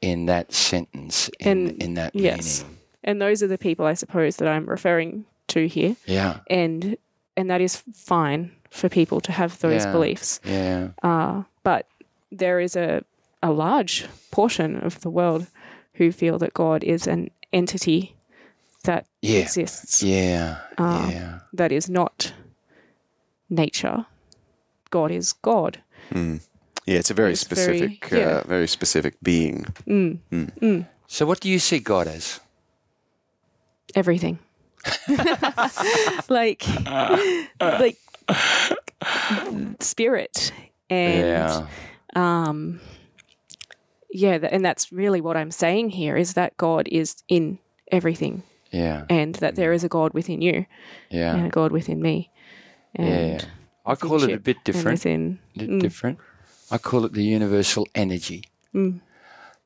in 0.01 0.27
that 0.27 0.53
sentence, 0.53 1.29
in, 1.41 1.69
And 1.69 1.83
in 1.83 1.95
that 1.95 2.15
yes. 2.15 2.63
meaning. 2.63 2.79
And 3.03 3.21
those 3.21 3.43
are 3.43 3.49
the 3.49 3.59
people 3.59 3.87
I 3.87 3.95
suppose 3.95 4.37
that 4.37 4.47
I'm 4.47 4.67
referring 4.67 5.25
to 5.49 5.67
here. 5.67 5.97
Yeah, 6.07 6.41
And 6.49 6.97
and 7.37 7.51
that 7.51 7.61
is 7.61 7.77
fine 7.95 8.51
for 8.71 8.89
people 8.89 9.21
to 9.23 9.33
have 9.33 9.59
those 9.61 9.85
Yeah. 9.85 9.93
beliefs. 9.93 10.41
yeah, 10.45 10.89
Uh, 11.03 11.43
but 11.63 11.87
there 12.31 12.61
is 12.61 12.77
a, 12.77 13.03
a 13.43 13.51
large 13.51 14.07
portion 14.31 14.77
of 14.77 15.01
the 15.01 15.11
world 15.11 15.47
who 15.99 16.11
feel 16.13 16.39
that 16.39 16.55
God 16.55 16.83
is 16.85 17.07
an 17.07 17.31
entity 17.53 18.15
that 18.85 19.07
Yeah. 19.23 19.41
exists 19.41 20.03
yeah, 20.03 20.59
Um, 20.79 21.11
yeah. 21.11 21.39
that 21.53 21.73
is 21.73 21.89
not 21.91 22.33
nature. 23.51 24.07
God 24.91 25.11
is 25.11 25.33
God. 25.35 25.83
Yeah, 26.15 26.39
it's 26.87 27.11
a 27.11 27.15
very 27.15 27.33
It's 27.33 27.45
very- 27.45 27.79
specific, 27.79 28.11
yeah. 28.11 28.39
uh, 28.39 28.45
very 28.49 28.67
specific 28.69 29.15
being. 29.23 29.67
So, 31.09 31.27
what 31.27 31.41
do 31.41 31.49
you 31.51 31.59
see 31.59 31.79
God 31.81 32.07
as? 32.07 32.41
Everything. 33.95 34.39
like 36.29 36.65
like 37.61 37.99
spirit 39.81 40.53
and 40.91 41.27
yeah, 41.27 41.67
um 42.17 42.81
yeah 44.11 44.39
and 44.51 44.65
that's 44.65 44.93
really 44.93 45.21
what 45.21 45.37
i'm 45.37 45.51
saying 45.51 45.91
here 45.91 46.17
is 46.17 46.35
that 46.35 46.57
god 46.57 46.89
is 46.89 47.23
in 47.29 47.59
everything 47.93 48.43
yeah, 48.71 49.07
and 49.09 49.37
that 49.37 49.55
there 49.55 49.73
is 49.73 49.83
a 49.83 49.89
god 49.89 50.13
within 50.13 50.43
you 50.43 50.67
yeah. 51.11 51.35
and 51.35 51.47
a 51.47 51.49
god 51.49 51.73
within 51.73 52.03
me 52.03 52.31
and 52.95 53.43
Yeah, 53.43 53.49
I 53.87 53.95
call 53.95 54.23
it 54.23 54.33
a 54.33 54.39
bit 54.39 54.63
different. 54.65 54.99
within 54.99 55.39
Di- 55.57 55.67
mm. 55.67 55.81
different. 55.81 56.19
I 56.71 56.79
call 56.79 57.05
it 57.05 57.13
the 57.13 57.23
universal 57.23 57.87
energy. 57.95 58.45
Mm. 58.75 59.01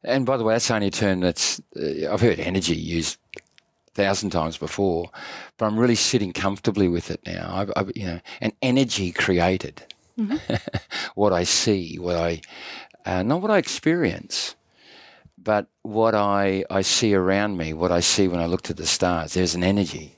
And 0.05 0.27
by 0.27 0.37
the 0.37 0.45
way, 0.45 0.55
that's 0.55 0.71
only 0.71 0.89
a 0.89 0.91
term 0.91 1.21
that's 1.21 1.61
uh, 1.77 2.13
I've 2.13 2.21
heard 2.21 2.39
energy 2.39 2.77
used 2.77 3.19
a 3.37 3.91
thousand 3.95 4.31
times 4.31 4.57
before, 4.57 5.11
but 5.57 5.67
I'm 5.67 5.79
really 5.79 5.95
sitting 5.95 6.33
comfortably 6.33 6.89
with 6.89 7.11
it 7.11 7.21
now. 7.27 7.51
I've, 7.53 7.73
I've, 7.77 7.93
you 7.97 8.07
know, 8.07 8.21
an 8.41 8.53
energy 8.63 9.13
created 9.13 9.83
mm-hmm. 10.19 10.55
what 11.15 11.33
I 11.33 11.45
see, 11.45 11.99
what 11.99 12.17
I 12.17 12.41
uh, 13.05 13.23
not 13.23 13.43
what 13.43 13.51
I 13.51 13.59
experience, 13.59 14.55
but 15.37 15.67
what 15.83 16.15
I 16.15 16.65
I 16.71 16.83
see 16.83 17.15
around 17.15 17.57
me, 17.57 17.73
what 17.73 17.91
I 17.91 18.01
see 18.01 18.29
when 18.29 18.41
I 18.41 18.47
look 18.47 18.63
to 18.63 18.75
the 18.75 18.87
stars. 18.87 19.35
There's 19.35 19.55
an 19.55 19.65
energy 19.65 20.17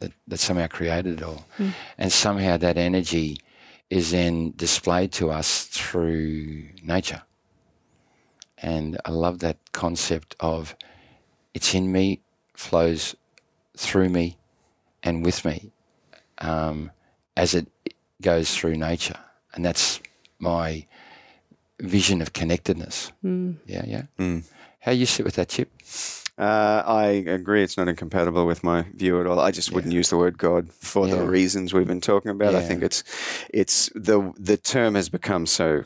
that, 0.00 0.12
that 0.28 0.38
somehow 0.38 0.66
created 0.66 1.20
it 1.20 1.22
all. 1.22 1.46
And 1.98 2.12
somehow 2.12 2.56
that 2.58 2.76
energy 2.76 3.38
is 3.88 4.10
then 4.10 4.52
displayed 4.56 5.12
to 5.12 5.30
us 5.30 5.64
through 5.64 6.64
nature. 6.82 7.22
And 8.58 8.98
I 9.04 9.10
love 9.10 9.38
that 9.40 9.58
concept 9.72 10.34
of 10.40 10.74
it's 11.54 11.74
in 11.74 11.92
me, 11.92 12.20
flows 12.54 13.14
through 13.76 14.08
me 14.08 14.38
and 15.02 15.24
with 15.24 15.44
me 15.44 15.70
um, 16.38 16.90
as 17.36 17.54
it 17.54 17.68
goes 18.20 18.54
through 18.54 18.76
nature. 18.76 19.18
And 19.54 19.64
that's 19.64 20.00
my 20.38 20.86
vision 21.80 22.22
of 22.22 22.32
connectedness. 22.32 23.12
Yeah, 23.22 23.84
yeah. 23.86 24.02
How 24.80 24.92
you 24.92 25.06
sit 25.06 25.24
with 25.24 25.34
that, 25.36 25.48
Chip? 25.48 25.70
Uh, 26.38 26.82
I 26.86 27.06
agree. 27.26 27.62
It's 27.62 27.78
not 27.78 27.88
incompatible 27.88 28.46
with 28.46 28.62
my 28.62 28.82
view 28.94 29.20
at 29.20 29.26
all. 29.26 29.40
I 29.40 29.50
just 29.50 29.72
wouldn't 29.72 29.94
use 29.94 30.10
the 30.10 30.18
word 30.18 30.36
God 30.36 30.70
for 30.70 31.06
the 31.06 31.24
reasons 31.24 31.72
we've 31.72 31.86
been 31.86 32.00
talking 32.00 32.30
about. 32.30 32.54
I 32.54 32.60
think 32.60 32.82
it's 32.82 33.02
it's 33.52 33.90
the 33.94 34.32
the 34.38 34.56
term 34.58 34.94
has 34.96 35.08
become 35.08 35.46
so 35.46 35.84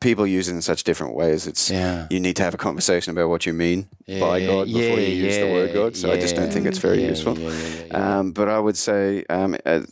people 0.00 0.26
use 0.26 0.48
it 0.48 0.54
in 0.54 0.62
such 0.62 0.84
different 0.84 1.14
ways. 1.14 1.46
It's 1.46 1.70
Yeah. 1.70 2.06
you 2.08 2.18
need 2.18 2.36
to 2.36 2.42
have 2.42 2.54
a 2.54 2.56
conversation 2.56 3.10
about 3.10 3.28
what 3.28 3.44
you 3.44 3.52
mean 3.52 3.88
by 4.06 4.40
God 4.46 4.66
before 4.72 4.98
yeah, 4.98 5.08
you 5.08 5.24
use 5.26 5.36
the 5.36 5.46
word 5.46 5.74
God. 5.74 5.96
So 5.96 6.10
I 6.10 6.16
just 6.16 6.34
don't 6.34 6.50
think 6.50 6.64
it's 6.64 6.78
very 6.78 7.02
yeah, 7.02 7.08
useful. 7.08 7.38
yeah, 7.38 7.50
yeah, 7.50 7.52
yeah, 7.52 7.84
yeah. 7.90 8.18
Um, 8.18 8.32
but 8.32 8.48
I 8.48 8.58
would 8.58 8.78
say 8.78 9.24
um, 9.28 9.54
uh, 9.66 9.82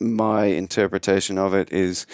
my 0.00 0.46
interpretation 0.46 1.38
of 1.38 1.54
it 1.54 1.72
is 1.72 2.06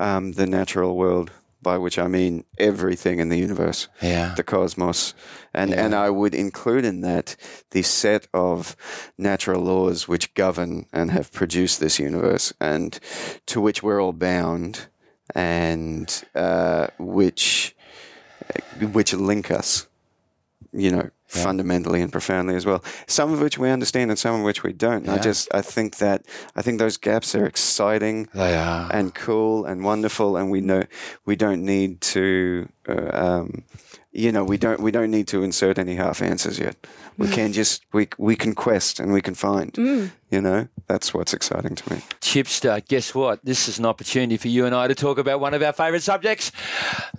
um, 0.00 0.32
the 0.32 0.46
natural 0.46 0.96
world, 0.96 1.30
by 1.60 1.76
which 1.76 1.98
I 1.98 2.06
mean 2.06 2.44
everything 2.58 3.18
in 3.18 3.28
the 3.30 3.38
universe, 3.38 3.88
Yeah. 4.00 4.34
the 4.36 4.44
cosmos, 4.44 5.14
and 5.52 5.74
and 5.74 5.94
I 5.94 6.08
would 6.10 6.34
include 6.34 6.84
in 6.84 7.00
that 7.02 7.36
the 7.70 7.82
set 7.82 8.28
of 8.32 8.76
natural 9.18 9.62
laws 9.62 10.06
which 10.08 10.34
govern 10.34 10.86
and 10.92 11.10
have 11.10 11.32
produced 11.32 11.80
this 11.80 11.98
universe, 11.98 12.52
and 12.60 12.98
to 13.46 13.60
which 13.60 13.82
we're 13.82 14.00
all 14.02 14.12
bound, 14.12 14.86
and 15.34 16.24
uh, 16.34 16.86
which 16.98 17.74
which 18.92 19.12
link 19.14 19.50
us 19.50 19.88
you 20.72 20.90
know, 20.90 21.08
fundamentally 21.28 22.00
and 22.00 22.10
profoundly 22.10 22.56
as 22.56 22.66
well. 22.66 22.82
Some 23.06 23.32
of 23.32 23.40
which 23.40 23.58
we 23.58 23.70
understand 23.70 24.10
and 24.10 24.18
some 24.18 24.34
of 24.34 24.42
which 24.42 24.62
we 24.62 24.72
don't. 24.72 25.06
And 25.06 25.10
I 25.10 25.18
just, 25.18 25.48
I 25.54 25.60
think 25.62 25.98
that, 25.98 26.24
I 26.56 26.62
think 26.62 26.78
those 26.78 26.96
gaps 26.96 27.34
are 27.34 27.46
exciting 27.46 28.28
They 28.34 28.56
are. 28.56 28.90
and 28.92 29.14
cool 29.14 29.64
and 29.66 29.84
wonderful. 29.84 30.36
And 30.36 30.50
we 30.50 30.60
know 30.60 30.84
we 31.26 31.36
don't 31.36 31.64
need 31.64 32.00
to, 32.00 32.68
uh, 32.88 33.10
um, 33.12 33.62
you 34.10 34.32
know, 34.32 34.42
we 34.42 34.56
don't, 34.56 34.80
we 34.80 34.90
don't 34.90 35.10
need 35.10 35.28
to 35.28 35.42
insert 35.42 35.78
any 35.78 35.94
half 35.94 36.22
answers 36.22 36.58
yet. 36.58 36.76
We 37.18 37.28
can 37.28 37.52
just, 37.52 37.84
we, 37.92 38.08
we 38.16 38.36
can 38.36 38.54
quest 38.54 39.00
and 39.00 39.12
we 39.12 39.20
can 39.20 39.34
find, 39.34 39.76
you 40.30 40.40
know, 40.40 40.68
that's 40.86 41.12
what's 41.12 41.34
exciting 41.34 41.74
to 41.74 41.92
me. 41.94 42.00
Chipster, 42.20 42.86
guess 42.86 43.14
what? 43.14 43.44
This 43.44 43.68
is 43.68 43.78
an 43.78 43.86
opportunity 43.86 44.36
for 44.36 44.48
you 44.48 44.66
and 44.66 44.74
I 44.74 44.86
to 44.86 44.94
talk 44.94 45.18
about 45.18 45.40
one 45.40 45.52
of 45.52 45.62
our 45.62 45.72
favourite 45.72 46.02
subjects 46.02 46.52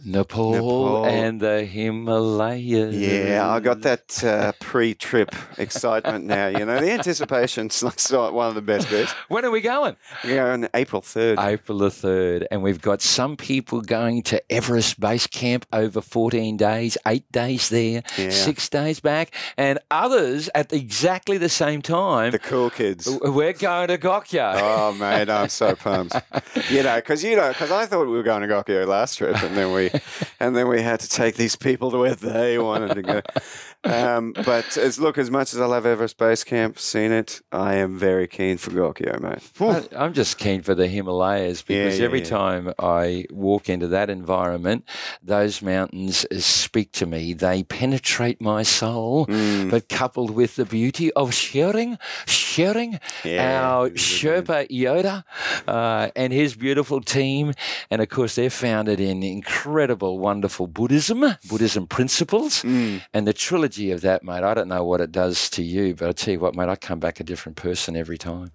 Nepal, 0.06 0.54
Nepal. 0.54 1.06
and 1.06 1.40
the 1.42 1.66
Himalayas. 1.66 2.96
Yeah, 2.96 3.50
I 3.50 3.60
got 3.60 3.82
that 3.82 4.24
uh, 4.24 4.52
pre-trip 4.60 5.36
excitement 5.58 6.26
now. 6.26 6.48
You 6.48 6.66
know, 6.66 6.80
the 6.80 6.92
anticipation's 6.92 7.84
like 8.12 8.34
one 8.34 8.48
of 8.48 8.56
the 8.56 8.62
best 8.62 8.90
bits. 8.90 9.12
When 9.28 9.44
are 9.46 9.52
we 9.52 9.62
going? 9.62 9.96
We're 10.24 10.36
going 10.38 10.68
April 10.74 11.02
third. 11.02 11.40
April 11.40 11.78
the 11.78 11.90
3rd. 11.90 12.48
And 12.52 12.64
we've 12.64 12.82
got 12.82 13.02
some 13.02 13.36
people 13.38 13.82
going 13.82 14.24
to 14.24 14.42
Everest 14.52 15.00
Base 15.00 15.28
Camp 15.28 15.66
over 15.74 16.02
14 16.02 16.58
days, 16.58 16.98
eight 17.06 17.30
days 17.32 17.70
there, 17.70 18.04
Yeah. 18.18 18.30
six 18.30 18.70
days 18.70 19.00
back, 19.00 19.34
and 19.58 19.80
others 19.92 20.50
at 20.56 20.72
exactly 20.74 21.38
the 21.38 21.50
same 21.50 21.82
time. 21.82 22.32
The 22.32 22.40
cool 22.40 22.70
kids. 22.70 23.10
We're 23.22 23.54
going 23.54 23.88
to 23.90 23.98
Gokyo. 23.98 24.54
Oh 24.56 24.94
mate, 24.94 25.30
I'm 25.30 25.50
so 25.50 25.76
pumped. 25.76 26.16
You 26.70 26.84
know, 26.84 26.96
because 26.98 27.24
you 27.24 27.36
know, 27.36 27.50
because 27.50 27.72
I 27.72 27.86
thought 27.86 28.06
we 28.06 28.14
were 28.14 28.24
going 28.24 28.42
to 28.42 28.48
Gokyo 28.48 28.88
last 28.88 29.18
trip, 29.18 29.42
and 29.42 29.56
then 29.56 29.74
we, 29.74 29.92
and 30.40 30.56
then 30.56 30.68
we 30.68 30.82
had 30.82 31.00
to 31.02 31.10
take 31.10 31.36
these 31.36 31.56
people 31.56 31.92
to 31.92 31.98
where 31.98 32.16
they 32.16 32.58
wanted 32.60 32.96
to 32.96 33.02
go. 33.02 33.22
Um, 33.86 34.34
but 34.34 34.76
as 34.78 35.00
look, 35.00 35.18
as 35.18 35.32
much 35.32 35.54
as 35.54 35.62
I 35.62 35.66
love 35.66 35.86
Everest 35.86 36.18
Base 36.18 36.44
Camp, 36.44 36.78
seen 36.80 37.14
it, 37.14 37.40
I 37.52 37.76
am 37.76 37.98
very 37.98 38.28
keen 38.28 38.58
for 38.58 38.72
Gokyo, 38.72 39.20
mate. 39.22 39.42
I- 39.62 40.04
I'm 40.04 40.14
just 40.14 40.38
keen 40.38 40.62
for 40.64 40.76
the 40.76 40.88
Himalayas 40.88 41.62
because 41.62 41.98
yeah, 42.00 42.06
every 42.06 42.20
yeah. 42.20 42.26
time 42.26 42.74
I 42.78 43.26
walk 43.32 43.70
into 43.70 43.88
that 43.88 44.10
environment, 44.10 44.84
those 45.24 45.62
mountains 45.62 46.26
speak 46.44 46.92
to 46.94 47.06
me. 47.06 47.34
They 47.34 47.64
penetrate 47.64 48.42
my 48.42 48.64
soul, 48.64 49.26
Mm. 49.28 49.72
but 49.72 49.88
coupled 49.88 50.32
with 50.32 50.58
the 50.58 50.66
beauty 50.66 51.12
of 51.14 51.34
sharing, 51.34 51.98
sharing 52.28 53.00
Yeah, 53.24 53.62
our 53.66 53.90
this 53.90 54.02
is 54.02 54.24
a 54.24 54.28
good- 54.28 54.46
Sherpa 54.46 54.70
Yoda 54.70 55.24
uh, 55.70 56.10
and 56.18 56.34
his 56.34 56.54
beautiful 56.54 57.00
team. 57.00 57.54
And 57.90 58.02
of 58.02 58.10
course, 58.10 58.36
they're 58.36 58.50
founded 58.50 59.00
in 59.00 59.24
incredible, 59.24 60.20
wonderful 60.20 60.68
Buddhism, 60.68 61.24
Buddhism 61.48 61.88
principles. 61.88 62.62
Mm. 62.64 63.02
And 63.14 63.26
the 63.26 63.34
trilogy 63.34 63.69
of 63.92 64.02
that, 64.02 64.24
mate, 64.24 64.44
I 64.44 64.54
don't 64.54 64.68
know 64.68 64.84
what 64.84 65.02
it 65.02 65.12
does 65.12 65.50
to 65.52 65.64
you, 65.64 65.96
but 65.96 66.10
I 66.10 66.12
tell 66.12 66.34
you 66.34 66.40
what, 66.40 66.56
mate, 66.56 66.70
I 66.70 66.76
come 66.76 67.00
back 67.00 67.20
a 67.20 67.24
different 67.24 67.56
person 67.56 67.96
every 67.96 68.18
time. 68.18 68.52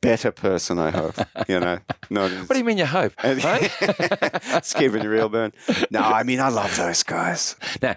Better 0.00 0.30
person, 0.32 0.78
I 0.78 0.90
hope. 0.90 1.14
You 1.48 1.60
know, 1.60 1.78
not. 2.10 2.30
What 2.48 2.50
do 2.50 2.58
you 2.58 2.64
mean 2.64 2.78
you 2.78 2.86
hope? 2.86 3.12
right? 3.24 3.70
it's 3.80 4.74
real 4.78 5.28
burn. 5.28 5.52
No, 5.90 6.00
I 6.00 6.22
mean 6.24 6.40
I 6.40 6.48
love 6.48 6.76
those 6.76 7.02
guys. 7.02 7.56
now, 7.80 7.94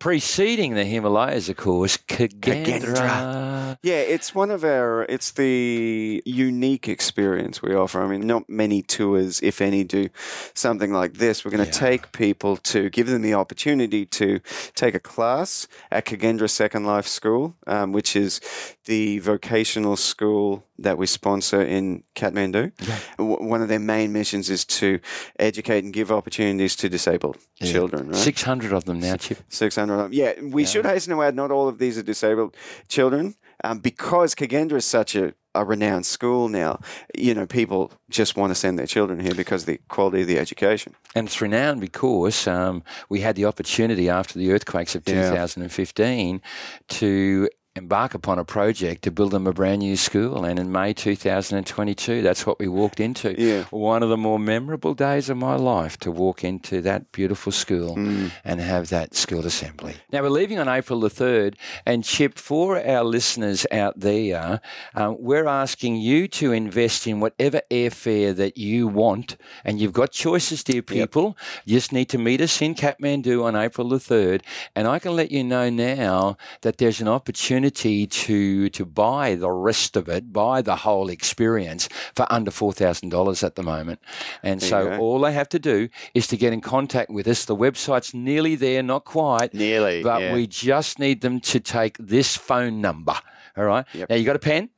preceding 0.00 0.74
the 0.74 0.84
Himalayas, 0.84 1.48
of 1.48 1.56
course, 1.56 1.96
Kagendra. 1.96 2.64
Kagendra. 2.64 3.78
Yeah, 3.82 4.00
it's 4.00 4.34
one 4.34 4.50
of 4.50 4.64
our. 4.64 5.04
It's 5.04 5.30
the 5.32 6.20
unique 6.26 6.88
experience 6.88 7.62
we 7.62 7.72
offer. 7.74 8.02
I 8.02 8.08
mean, 8.08 8.26
not 8.26 8.48
many 8.48 8.82
tours, 8.82 9.40
if 9.42 9.60
any, 9.60 9.84
do 9.84 10.08
something 10.54 10.92
like 10.92 11.14
this. 11.14 11.44
We're 11.44 11.52
going 11.52 11.64
to 11.64 11.70
Yeah. 11.70 11.88
take 11.88 12.10
people 12.12 12.56
to 12.56 12.90
give 12.90 13.06
them 13.06 13.22
the 13.22 13.34
opportunity 13.34 14.04
to 14.06 14.40
take 14.74 14.96
a 14.96 15.00
class 15.00 15.68
at 15.92 16.04
Kagendra 16.06 16.50
Second 16.50 16.84
Life 16.84 17.06
School, 17.06 17.54
um, 17.68 17.92
which 17.92 18.16
is 18.16 18.40
the 18.86 19.18
vocational 19.20 19.96
school 19.96 20.64
that 20.78 20.96
we 20.98 21.06
sponsor 21.06 21.60
in 21.62 22.02
Kathmandu. 22.16 22.72
W- 23.18 23.36
One 23.50 23.60
of 23.62 23.68
their 23.68 23.78
main 23.78 24.12
missions 24.12 24.48
is 24.50 24.64
to 24.80 24.98
educate 25.38 25.84
and 25.84 25.92
give 25.92 26.10
opportunities 26.10 26.74
to 26.76 26.88
disabled 26.88 27.36
children. 27.62 28.08
Right? 28.08 28.16
600 28.16 28.72
of 28.72 28.84
them 28.86 28.98
now, 28.98 29.16
Chip. 29.16 29.38
600 29.50 29.89
them. 29.98 30.12
Yeah, 30.12 30.32
we 30.42 30.64
should 30.64 30.84
hasten 30.84 31.14
to 31.14 31.22
add 31.22 31.34
not 31.34 31.50
all 31.50 31.68
of 31.68 31.78
these 31.78 31.98
are 31.98 32.02
disabled 32.02 32.56
children 32.88 33.34
um, 33.64 33.78
because 33.78 34.34
Kagendra 34.34 34.74
is 34.78 34.84
such 34.84 35.14
a, 35.14 35.34
a 35.54 35.64
renowned 35.64 36.06
school 36.06 36.48
now. 36.48 36.80
You 37.16 37.34
know, 37.34 37.46
people 37.46 37.92
just 38.08 38.36
want 38.36 38.50
to 38.50 38.54
send 38.54 38.78
their 38.78 38.86
children 38.86 39.20
here 39.20 39.34
because 39.34 39.62
of 39.62 39.66
the 39.66 39.80
quality 39.88 40.22
of 40.22 40.26
the 40.28 40.38
education. 40.38 40.94
And 41.14 41.26
it's 41.26 41.40
renowned 41.40 41.80
because 41.80 42.46
um, 42.46 42.82
we 43.08 43.20
had 43.20 43.36
the 43.36 43.44
opportunity 43.46 44.08
after 44.08 44.38
the 44.38 44.52
earthquakes 44.52 44.94
of 44.94 45.02
Yeah. 45.06 45.30
2015 45.30 46.40
to 46.88 47.48
embark 47.76 48.14
upon 48.14 48.36
a 48.38 48.44
project 48.44 49.02
to 49.02 49.12
build 49.12 49.30
them 49.30 49.46
a 49.46 49.52
brand 49.52 49.78
new 49.78 49.96
school. 49.96 50.44
And 50.44 50.58
in 50.58 50.72
May 50.72 50.92
2022, 50.92 52.20
that's 52.20 52.44
what 52.44 52.58
we 52.58 52.66
walked 52.66 52.98
into. 52.98 53.40
Yeah. 53.40 53.64
One 53.70 54.02
of 54.02 54.08
the 54.08 54.16
more 54.16 54.40
memorable 54.40 54.92
days 54.92 55.30
of 55.30 55.36
my 55.36 55.54
life 55.54 55.96
to 56.00 56.10
walk 56.10 56.42
into 56.42 56.80
that 56.82 57.12
beautiful 57.12 57.52
school 57.52 57.94
Mm. 57.94 58.32
and 58.44 58.60
have 58.60 58.88
that 58.88 59.14
school 59.14 59.46
assembly. 59.46 59.94
Now, 60.12 60.22
we're 60.22 60.30
leaving 60.30 60.58
on 60.58 60.68
April 60.68 60.98
the 60.98 61.08
3rd. 61.10 61.54
And 61.86 62.02
Chip, 62.02 62.38
for 62.38 62.84
our 62.84 63.04
listeners 63.04 63.64
out 63.70 64.00
there, 64.00 64.60
um, 64.96 65.16
we're 65.20 65.46
asking 65.46 65.96
you 65.96 66.26
to 66.28 66.50
invest 66.52 67.06
in 67.06 67.20
whatever 67.20 67.62
airfare 67.70 68.34
that 68.34 68.58
you 68.58 68.88
want. 68.88 69.36
And 69.64 69.80
you've 69.80 69.92
got 69.92 70.10
choices, 70.10 70.64
dear 70.64 70.82
people. 70.82 71.36
You 71.64 71.76
just 71.76 71.92
need 71.92 72.08
to 72.08 72.18
meet 72.18 72.40
us 72.40 72.60
in 72.60 72.74
Kathmandu 72.74 73.44
on 73.44 73.54
April 73.54 73.88
the 73.88 73.98
3rd. 74.00 74.42
And 74.74 74.88
I 74.88 74.98
can 74.98 75.14
let 75.14 75.30
you 75.30 75.44
know 75.44 75.70
now 75.70 76.36
that 76.62 76.78
there's 76.78 77.00
an 77.00 77.06
opportunity 77.08 77.59
to, 78.06 78.68
to 78.70 78.84
buy 78.86 79.34
the 79.34 79.50
rest 79.50 79.96
of 79.96 80.08
it, 80.08 80.32
buy 80.32 80.62
the 80.62 80.76
whole 80.76 81.08
experience 81.10 81.88
for 82.14 82.26
under 82.30 82.50
$4,000 82.50 83.44
at 83.44 83.56
the 83.56 83.62
moment. 83.62 84.00
And 84.42 84.62
you 84.62 84.68
so 84.68 84.96
all 84.98 85.20
they 85.20 85.32
have 85.32 85.48
to 85.50 85.58
do 85.58 85.88
is 86.14 86.26
to 86.28 86.36
get 86.36 86.52
in 86.52 86.60
contact 86.60 87.10
with 87.10 87.26
us. 87.26 87.44
The 87.44 87.56
website's 87.56 88.14
nearly 88.14 88.54
there, 88.54 88.82
not 88.82 89.04
quite. 89.04 89.52
Nearly, 89.52 90.02
But 90.02 90.22
yeah. 90.22 90.34
we 90.34 90.46
just 90.46 90.98
need 90.98 91.20
them 91.20 91.40
to 91.40 91.60
take 91.60 91.98
this 91.98 92.36
phone 92.36 92.80
number. 92.80 93.16
All 93.56 93.64
right. 93.64 93.84
Yep. 93.92 94.08
Now, 94.10 94.16
you 94.16 94.24
got 94.24 94.36
a 94.36 94.40
pen? 94.40 94.70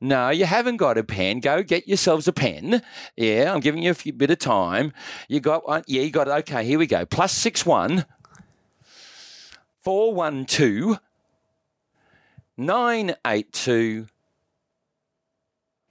No, 0.00 0.30
you 0.30 0.46
haven't 0.46 0.78
got 0.78 0.96
a 0.96 1.04
pen. 1.04 1.40
Go 1.40 1.62
get 1.62 1.86
yourselves 1.86 2.26
a 2.26 2.32
pen. 2.32 2.82
Yeah, 3.16 3.52
I'm 3.52 3.60
giving 3.60 3.82
you 3.82 3.90
a 3.90 3.94
few 3.94 4.14
bit 4.14 4.30
of 4.30 4.38
time. 4.38 4.94
You 5.28 5.40
got 5.40 5.68
one? 5.68 5.82
Yeah, 5.86 6.00
you 6.00 6.10
got 6.10 6.26
it. 6.26 6.30
Okay, 6.30 6.64
here 6.64 6.78
we 6.78 6.86
go. 6.86 7.04
Plus 7.04 7.32
six 7.32 7.66
one 7.66 8.06
four 9.82 10.14
one 10.14 10.46
two 10.46 10.96
nine 12.60 13.14
eight 13.26 13.50
two 13.54 14.06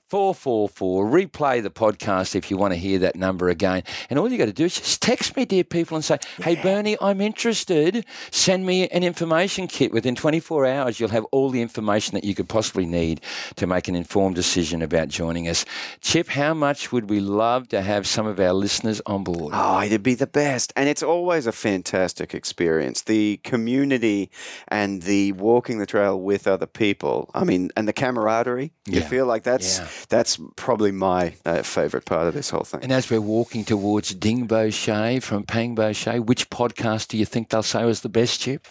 444. 0.10 1.06
Replay 1.06 1.62
the 1.62 1.70
podcast 1.70 2.36
if 2.36 2.50
you 2.50 2.58
want 2.58 2.74
to 2.74 2.80
hear 2.80 3.00
that 3.00 3.16
number 3.16 3.50
again. 3.50 3.84
And 4.10 4.18
all 4.18 4.30
you 4.32 4.38
got 4.38 4.46
to 4.46 4.54
do 4.54 4.66
is 4.66 4.76
just 4.76 5.02
text 5.02 5.36
me, 5.38 5.46
dear 5.46 5.64
people, 5.64 5.96
and 5.96 6.04
say, 6.04 6.18
Hey, 6.42 6.56
Bernie, 6.56 6.98
I'm 7.00 7.22
interested. 7.22 8.06
Send 8.32 8.66
me 8.66 8.88
an 8.90 9.04
information 9.04 9.68
kit. 9.68 9.92
Within 9.92 10.16
24 10.16 10.66
hours, 10.66 11.00
you'll 11.00 11.10
have 11.10 11.26
all 11.32 11.50
the 11.50 11.62
information 11.62 12.16
that 12.16 12.24
you 12.24 12.34
could 12.36 12.50
possibly 12.50 12.86
need 12.86 13.22
to 13.56 13.68
make 13.68 13.88
an 13.88 13.96
informed 13.96 14.36
decision 14.36 14.82
about 14.82 15.10
joining 15.10 15.48
us. 15.48 15.64
Chip, 16.02 16.30
how 16.30 16.54
much 16.54 16.92
would 16.92 17.10
we 17.10 17.20
love 17.20 17.68
to 17.70 17.82
have 17.82 18.08
some 18.08 18.26
of 18.26 18.40
our 18.40 18.54
listeners 18.54 19.02
on 19.06 19.24
board? 19.24 19.54
Oh, 19.56 19.82
it'd 19.82 20.04
be 20.04 20.16
the 20.16 20.28
best. 20.28 20.74
And 20.76 20.90
it's 20.90 21.04
always 21.04 21.46
a 21.46 21.52
fantastic 21.52 22.34
experience. 22.34 23.04
The 23.04 23.38
community 23.44 24.32
and 24.68 25.04
the 25.04 25.34
walking 25.34 25.78
the 25.78 25.86
trail 25.86 26.20
with 26.20 26.48
other 26.48 26.66
people. 26.66 27.30
I 27.34 27.44
mean, 27.44 27.70
and 27.78 27.88
the 27.88 27.94
camaraderie. 27.94 28.72
You 28.88 29.02
feel 29.02 29.26
like 29.26 29.44
that's 29.44 29.80
Yeah. 29.80 29.88
That's 30.08 30.40
probably 30.56 30.92
my 30.92 31.36
uh, 31.46 31.62
favorite 31.64 32.06
part 32.06 32.28
of 32.28 32.34
this 32.34 32.50
whole 32.50 32.64
thing. 32.64 32.82
And 32.84 32.92
as 32.92 33.10
we're 33.10 33.22
walking 33.22 33.66
towards 33.66 34.16
Dingboche 34.16 35.22
from 35.22 35.44
Pangboche, 35.44 36.26
which 36.26 36.50
podcast 36.50 37.10
do 37.10 37.18
you 37.18 37.26
think 37.26 37.50
they'll 37.50 37.64
say 37.64 37.84
was 37.84 38.02
the 38.02 38.10
best, 38.10 38.42
Chip? 38.42 38.66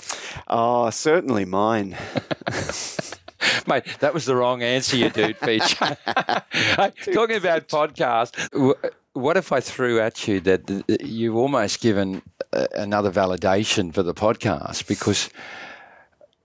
Oh, 0.48 0.90
certainly 0.90 1.44
mine. 1.44 1.96
Mate, 3.66 3.84
that 4.00 4.14
was 4.14 4.24
the 4.24 4.34
wrong 4.34 4.62
answer, 4.62 4.96
you 4.96 5.10
dude, 5.10 5.40
Peach. 5.40 5.76
Talking 5.76 7.36
about 7.36 7.68
podcast, 7.68 8.34
what 9.12 9.36
if 9.36 9.52
I 9.52 9.60
threw 9.60 10.00
at 10.00 10.26
you 10.26 10.40
that 10.40 10.84
you've 11.00 11.36
almost 11.36 11.80
given 11.80 12.22
uh, 12.52 12.66
another 12.74 13.10
validation 13.10 13.92
for 13.92 14.02
the 14.02 14.14
podcast 14.14 14.86
because 14.86 15.30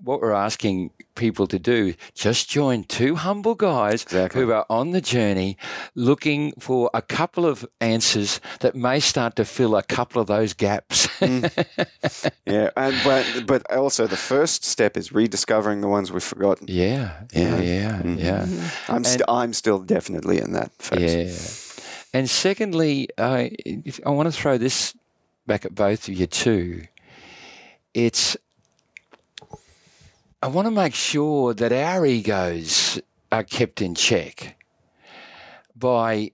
what 0.03 0.21
we're 0.21 0.33
asking 0.33 0.91
people 1.15 1.47
to 1.47 1.57
do, 1.57 1.93
just 2.13 2.49
join 2.49 2.83
two 2.83 3.15
humble 3.15 3.55
guys 3.55 4.03
Exactly. 4.03 4.41
who 4.41 4.51
are 4.51 4.65
on 4.69 4.91
the 4.91 4.99
journey 5.01 5.57
looking 5.95 6.51
for 6.59 6.89
a 6.93 7.01
couple 7.01 7.45
of 7.45 7.65
answers 7.79 8.41
that 8.59 8.75
may 8.75 8.99
start 8.99 9.35
to 9.37 9.45
fill 9.45 9.75
a 9.75 9.83
couple 9.83 10.21
of 10.21 10.27
those 10.27 10.53
gaps. 10.53 11.05
Hmm. 11.19 11.45
Yeah, 12.45 12.69
and 12.75 12.95
but 13.03 13.25
but 13.47 13.71
also 13.71 14.07
the 14.07 14.17
first 14.17 14.65
step 14.65 14.97
is 14.97 15.11
rediscovering 15.11 15.81
the 15.81 15.87
ones 15.87 16.11
we've 16.11 16.21
forgotten. 16.23 16.67
yeah, 16.69 17.21
yeah, 17.33 17.59
yeah, 17.61 18.01
mm-hmm. 18.01 18.17
yeah. 18.19 18.69
I'm 18.89 19.03
st- 19.03 19.21
I'm 19.27 19.53
still 19.53 19.79
definitely 19.79 20.39
in 20.39 20.53
that 20.53 20.71
phase. 20.79 21.13
Yeah. 22.13 22.19
And 22.19 22.29
secondly, 22.29 23.07
if- 23.17 23.99
I 24.05 24.09
want 24.09 24.27
to 24.33 24.37
throw 24.41 24.57
this 24.57 24.93
back 25.47 25.65
at 25.65 25.73
both 25.73 26.07
of 26.07 26.13
you 26.13 26.27
too. 26.27 26.83
It's, 27.93 28.35
I 30.43 30.47
want 30.47 30.65
to 30.65 30.71
make 30.71 30.93
sure 30.93 31.53
that 31.53 31.71
our 31.71 32.05
egos 32.05 32.99
are 33.31 33.45
kept 33.45 33.81
in 33.81 33.95
check 33.95 34.57
by 35.73 36.33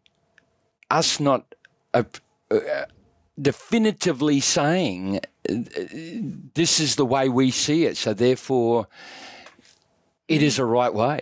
us 0.90 1.20
not 1.20 1.54
uh, 1.94 2.02
uh, 2.50 2.86
definitively 3.40 4.40
saying 4.40 5.18
uh, 5.18 5.54
this 6.56 6.80
is 6.80 6.96
the 6.96 7.06
way 7.06 7.30
we 7.30 7.52
see 7.52 7.86
it. 7.86 7.98
So 7.98 8.16
therefore, 8.16 8.88
it 10.28 10.42
is 10.42 10.58
a 10.58 10.66
right 10.66 10.92
way. 10.92 11.22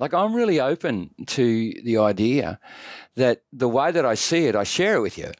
Like 0.00 0.12
I'm 0.12 0.34
really 0.34 0.58
open 0.58 1.10
to 1.26 1.72
the 1.84 1.98
idea 1.98 2.58
that 3.14 3.42
the 3.52 3.68
way 3.68 3.92
that 3.92 4.04
I 4.04 4.16
see 4.16 4.46
it, 4.46 4.56
I 4.56 4.64
share 4.64 4.96
it 4.96 5.02
with 5.02 5.16
you. 5.18 5.30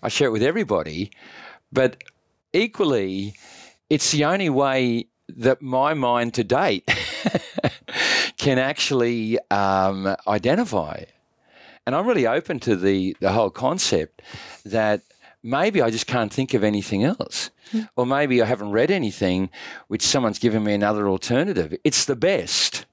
I 0.00 0.10
share 0.10 0.28
it 0.28 0.32
with 0.32 0.44
everybody, 0.44 1.10
but 1.72 2.04
equally, 2.52 3.34
it's 3.90 4.12
the 4.12 4.26
only 4.26 4.48
way 4.48 5.08
that 5.36 5.62
my 5.62 5.94
mind 5.94 6.34
to 6.34 6.44
date 6.44 6.88
can 8.38 8.58
actually 8.58 9.38
um, 9.50 10.16
identify. 10.26 11.04
And 11.86 11.94
I'm 11.94 12.06
really 12.06 12.26
open 12.26 12.60
to 12.60 12.76
the, 12.76 13.16
the 13.20 13.32
whole 13.32 13.50
concept 13.50 14.22
that 14.64 15.02
maybe 15.42 15.80
I 15.80 15.90
just 15.90 16.06
can't 16.06 16.32
think 16.32 16.54
of 16.54 16.62
anything 16.64 17.04
else. 17.04 17.50
Or 17.96 18.06
maybe 18.06 18.40
I 18.40 18.46
haven't 18.46 18.72
read 18.72 18.90
anything 18.90 19.50
which 19.88 20.02
someone's 20.02 20.38
given 20.38 20.64
me 20.64 20.74
another 20.74 21.08
alternative. 21.08 21.74
It's 21.84 22.04
the 22.04 22.16
best 22.16 22.86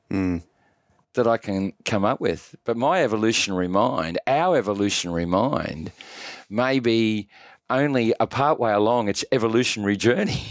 that 1.13 1.27
I 1.27 1.37
can 1.37 1.73
come 1.85 2.05
up 2.05 2.19
with. 2.19 2.55
But 2.65 2.77
my 2.77 3.03
evolutionary 3.03 3.67
mind, 3.69 4.19
our 4.27 4.57
evolutionary 4.57 5.25
mind, 5.25 5.91
may 6.49 6.79
be 6.79 7.27
only 7.69 8.13
a 8.19 8.27
part 8.27 8.59
way 8.59 8.71
along 8.73 9.07
its 9.09 9.25
evolutionary 9.31 9.97
journey. 9.97 10.43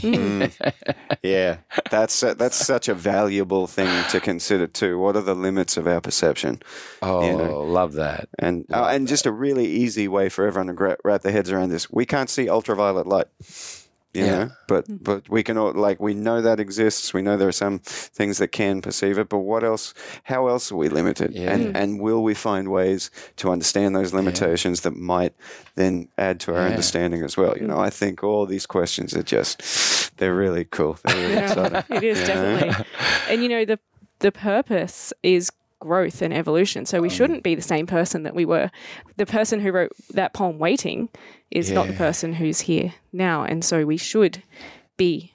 Yeah, 1.23 1.59
that's 1.91 2.23
uh, 2.23 2.35
that's 2.35 2.57
such 2.57 2.89
a 2.89 2.95
valuable 2.95 3.67
thing 3.67 4.05
to 4.11 4.21
consider 4.21 4.67
too. 4.67 4.99
What 4.99 5.17
are 5.17 5.23
the 5.23 5.35
limits 5.35 5.77
of 5.77 5.87
our 5.87 6.01
perception? 6.01 6.61
oh, 7.03 7.27
You 7.27 7.37
know. 7.37 7.61
love 7.63 7.95
that. 7.95 8.29
And 8.39 8.67
uh, 8.73 8.89
and 8.91 9.09
just 9.09 9.27
a 9.27 9.33
really 9.33 9.67
easy 9.67 10.09
way 10.09 10.29
for 10.29 10.47
everyone 10.47 10.67
to 10.69 10.73
gra- 10.75 10.99
wrap 11.05 11.23
their 11.23 11.33
heads 11.33 11.51
around 11.51 11.71
this. 11.71 11.91
We 11.91 12.05
can't 12.07 12.29
see 12.29 12.49
ultraviolet 12.49 13.07
light. 13.07 13.27
You 14.15 14.25
Yeah. 14.25 14.31
know, 14.37 14.51
but 14.69 14.87
hmm. 14.87 14.97
but 15.03 15.29
we 15.29 15.43
can 15.43 15.59
all 15.59 15.73
like 15.73 16.01
we 16.01 16.15
know 16.15 16.41
that 16.41 16.61
exists. 16.61 17.13
We 17.13 17.21
know 17.23 17.37
there 17.37 17.49
are 17.49 17.53
some 17.53 17.81
things 17.81 18.39
that 18.39 18.49
can 18.49 18.81
perceive 18.81 19.19
it, 19.19 19.29
but 19.29 19.39
what 19.41 19.65
else? 19.65 19.93
How 20.23 20.47
else 20.47 20.71
are 20.71 20.77
we 20.77 20.89
limited? 20.89 21.33
Yeah. 21.35 21.53
And 21.53 21.65
hmm. 21.67 21.77
and 21.77 22.01
will 22.01 22.23
we 22.23 22.35
find 22.35 22.69
ways 22.69 23.11
to 23.37 23.51
understand 23.51 23.95
those 23.97 24.15
limitations 24.15 24.81
that 24.83 24.95
might 24.97 25.35
then 25.75 26.09
add 26.17 26.39
to 26.41 26.55
our 26.55 26.63
Yeah. 26.63 26.71
understanding 26.71 27.23
as 27.25 27.37
well? 27.37 27.57
You 27.59 27.67
know, 27.67 27.79
I 27.79 27.89
hmm. 27.91 27.99
think 28.01 28.23
all 28.25 28.47
these 28.47 28.67
questions 28.67 29.15
are 29.17 29.25
just 29.25 30.17
they're 30.19 30.35
really 30.37 30.65
cool. 30.65 30.97
They're 31.05 31.17
really 31.29 31.43
exciting. 31.45 31.97
it 31.97 32.05
is 32.05 32.19
definitely. 32.27 32.87
And 33.29 33.43
you 33.43 33.49
know 33.49 33.65
the 33.65 33.79
the 34.21 34.31
purpose 34.33 35.13
is 35.23 35.51
growth 35.85 36.21
and 36.23 36.33
evolution. 36.35 36.85
So 36.87 37.01
we 37.01 37.09
shouldn't 37.09 37.43
be 37.45 37.55
the 37.55 37.63
same 37.63 37.87
person 37.87 38.25
that 38.25 38.35
we 38.35 38.45
were. 38.45 38.71
The 39.17 39.27
person 39.27 39.61
who 39.61 39.71
wrote 39.71 39.93
that 40.15 40.33
poem 40.33 40.59
waiting 40.59 41.09
is 41.51 41.71
not 41.71 41.87
the 41.87 41.93
person 41.93 42.33
who's 42.35 42.61
here 42.61 42.93
now 43.13 43.45
and 43.45 43.65
so 43.65 43.85
we 43.87 43.97
should 43.97 44.43
be 44.97 45.31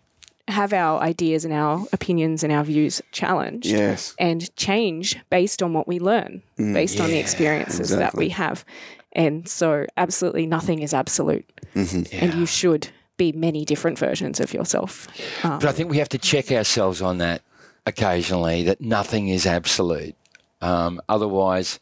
have 0.50 0.74
our 0.74 1.00
ideas 1.02 1.46
and 1.46 1.54
our 1.54 1.86
opinions 1.94 2.44
and 2.44 2.52
our 2.52 2.64
views 2.64 3.02
challenged 3.12 3.68
Yes. 3.68 4.16
and 4.20 4.54
change 4.56 5.18
based 5.30 5.62
on 5.62 5.74
what 5.74 5.88
we 5.88 6.00
learn, 6.00 6.42
based 6.58 7.00
on 7.00 7.08
the 7.10 7.14
Yeah, 7.14 7.22
experiences 7.22 7.90
that 7.92 8.16
we 8.18 8.30
have. 8.30 8.66
And 9.14 9.48
so 9.48 9.86
absolutely 9.96 10.48
nothing 10.48 10.82
is 10.82 10.94
absolute. 10.94 11.46
Mm-hmm. 11.76 12.04
And 12.24 12.34
you 12.34 12.46
should 12.48 12.90
be 13.18 13.32
many 13.32 13.64
different 13.64 14.00
versions 14.00 14.40
of 14.40 14.52
yourself. 14.54 15.08
Um, 15.46 15.60
But 15.60 15.70
I 15.70 15.72
think 15.72 15.92
we 15.92 15.98
have 16.00 16.10
to 16.10 16.18
check 16.18 16.52
ourselves 16.52 17.00
on 17.02 17.20
that 17.20 17.44
occasionally, 17.86 18.64
that 18.64 18.82
nothing 18.82 19.30
is 19.30 19.46
absolute. 19.46 20.16
Um, 20.62 21.02
otherwise, 21.08 21.80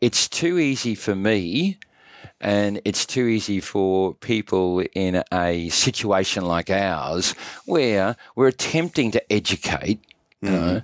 it's 0.00 0.28
too 0.28 0.58
easy 0.58 0.94
for 0.94 1.14
me 1.14 1.78
and 2.40 2.80
it's 2.84 3.04
too 3.04 3.26
easy 3.26 3.60
for 3.60 4.14
people 4.14 4.84
in 4.94 5.22
a 5.32 5.68
situation 5.70 6.44
like 6.44 6.70
ours 6.70 7.34
where 7.66 8.16
we're 8.36 8.48
attempting 8.48 9.10
to 9.12 9.32
educate. 9.32 10.00
You 10.40 10.50
know, 10.50 10.82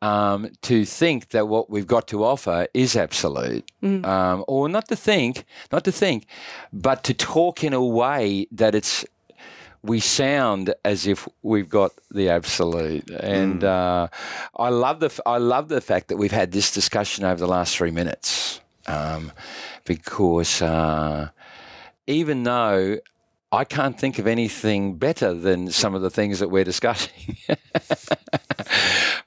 um, 0.00 0.48
to 0.62 0.86
think 0.86 1.28
that 1.30 1.46
what 1.46 1.68
we've 1.68 1.86
got 1.86 2.08
to 2.08 2.24
offer 2.24 2.66
is 2.72 2.96
absolute, 2.96 3.70
um, 3.82 4.44
or 4.48 4.66
not 4.70 4.88
to 4.88 4.96
think, 4.96 5.44
not 5.70 5.84
to 5.84 5.92
think, 5.92 6.26
but 6.72 7.04
to 7.04 7.12
talk 7.12 7.62
in 7.62 7.74
a 7.74 7.84
way 7.84 8.46
that 8.50 8.74
it's 8.74 9.04
we 9.84 10.00
sound 10.00 10.74
as 10.82 11.06
if 11.06 11.28
we've 11.42 11.68
got 11.68 11.92
the 12.10 12.30
absolute. 12.30 13.10
And 13.10 13.62
uh, 13.62 14.08
I 14.56 14.70
love 14.70 15.00
the 15.00 15.22
I 15.26 15.36
love 15.36 15.68
the 15.68 15.82
fact 15.82 16.08
that 16.08 16.16
we've 16.16 16.32
had 16.32 16.52
this 16.52 16.72
discussion 16.72 17.24
over 17.24 17.38
the 17.38 17.46
last 17.46 17.76
three 17.76 17.90
minutes, 17.90 18.60
um, 18.86 19.30
because 19.84 20.62
uh, 20.62 21.28
even 22.06 22.44
though 22.44 22.98
I 23.52 23.64
can't 23.64 23.98
think 23.98 24.18
of 24.18 24.26
anything 24.26 24.96
better 24.96 25.34
than 25.34 25.70
some 25.70 25.94
of 25.94 26.00
the 26.00 26.10
things 26.10 26.40
that 26.40 26.48
we're 26.48 26.64
discussing. 26.64 27.36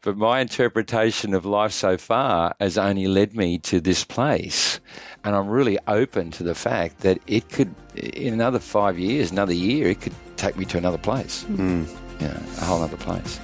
but 0.01 0.18
my 0.18 0.41
interpretation 0.41 1.36
of 1.36 1.45
life 1.45 1.72
so 1.72 1.97
far 1.97 2.55
has 2.60 2.78
only 2.78 3.08
led 3.08 3.36
me 3.36 3.60
to 3.60 3.80
this 3.80 4.03
place. 4.03 4.82
And 5.24 5.36
I'm 5.36 5.47
really 5.47 5.78
open 5.88 6.32
to 6.32 6.43
the 6.43 6.55
fact 6.55 7.01
that 7.01 7.20
it 7.28 7.47
could, 7.49 7.74
in 7.95 8.34
another 8.34 8.60
five 8.60 8.99
years, 8.99 9.32
another 9.32 9.53
year, 9.53 9.88
it 9.88 10.01
could 10.01 10.14
take 10.38 10.57
me 10.57 10.65
to 10.65 10.77
another 10.77 10.97
place. 10.97 11.43
Mm. 11.45 11.88
Yeah, 12.19 12.38
a 12.61 12.65
whole 12.65 12.81
other 12.81 12.97
place. 12.97 13.39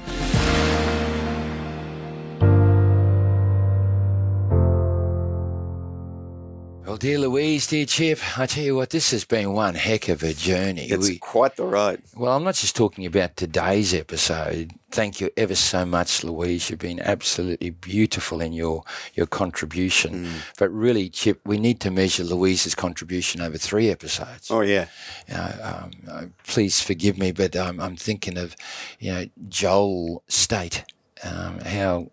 Dear 7.04 7.20
Louise, 7.20 7.68
dear 7.68 7.86
Chip, 7.86 8.40
I 8.40 8.46
tell 8.46 8.64
you 8.64 8.78
what, 8.78 8.92
this 8.92 9.12
has 9.12 9.26
been 9.26 9.52
one 9.52 9.76
heck 9.76 10.08
of 10.08 10.24
a 10.24 10.34
journey. 10.34 10.86
It's 10.86 11.10
We- 11.10 11.18
quite 11.18 11.58
the 11.58 11.66
ride. 11.66 12.02
well, 12.16 12.32
I'm 12.34 12.46
not 12.46 12.56
just 12.56 12.78
talking 12.78 13.06
about 13.06 13.36
today's 13.36 13.94
episode. 13.94 14.72
Thank 14.90 15.20
you 15.20 15.30
ever 15.36 15.54
so 15.54 15.86
much, 15.86 16.24
Louise. 16.24 16.70
You've 16.70 16.80
been 16.80 17.02
absolutely 17.02 17.72
beautiful 17.72 18.40
in 18.40 18.54
your 18.54 18.86
your 19.16 19.26
contribution. 19.26 20.30
But 20.58 20.70
really, 20.70 21.10
Chip, 21.10 21.42
we 21.46 21.58
need 21.58 21.82
to 21.82 21.92
measure 21.92 22.24
Louise's 22.24 22.74
contribution 22.74 23.42
over 23.42 23.58
three 23.58 23.90
episodes. 23.90 24.50
Oh 24.50 24.62
yeah. 24.62 24.86
You 25.28 25.34
know, 25.34 25.54
um, 25.62 25.92
uh, 26.10 26.26
please 26.48 26.80
forgive 26.80 27.18
me, 27.18 27.34
but 27.34 27.54
um, 27.58 27.82
I'm 27.82 27.98
thinking 27.98 28.38
of, 28.38 28.56
you 29.00 29.12
know, 29.12 29.26
Joel 29.50 30.24
State, 30.30 30.86
um, 31.22 31.60
how 31.60 32.12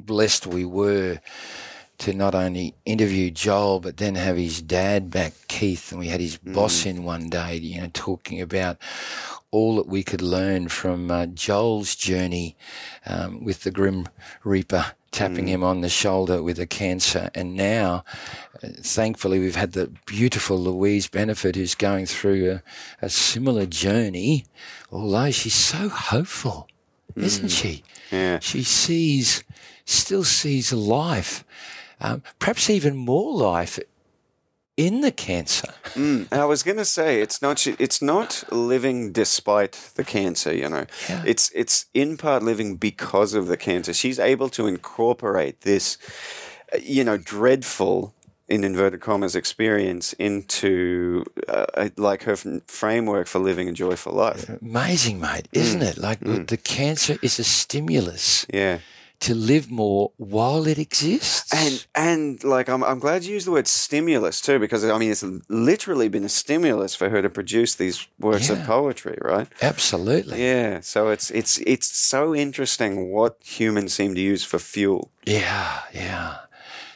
blessed 0.00 0.48
we 0.48 0.64
were 0.64 1.20
to 1.98 2.12
not 2.12 2.34
only 2.34 2.74
interview 2.84 3.30
Joel, 3.30 3.80
but 3.80 3.96
then 3.96 4.14
have 4.14 4.36
his 4.36 4.60
dad 4.60 5.10
back, 5.10 5.32
Keith, 5.48 5.90
and 5.90 5.98
we 5.98 6.08
had 6.08 6.20
his 6.20 6.36
boss 6.36 6.84
in 6.86 7.04
one 7.04 7.28
day, 7.28 7.56
you 7.56 7.80
know, 7.80 7.90
talking 7.92 8.40
about 8.40 8.78
all 9.50 9.76
that 9.76 9.86
we 9.86 10.02
could 10.02 10.22
learn 10.22 10.68
from 10.68 11.10
uh, 11.10 11.26
Joel's 11.26 11.96
journey 11.96 12.56
um, 13.06 13.44
with 13.44 13.62
the 13.62 13.70
Grim 13.70 14.08
Reaper 14.44 14.92
tapping 15.16 15.46
him 15.46 15.64
on 15.64 15.80
the 15.80 15.88
shoulder 15.88 16.42
with 16.42 16.58
a 16.58 16.66
cancer. 16.66 17.30
And 17.34 17.54
now, 17.54 18.04
uh, 18.62 18.68
thankfully, 18.82 19.38
we've 19.38 19.56
had 19.56 19.72
the 19.72 19.90
beautiful 20.04 20.58
Louise 20.58 21.08
Benefit 21.08 21.56
who's 21.56 21.74
going 21.74 22.04
through 22.04 22.50
a, 22.50 22.62
a 23.00 23.08
similar 23.08 23.64
journey, 23.64 24.44
although 24.92 25.30
she's 25.30 25.54
so 25.54 25.88
hopeful, 25.88 26.68
isn't 27.16 27.48
she? 27.48 27.82
Yeah. 28.12 28.40
She 28.40 28.62
sees, 28.62 29.42
still 29.86 30.24
sees 30.24 30.70
life, 30.70 31.44
um, 32.00 32.22
perhaps 32.38 32.68
even 32.70 32.96
more 32.96 33.32
life 33.34 33.78
in 34.76 35.00
the 35.00 35.10
cancer. 35.10 35.72
Mm, 35.94 36.30
I 36.32 36.44
was 36.44 36.62
going 36.62 36.76
to 36.76 36.84
say 36.84 37.22
it's 37.22 37.40
not 37.40 37.66
it's 37.66 38.02
not 38.02 38.44
living 38.52 39.12
despite 39.12 39.92
the 39.94 40.04
cancer, 40.04 40.54
you 40.54 40.68
know. 40.68 40.86
Yeah. 41.08 41.22
It's 41.26 41.50
it's 41.54 41.86
in 41.94 42.16
part 42.16 42.42
living 42.42 42.76
because 42.76 43.32
of 43.34 43.46
the 43.46 43.56
cancer. 43.56 43.94
She's 43.94 44.18
able 44.18 44.48
to 44.50 44.66
incorporate 44.66 45.62
this 45.62 45.96
you 46.82 47.04
know 47.04 47.16
dreadful 47.16 48.12
in 48.48 48.62
inverted 48.62 49.00
commas 49.00 49.34
experience 49.34 50.12
into 50.14 51.24
uh, 51.48 51.88
like 51.96 52.22
her 52.24 52.32
f- 52.32 52.46
framework 52.66 53.26
for 53.26 53.38
living 53.40 53.68
a 53.68 53.72
joyful 53.72 54.12
life. 54.12 54.48
Amazing, 54.60 55.18
mate, 55.20 55.48
isn't 55.52 55.82
it? 55.82 55.98
Like 55.98 56.20
the 56.20 56.56
cancer 56.56 57.16
is 57.22 57.38
a 57.38 57.44
stimulus 57.44 58.46
Yeah. 58.52 58.78
To 59.20 59.34
live 59.34 59.70
more 59.70 60.12
while 60.16 60.66
it 60.66 60.78
exists. 60.78 61.52
And 61.52 61.86
and 61.94 62.44
like 62.44 62.68
I'm 62.68 62.84
I'm 62.84 62.98
glad 62.98 63.24
you 63.24 63.34
used 63.34 63.46
the 63.46 63.52
word 63.52 63.66
stimulus 63.66 64.40
too 64.40 64.58
because 64.58 64.84
I 64.84 64.96
mean 64.98 65.10
it's 65.10 65.24
literally 65.48 66.08
been 66.08 66.24
a 66.24 66.28
stimulus 66.28 66.94
for 66.94 67.08
her 67.08 67.22
to 67.22 67.30
produce 67.30 67.74
these 67.74 68.06
works 68.18 68.50
of 68.50 68.62
poetry, 68.64 69.18
right? 69.20 69.48
absolutely, 69.62 70.42
Yeah. 70.42 70.80
So 70.80 71.08
it's 71.08 71.30
it's 71.30 71.58
it's 71.58 71.86
so 71.86 72.34
interesting 72.34 73.10
what 73.10 73.38
humans 73.42 73.94
seem 73.94 74.14
to 74.14 74.20
use 74.20 74.44
for 74.44 74.58
fuel. 74.58 75.10
Yeah, 75.24 75.80
yeah. 75.92 76.38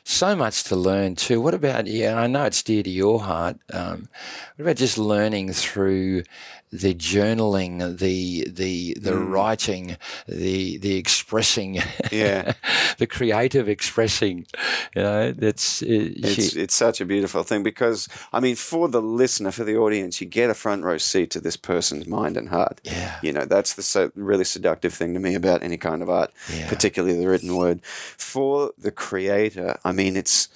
So 0.04 0.34
much 0.34 0.64
to 0.64 0.76
learn 0.76 1.14
too. 1.14 1.40
What 1.40 1.54
about, 1.54 1.86
yeah, 1.86 2.18
I 2.18 2.26
know 2.26 2.44
it's 2.44 2.62
dear 2.62 2.82
to 2.82 2.90
your 2.90 3.20
heart. 3.20 3.58
Um, 3.72 4.08
what 4.56 4.64
about 4.64 4.76
just 4.76 4.98
learning 4.98 5.52
through 5.52 6.24
the 6.72 6.94
journaling, 6.94 7.98
the 7.98 8.46
the 8.48 8.96
the 9.00 9.16
writing, 9.16 9.96
the 10.28 10.78
the 10.78 10.96
expressing, 10.96 11.80
Yeah. 12.12 12.52
the 12.98 13.06
creative 13.08 13.68
expressing. 13.68 14.46
You 14.94 15.02
know, 15.02 15.32
that's 15.32 15.82
uh, 15.82 15.86
It's 15.88 16.52
she, 16.52 16.60
it's 16.60 16.74
such 16.76 17.00
a 17.00 17.04
beautiful 17.04 17.42
thing 17.42 17.62
because 17.64 18.08
I 18.32 18.38
mean 18.40 18.54
for 18.56 18.88
the 18.88 19.02
listener, 19.02 19.50
for 19.50 19.64
the 19.64 19.76
audience, 19.76 20.20
you 20.20 20.28
get 20.28 20.50
a 20.50 20.54
front 20.54 20.84
row 20.84 20.98
seat 20.98 21.30
to 21.32 21.40
this 21.40 21.56
person's 21.56 22.06
mind 22.06 22.36
and 22.36 22.48
heart. 22.48 22.80
yeah, 22.84 23.18
You 23.22 23.32
know, 23.32 23.44
that's 23.46 23.74
the 23.74 23.82
so, 23.82 24.12
really 24.14 24.44
seductive 24.44 24.94
thing 24.94 25.12
to 25.14 25.20
me 25.20 25.34
about 25.34 25.62
any 25.62 25.76
kind 25.76 26.02
of 26.02 26.08
art, 26.10 26.30
Yeah. 26.54 26.68
particularly 26.68 27.18
the 27.18 27.28
written 27.28 27.56
word. 27.56 27.80
For 27.84 28.70
the 28.78 28.92
creator, 28.92 29.76
I 29.84 29.92
mean, 29.92 30.16
it's, 30.16 30.48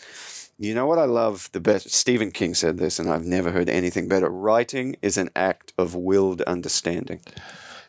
you 0.58 0.74
know 0.74 0.86
what 0.86 0.98
I 0.98 1.04
love 1.04 1.50
the 1.52 1.60
best? 1.60 1.90
Stephen 1.90 2.30
King 2.30 2.54
said 2.54 2.78
this, 2.78 2.98
and 2.98 3.10
I've 3.10 3.24
never 3.24 3.50
heard 3.50 3.68
anything 3.68 4.08
better. 4.08 4.28
Writing 4.28 4.96
is 5.02 5.16
an 5.16 5.30
act 5.34 5.72
of 5.76 5.94
willed 5.94 6.42
understanding. 6.42 7.20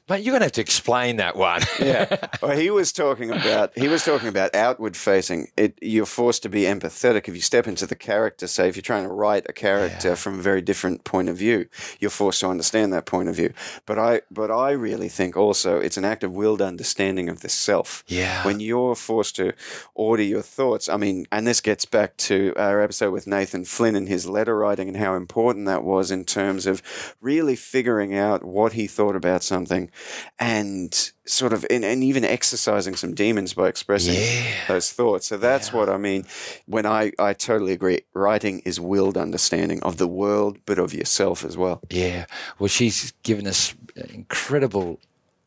Mate, 0.07 0.23
you're 0.23 0.33
gonna 0.33 0.45
have 0.45 0.51
to 0.53 0.61
explain 0.61 1.17
that 1.17 1.35
one. 1.35 1.61
Yeah. 1.85 2.27
well, 2.41 2.57
he 2.57 2.71
was 2.71 2.91
talking 2.91 3.29
about 3.31 3.77
he 3.77 3.87
was 3.87 4.03
talking 4.03 4.27
about 4.27 4.55
outward 4.55 4.95
facing. 4.97 5.49
It 5.57 5.77
you're 5.81 6.05
forced 6.05 6.41
to 6.43 6.49
be 6.49 6.61
empathetic 6.61 7.27
if 7.27 7.35
you 7.35 7.41
step 7.41 7.67
into 7.67 7.85
the 7.85 7.95
character. 7.95 8.47
Say 8.47 8.67
if 8.69 8.75
you're 8.75 8.81
trying 8.81 9.03
to 9.03 9.13
write 9.13 9.45
a 9.47 9.53
character 9.53 10.15
from 10.15 10.39
a 10.39 10.41
very 10.41 10.61
different 10.61 11.03
point 11.03 11.29
of 11.29 11.37
view, 11.37 11.67
you're 11.99 12.09
forced 12.09 12.39
to 12.39 12.47
understand 12.47 12.91
that 12.93 13.05
point 13.05 13.29
of 13.29 13.35
view. 13.35 13.53
But 13.85 13.99
I 13.99 14.21
but 14.31 14.49
I 14.49 14.71
really 14.71 15.09
think 15.09 15.37
also 15.37 15.79
it's 15.79 15.97
an 15.97 16.05
act 16.05 16.23
of 16.23 16.33
willed 16.33 16.61
understanding 16.61 17.29
of 17.29 17.41
the 17.41 17.49
self. 17.49 18.03
Yeah. 18.07 18.45
When 18.45 18.59
you're 18.59 18.95
forced 18.95 19.35
to 19.35 19.53
order 19.93 20.23
your 20.23 20.41
thoughts. 20.41 20.89
I 20.89 20.97
mean, 20.97 21.25
and 21.31 21.45
this 21.45 21.61
gets 21.61 21.85
back 21.85 22.17
to 22.17 22.53
our 22.57 22.81
episode 22.81 23.11
with 23.11 23.27
Nathan 23.27 23.65
Flynn 23.65 23.95
and 23.95 24.07
his 24.07 24.27
letter 24.27 24.57
writing 24.57 24.87
and 24.87 24.97
how 24.97 25.15
important 25.15 25.65
that 25.67 25.83
was 25.83 26.09
in 26.11 26.25
terms 26.25 26.65
of 26.65 26.81
really 27.21 27.55
figuring 27.55 28.15
out 28.15 28.43
what 28.43 28.73
he 28.73 28.87
thought 28.87 29.15
about 29.15 29.43
something 29.43 29.91
and 30.39 31.11
sort 31.25 31.53
of 31.53 31.65
and, 31.69 31.83
and 31.85 32.03
even 32.03 32.23
exercising 32.25 32.95
some 32.95 33.13
demons 33.13 33.53
by 33.53 33.67
expressing 33.67 34.13
Yeah. 34.15 34.51
those 34.67 34.91
thoughts 34.91 35.27
so 35.27 35.37
that's 35.37 35.73
what 35.73 35.89
i 35.89 35.97
mean 35.97 36.25
when 36.65 36.85
i 36.85 37.11
i 37.19 37.33
totally 37.33 37.73
agree 37.73 38.01
writing 38.13 38.59
is 38.59 38.79
willed 38.79 39.17
understanding 39.17 39.81
of 39.83 39.97
the 39.97 40.07
world 40.07 40.57
but 40.65 40.77
of 40.79 40.93
yourself 40.93 41.43
as 41.45 41.57
well 41.57 41.81
Yeah. 41.89 42.25
Well, 42.59 42.67
she's 42.67 43.11
given 43.23 43.47
us 43.47 43.73
incredible 43.95 44.99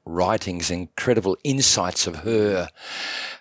writings, 0.05 0.71
incredible 0.71 1.37
insights 1.45 2.07
of 2.07 2.17
her, 2.17 2.69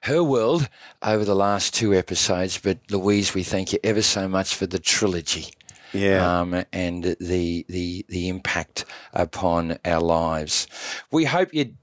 her 0.03 0.22
world 0.24 0.68
over 1.01 1.24
the 1.24 1.36
last 1.36 1.74
two 1.74 1.93
episodes. 1.93 2.58
But 2.58 2.80
Louise, 2.89 3.34
we 3.34 3.43
thank 3.43 3.72
you 3.72 3.80
ever 3.84 4.01
so 4.01 4.28
much 4.28 4.53
for 4.53 4.68
the 4.68 4.80
trilogy. 4.80 5.53
Yeah 5.93 6.39
Um, 6.39 6.65
and 6.73 7.03
the, 7.19 7.65
the 7.69 8.05
the 8.09 8.29
impact 8.29 8.85
upon 9.13 9.77
our 9.85 10.01
lives. 10.01 10.67
We 11.11 11.25
hope 11.25 11.53
you 11.53 11.75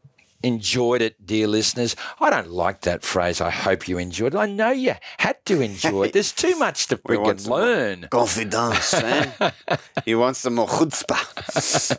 enjoyed 0.42 1.00
it, 1.00 1.24
dear 1.24 1.46
listeners. 1.48 1.96
I 2.20 2.28
don't 2.28 2.50
like 2.50 2.82
that 2.82 3.02
phrase. 3.02 3.40
I 3.40 3.48
hope 3.48 3.88
you 3.88 3.96
enjoyed 3.96 4.34
it. 4.34 4.38
I 4.38 4.44
know 4.44 4.70
you 4.72 4.92
had 5.16 5.42
to 5.46 5.62
enjoy 5.62 6.04
it. 6.04 6.12
There's 6.12 6.32
too 6.32 6.54
much 6.58 6.86
to 6.88 6.98
freaking 6.98 7.48
learn. 7.48 8.08
confidence 8.10 8.92
eh? 8.92 9.50
you 10.04 10.18
want 10.18 10.36
some 10.36 10.56
more 10.56 10.66
chutzpah 10.68 11.96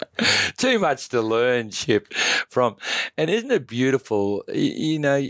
too 0.58 0.78
much 0.78 1.10
to 1.10 1.22
learn, 1.24 1.72
Chip, 1.72 2.14
from. 2.50 2.76
And 3.18 3.32
isn't 3.32 3.50
it 3.52 3.66
beautiful? 3.66 4.44
You 4.54 5.00
know, 5.00 5.26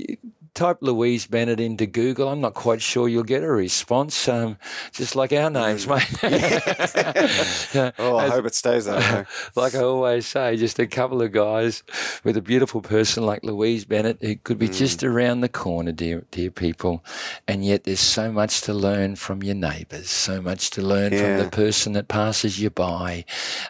type 0.56 0.78
Louise 0.82 1.28
Bennet 1.28 1.60
into 1.60 1.86
Google. 1.86 2.30
I'm 2.30 2.42
not 2.42 2.54
quite 2.54 2.82
sure 2.82 3.08
you'll 3.08 3.24
get 3.24 3.44
a 3.44 3.52
response, 3.52 4.28
um, 4.28 4.58
just 4.92 5.16
like 5.16 5.34
our 5.34 5.50
names, 5.50 5.88
mate. 5.88 6.10
Oh 8.00 8.16
i 8.16 8.26
as- 8.26 8.32
hope 8.32 8.46
it 8.46 8.56
stays 8.56 8.86
that 8.86 9.00
way 9.00 9.26
like 9.56 9.76
I 9.76 9.80
always 9.80 10.26
say, 10.26 10.56
just 10.56 10.80
a 10.80 10.88
couple 10.88 11.22
of 11.22 11.32
guys 11.32 11.84
with 12.24 12.38
a 12.38 12.42
beautiful 12.42 12.82
person 12.82 13.26
like 13.26 13.44
Louise 13.44 13.86
Bennet 13.86 14.18
who 14.22 14.36
could 14.38 14.58
be 14.58 14.70
just 14.70 15.04
around 15.04 15.42
the 15.42 15.50
corner, 15.50 15.92
dear, 15.92 16.24
dear 16.32 16.52
people. 16.52 17.04
And 17.48 17.66
yet 17.66 17.84
there's 17.84 18.00
so 18.00 18.32
much 18.32 18.62
to 18.62 18.74
learn 18.74 19.16
from 19.18 19.44
your 19.44 19.56
neighbours, 19.56 20.10
so 20.10 20.42
much 20.42 20.70
to 20.72 20.82
learn 20.82 21.12
from 21.12 21.38
the 21.38 21.50
person 21.52 21.94
that 21.94 22.08
passes 22.08 22.60
you 22.60 22.70
by. 22.70 23.26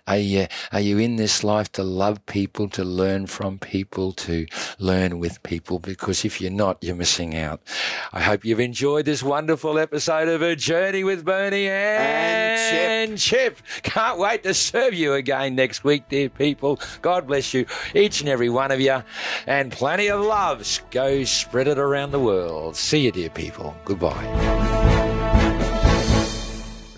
Are 0.08 0.18
you, 0.18 0.48
are 0.72 0.80
you 0.80 1.00
in 1.00 1.16
this 1.16 1.44
life 1.44 1.72
to 1.74 1.84
love 1.84 2.24
people, 2.26 2.70
to 2.70 2.84
learn 2.84 3.26
from 3.28 3.58
people, 3.58 4.12
to 4.14 4.46
learn 4.78 5.20
with 5.20 5.42
people? 5.44 5.80
Because 5.80 6.24
if 6.26 6.40
you're 6.40 6.52
not, 6.52 6.75
you're 6.82 6.96
missing 6.96 7.36
out. 7.36 7.62
I 8.14 8.22
hope 8.22 8.46
you've 8.46 8.60
enjoyed 8.60 9.06
this 9.06 9.22
wonderful 9.24 9.80
episode 9.80 10.28
of 10.28 10.42
A 10.42 10.56
Journey 10.56 11.04
with 11.04 11.26
Bernie 11.26 11.68
and, 11.68 13.12
And 13.12 13.18
Chip. 13.18 13.58
Can't 13.84 14.18
wait 14.18 14.44
to 14.44 14.54
serve 14.54 14.94
you 14.94 15.14
again 15.14 15.56
next 15.56 15.84
week, 15.84 16.10
dear 16.10 16.30
people. 16.30 16.80
God 17.02 17.28
bless 17.28 17.54
you, 17.54 17.66
each 17.94 18.22
and 18.22 18.30
every 18.30 18.50
one 18.50 18.72
of 18.72 18.80
you, 18.80 19.04
and 19.48 19.72
plenty 19.72 20.08
of 20.08 20.22
love. 20.22 20.66
Go 20.92 21.24
spread 21.24 21.68
it 21.68 21.78
around 21.78 22.12
the 22.12 22.20
world. 22.20 22.76
See 22.76 23.00
you, 23.00 23.12
dear 23.12 23.30
people. 23.30 23.76
Goodbye. 23.86 24.32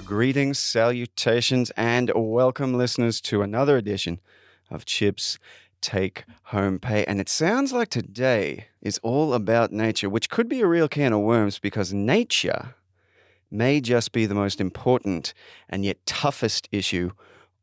Greetings, 0.04 0.58
salutations, 0.58 1.70
and 1.76 2.12
welcome, 2.16 2.74
listeners, 2.74 3.20
to 3.22 3.42
another 3.42 3.76
edition 3.76 4.20
of 4.72 4.86
Chips 4.86 5.38
Take 5.82 6.24
Home 6.46 6.80
Pay. 6.80 7.04
And 7.06 7.20
it 7.20 7.30
sounds 7.30 7.74
like 7.74 7.90
today 7.90 8.68
is 8.88 9.00
all 9.04 9.34
about 9.34 9.74
nature, 9.74 10.10
which 10.10 10.30
could 10.30 10.48
be 10.48 10.62
a 10.62 10.68
real 10.68 10.88
can 10.88 11.12
of 11.12 11.20
worms 11.20 11.60
because 11.60 11.94
nature 11.94 12.74
may 13.52 13.82
just 13.82 14.14
be 14.14 14.26
the 14.26 14.34
most 14.34 14.62
important 14.62 15.34
and 15.68 15.84
yet 15.84 16.04
toughest 16.06 16.70
issue 16.72 17.12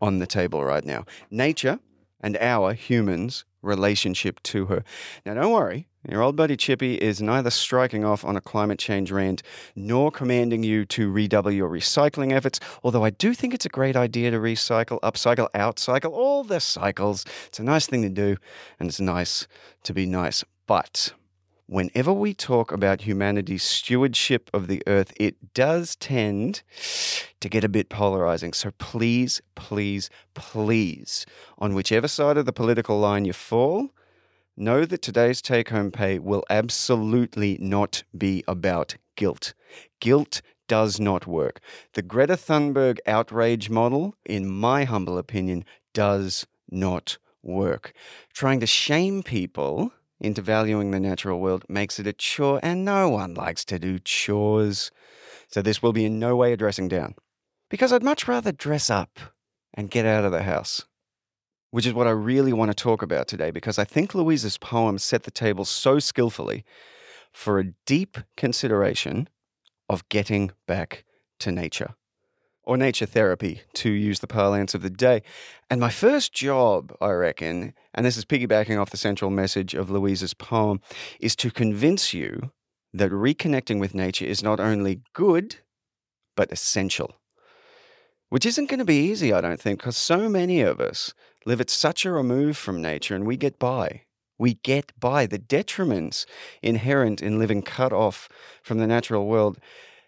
on 0.02 0.18
the 0.18 0.26
table 0.26 0.62
right 0.62 0.84
now. 0.84 1.04
Nature 1.30 1.78
and 2.20 2.36
our 2.36 2.74
humans' 2.74 3.46
relationship 3.62 4.42
to 4.42 4.66
her. 4.66 4.84
Now, 5.24 5.32
don't 5.34 5.52
worry, 5.52 5.88
your 6.06 6.20
old 6.20 6.36
buddy 6.36 6.58
Chippy 6.58 6.96
is 6.96 7.22
neither 7.22 7.48
striking 7.48 8.04
off 8.04 8.22
on 8.22 8.36
a 8.36 8.40
climate 8.42 8.78
change 8.78 9.10
rant 9.10 9.42
nor 9.74 10.10
commanding 10.10 10.62
you 10.62 10.84
to 10.86 11.10
redouble 11.10 11.52
your 11.52 11.70
recycling 11.70 12.32
efforts, 12.32 12.60
although 12.82 13.04
I 13.04 13.10
do 13.10 13.32
think 13.32 13.54
it's 13.54 13.64
a 13.64 13.70
great 13.70 13.96
idea 13.96 14.30
to 14.30 14.36
recycle, 14.36 15.00
upcycle, 15.00 15.48
outcycle, 15.54 16.10
all 16.10 16.44
the 16.44 16.60
cycles. 16.60 17.24
It's 17.46 17.58
a 17.58 17.64
nice 17.64 17.86
thing 17.86 18.02
to 18.02 18.10
do, 18.10 18.36
and 18.78 18.90
it's 18.90 19.00
nice 19.00 19.48
to 19.84 19.94
be 19.94 20.04
nice. 20.04 20.44
But 20.66 21.12
whenever 21.66 22.12
we 22.12 22.34
talk 22.34 22.72
about 22.72 23.02
humanity's 23.02 23.62
stewardship 23.62 24.50
of 24.52 24.66
the 24.66 24.82
earth, 24.86 25.12
it 25.16 25.54
does 25.54 25.96
tend 25.96 26.62
to 27.40 27.48
get 27.48 27.64
a 27.64 27.68
bit 27.68 27.88
polarizing. 27.88 28.52
So 28.52 28.70
please, 28.78 29.42
please, 29.54 30.10
please, 30.34 31.26
on 31.58 31.74
whichever 31.74 32.08
side 32.08 32.36
of 32.36 32.46
the 32.46 32.52
political 32.52 32.98
line 32.98 33.24
you 33.24 33.32
fall, 33.32 33.90
know 34.56 34.84
that 34.84 35.02
today's 35.02 35.42
take 35.42 35.70
home 35.70 35.90
pay 35.90 36.18
will 36.18 36.44
absolutely 36.48 37.58
not 37.60 38.04
be 38.16 38.44
about 38.46 38.96
guilt. 39.16 39.54
Guilt 40.00 40.40
does 40.66 40.98
not 40.98 41.26
work. 41.26 41.60
The 41.92 42.02
Greta 42.02 42.34
Thunberg 42.34 42.98
outrage 43.06 43.68
model, 43.68 44.14
in 44.24 44.48
my 44.48 44.84
humble 44.84 45.18
opinion, 45.18 45.64
does 45.92 46.46
not 46.70 47.18
work. 47.42 47.92
Trying 48.32 48.60
to 48.60 48.66
shame 48.66 49.22
people 49.22 49.92
into 50.24 50.42
valuing 50.42 50.90
the 50.90 51.00
natural 51.00 51.40
world 51.40 51.64
makes 51.68 51.98
it 51.98 52.06
a 52.06 52.12
chore, 52.12 52.60
and 52.62 52.84
no 52.84 53.08
one 53.08 53.34
likes 53.34 53.64
to 53.66 53.78
do 53.78 53.98
chores. 53.98 54.90
So 55.48 55.62
this 55.62 55.82
will 55.82 55.92
be 55.92 56.06
in 56.06 56.18
no 56.18 56.34
way 56.34 56.52
a 56.52 56.56
dressing 56.56 56.88
down. 56.88 57.14
Because 57.70 57.92
I'd 57.92 58.02
much 58.02 58.26
rather 58.26 58.52
dress 58.52 58.90
up 58.90 59.18
and 59.74 59.90
get 59.90 60.06
out 60.06 60.24
of 60.24 60.32
the 60.32 60.42
house 60.42 60.84
which 61.74 61.86
is 61.86 61.92
what 61.92 62.06
I 62.06 62.12
really 62.12 62.52
want 62.52 62.70
to 62.70 62.74
talk 62.80 63.02
about 63.02 63.26
today 63.26 63.50
because 63.50 63.80
I 63.80 63.84
think 63.84 64.14
Louise's 64.14 64.58
poem 64.58 64.96
set 64.96 65.24
the 65.24 65.32
table 65.32 65.64
so 65.64 65.98
skillfully 65.98 66.64
for 67.32 67.58
a 67.58 67.72
deep 67.84 68.16
consideration 68.36 69.28
of 69.88 70.08
getting 70.08 70.52
back 70.68 71.02
to 71.40 71.50
nature 71.50 71.96
or 72.62 72.76
nature 72.76 73.06
therapy, 73.06 73.62
to 73.72 73.90
use 73.90 74.20
the 74.20 74.28
parlance 74.28 74.72
of 74.72 74.82
the 74.82 74.88
day. 74.88 75.22
And 75.68 75.80
my 75.80 75.90
first 75.90 76.32
job, 76.32 76.94
I 77.00 77.10
reckon, 77.10 77.74
and 77.94 78.04
this 78.04 78.16
is 78.16 78.24
piggybacking 78.24 78.80
off 78.80 78.90
the 78.90 78.96
central 78.96 79.30
message 79.30 79.74
of 79.74 79.90
Louise's 79.90 80.34
poem, 80.34 80.80
is 81.20 81.36
to 81.36 81.50
convince 81.50 82.12
you 82.12 82.50
that 82.92 83.10
reconnecting 83.10 83.80
with 83.80 83.94
nature 83.94 84.24
is 84.24 84.42
not 84.42 84.60
only 84.60 85.02
good, 85.12 85.56
but 86.36 86.52
essential. 86.52 87.16
Which 88.28 88.46
isn't 88.46 88.68
going 88.68 88.78
to 88.78 88.84
be 88.84 89.10
easy, 89.10 89.32
I 89.32 89.40
don't 89.40 89.60
think, 89.60 89.78
because 89.80 89.96
so 89.96 90.28
many 90.28 90.60
of 90.60 90.80
us 90.80 91.14
live 91.46 91.60
at 91.60 91.70
such 91.70 92.04
a 92.04 92.10
remove 92.10 92.56
from 92.56 92.82
nature 92.82 93.14
and 93.14 93.26
we 93.26 93.36
get 93.36 93.58
by. 93.58 94.02
We 94.38 94.54
get 94.54 94.92
by. 94.98 95.26
The 95.26 95.38
detriments 95.38 96.26
inherent 96.62 97.22
in 97.22 97.38
living 97.38 97.62
cut 97.62 97.92
off 97.92 98.28
from 98.62 98.78
the 98.78 98.86
natural 98.86 99.26
world, 99.26 99.58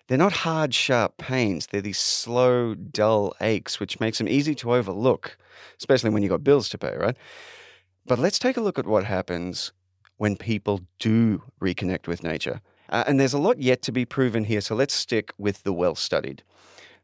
they're 0.08 0.18
not 0.18 0.32
hard, 0.32 0.74
sharp 0.74 1.16
pains. 1.18 1.66
They're 1.66 1.80
these 1.80 1.98
slow, 1.98 2.74
dull 2.74 3.34
aches, 3.40 3.80
which 3.80 4.00
makes 4.00 4.18
them 4.18 4.28
easy 4.28 4.54
to 4.56 4.74
overlook, 4.74 5.36
especially 5.78 6.10
when 6.10 6.22
you've 6.22 6.30
got 6.30 6.44
bills 6.44 6.68
to 6.70 6.78
pay, 6.78 6.96
right? 6.96 7.16
But 8.06 8.20
let's 8.20 8.38
take 8.38 8.56
a 8.56 8.60
look 8.60 8.78
at 8.78 8.86
what 8.86 9.04
happens 9.04 9.72
when 10.16 10.36
people 10.36 10.82
do 11.00 11.42
reconnect 11.60 12.06
with 12.06 12.22
nature. 12.22 12.60
Uh, 12.88 13.02
and 13.06 13.18
there's 13.18 13.34
a 13.34 13.38
lot 13.38 13.58
yet 13.58 13.82
to 13.82 13.92
be 13.92 14.04
proven 14.04 14.44
here, 14.44 14.60
so 14.60 14.76
let's 14.76 14.94
stick 14.94 15.32
with 15.36 15.64
the 15.64 15.72
well 15.72 15.96
studied. 15.96 16.44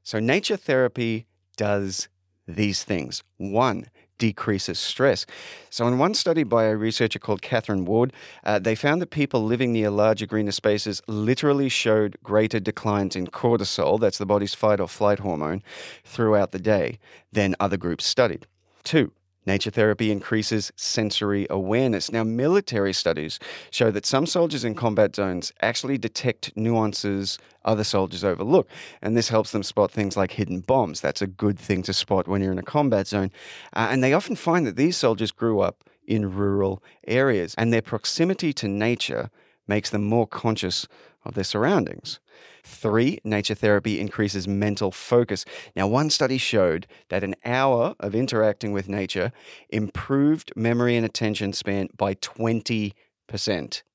So, 0.05 0.21
nature 0.21 0.57
therapy 0.57 1.27
does 1.57 2.09
these 2.47 2.85
things. 2.85 3.23
One, 3.37 3.87
decreases 4.19 4.79
stress. 4.79 5.27
So, 5.71 5.89
in 5.89 5.99
one 5.99 6.15
study 6.15 6.45
by 6.45 6.65
a 6.65 6.77
researcher 6.77 7.19
called 7.19 7.43
Catherine 7.43 7.85
Ward, 7.85 8.13
uh, 8.45 8.61
they 8.61 8.77
found 8.77 9.03
that 9.03 9.11
people 9.11 9.43
living 9.45 9.73
near 9.73 9.91
larger 9.91 10.27
greener 10.27 10.53
spaces 10.53 11.03
literally 11.09 11.69
showed 11.69 12.17
greater 12.23 12.61
declines 12.61 13.17
in 13.17 13.27
cortisol, 13.27 13.99
that's 13.99 14.19
the 14.19 14.27
body's 14.27 14.55
fight 14.55 14.79
or 14.79 14.87
flight 14.87 15.19
hormone, 15.19 15.63
throughout 16.05 16.53
the 16.53 16.61
day 16.61 17.01
than 17.33 17.57
other 17.59 17.77
groups 17.77 18.05
studied. 18.05 18.47
Two, 18.85 19.11
Nature 19.45 19.71
therapy 19.71 20.13
increases 20.13 20.73
sensory 20.77 21.47
awareness. 21.51 22.13
Now, 22.13 22.23
military 22.23 22.93
studies 22.93 23.41
show 23.71 23.91
that 23.91 24.07
some 24.07 24.25
soldiers 24.25 24.65
in 24.65 24.75
combat 24.75 25.17
zones 25.17 25.53
actually 25.61 25.99
detect 25.99 26.57
nuances 26.57 27.39
other 27.65 27.85
soldiers 27.85 28.23
overlook, 28.23 28.69
and 29.01 29.17
this 29.17 29.31
helps 29.31 29.51
them 29.51 29.63
spot 29.63 29.91
things 29.91 30.17
like 30.17 30.33
hidden 30.33 30.61
bombs. 30.61 31.01
That's 31.01 31.23
a 31.23 31.27
good 31.27 31.59
thing 31.59 31.83
to 31.85 31.93
spot 31.93 32.29
when 32.29 32.41
you're 32.41 32.53
in 32.53 32.59
a 32.59 32.63
combat 32.63 33.09
zone. 33.09 33.31
Uh, 33.73 33.89
and 33.91 34.03
they 34.03 34.13
often 34.13 34.37
find 34.37 34.67
that 34.67 34.77
these 34.77 34.97
soldiers 34.97 35.33
grew 35.33 35.61
up 35.61 35.85
in 36.07 36.35
rural 36.35 36.83
areas, 37.07 37.55
and 37.57 37.73
their 37.73 37.83
proximity 37.83 38.53
to 38.53 38.69
nature 38.69 39.31
makes 39.73 39.89
them 39.89 40.05
more 40.05 40.27
conscious 40.27 40.87
of 41.25 41.33
their 41.33 41.51
surroundings. 41.55 42.21
Three, 42.63 43.19
nature 43.25 43.55
therapy 43.55 43.99
increases 43.99 44.47
mental 44.47 44.91
focus. 44.91 45.47
Now, 45.75 45.87
one 45.87 46.11
study 46.11 46.37
showed 46.37 46.87
that 47.09 47.25
an 47.25 47.37
hour 47.43 47.95
of 47.99 48.15
interacting 48.15 48.73
with 48.73 48.87
nature 49.01 49.33
improved 49.71 50.53
memory 50.55 50.95
and 50.95 51.07
attention 51.07 51.55
span 51.55 51.89
by 51.97 52.15
20%. 52.17 52.93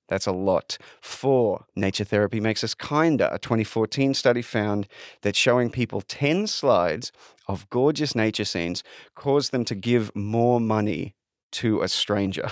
That's 0.09 0.25
a 0.25 0.31
lot. 0.31 0.79
Four, 0.99 1.65
nature 1.75 2.05
therapy 2.05 2.39
makes 2.39 2.63
us 2.63 2.73
kinder. 2.73 3.29
A 3.31 3.37
2014 3.37 4.15
study 4.15 4.41
found 4.41 4.87
that 5.21 5.35
showing 5.35 5.69
people 5.69 6.01
10 6.01 6.47
slides 6.47 7.11
of 7.47 7.69
gorgeous 7.69 8.15
nature 8.15 8.45
scenes 8.45 8.83
caused 9.13 9.51
them 9.51 9.63
to 9.65 9.75
give 9.75 10.15
more 10.15 10.59
money 10.59 11.13
to 11.51 11.81
a 11.81 11.87
stranger. 11.87 12.49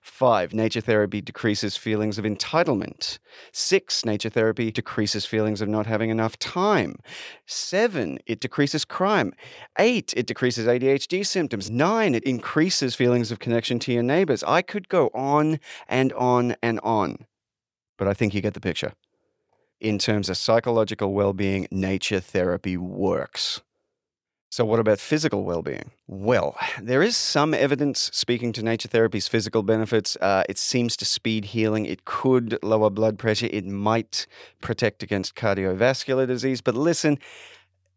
Five, 0.00 0.54
nature 0.54 0.80
therapy 0.80 1.20
decreases 1.20 1.76
feelings 1.76 2.18
of 2.18 2.24
entitlement. 2.24 3.18
Six, 3.52 4.02
nature 4.04 4.30
therapy 4.30 4.70
decreases 4.70 5.26
feelings 5.26 5.60
of 5.60 5.68
not 5.68 5.86
having 5.86 6.08
enough 6.08 6.38
time. 6.38 6.96
Seven, 7.44 8.18
it 8.26 8.40
decreases 8.40 8.86
crime. 8.86 9.34
Eight, 9.78 10.14
it 10.16 10.26
decreases 10.26 10.66
ADHD 10.66 11.24
symptoms. 11.24 11.70
Nine, 11.70 12.14
it 12.14 12.24
increases 12.24 12.94
feelings 12.94 13.30
of 13.30 13.40
connection 13.40 13.78
to 13.80 13.92
your 13.92 14.02
neighbors. 14.02 14.42
I 14.44 14.62
could 14.62 14.88
go 14.88 15.10
on 15.12 15.60
and 15.86 16.14
on 16.14 16.56
and 16.62 16.80
on, 16.80 17.26
but 17.98 18.08
I 18.08 18.14
think 18.14 18.32
you 18.32 18.40
get 18.40 18.54
the 18.54 18.60
picture. 18.60 18.94
In 19.80 19.98
terms 19.98 20.30
of 20.30 20.38
psychological 20.38 21.12
well 21.12 21.34
being, 21.34 21.68
nature 21.70 22.20
therapy 22.20 22.76
works. 22.76 23.60
So, 24.52 24.64
what 24.64 24.80
about 24.80 24.98
physical 24.98 25.44
well 25.44 25.62
being? 25.62 25.92
Well, 26.08 26.56
there 26.82 27.04
is 27.04 27.16
some 27.16 27.54
evidence 27.54 28.10
speaking 28.12 28.52
to 28.54 28.64
nature 28.64 28.88
therapy's 28.88 29.28
physical 29.28 29.62
benefits. 29.62 30.16
Uh, 30.20 30.42
it 30.48 30.58
seems 30.58 30.96
to 30.96 31.04
speed 31.04 31.44
healing. 31.44 31.86
It 31.86 32.04
could 32.04 32.58
lower 32.60 32.90
blood 32.90 33.16
pressure. 33.16 33.46
It 33.52 33.64
might 33.64 34.26
protect 34.60 35.04
against 35.04 35.36
cardiovascular 35.36 36.26
disease. 36.26 36.62
But 36.62 36.74
listen, 36.74 37.20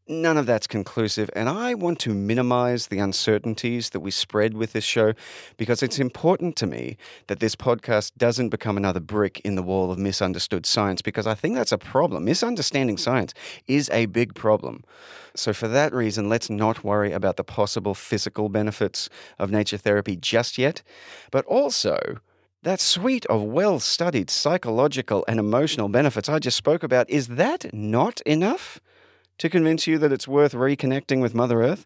None 0.06 0.38
of 0.38 0.46
that's 0.46 0.68
conclusive, 0.68 1.30
and 1.34 1.48
I 1.48 1.76
want 1.76 1.98
to 2.00 2.14
minimize 2.14 2.88
the 2.88 3.00
uncertainties 3.00 3.92
that 3.92 4.02
we 4.02 4.12
spread 4.12 4.54
with 4.54 4.74
this 4.74 4.84
show 4.84 5.14
because 5.56 5.82
it's 5.82 5.98
important 5.98 6.58
to 6.58 6.68
me 6.68 6.98
that 7.28 7.40
this 7.40 7.56
podcast 7.56 8.12
doesn't 8.18 8.50
become 8.50 8.76
another 8.76 9.00
brick 9.00 9.40
in 9.46 9.56
the 9.56 9.64
wall 9.64 9.92
of 9.92 9.98
misunderstood 9.98 10.66
science 10.66 11.02
because 11.02 11.26
I 11.26 11.36
think 11.36 11.56
that's 11.56 11.72
a 11.72 11.78
problem. 11.78 12.26
Misunderstanding 12.26 12.98
science 12.98 13.34
is 13.66 13.90
a 13.92 14.08
big 14.08 14.36
problem. 14.36 14.84
So, 15.36 15.54
for 15.54 15.70
that 15.70 15.94
reason, 15.94 16.28
let's 16.28 16.50
not 16.50 16.84
worry 16.84 17.14
about 17.14 17.38
the 17.38 17.46
possible 17.46 17.94
physical 17.94 18.50
benefits 18.50 19.08
of 19.40 19.52
nature 19.52 19.78
therapy 19.78 20.18
just 20.18 20.58
yet, 20.58 20.84
but 21.32 21.46
also. 21.46 22.20
That 22.64 22.80
suite 22.80 23.26
of 23.26 23.44
well 23.44 23.82
studied 23.82 24.30
psychological 24.30 25.26
and 25.28 25.38
emotional 25.38 25.90
benefits 25.90 26.30
I 26.30 26.40
just 26.40 26.56
spoke 26.56 26.82
about, 26.82 27.10
is 27.10 27.28
that 27.28 27.74
not 27.74 28.22
enough? 28.22 28.80
To 29.44 29.50
convince 29.50 29.88
you 29.88 29.98
that 29.98 30.14
it's 30.14 30.26
worth 30.26 30.54
reconnecting 30.54 31.22
with 31.22 31.36
Mother 31.36 31.62
Earth? 31.62 31.86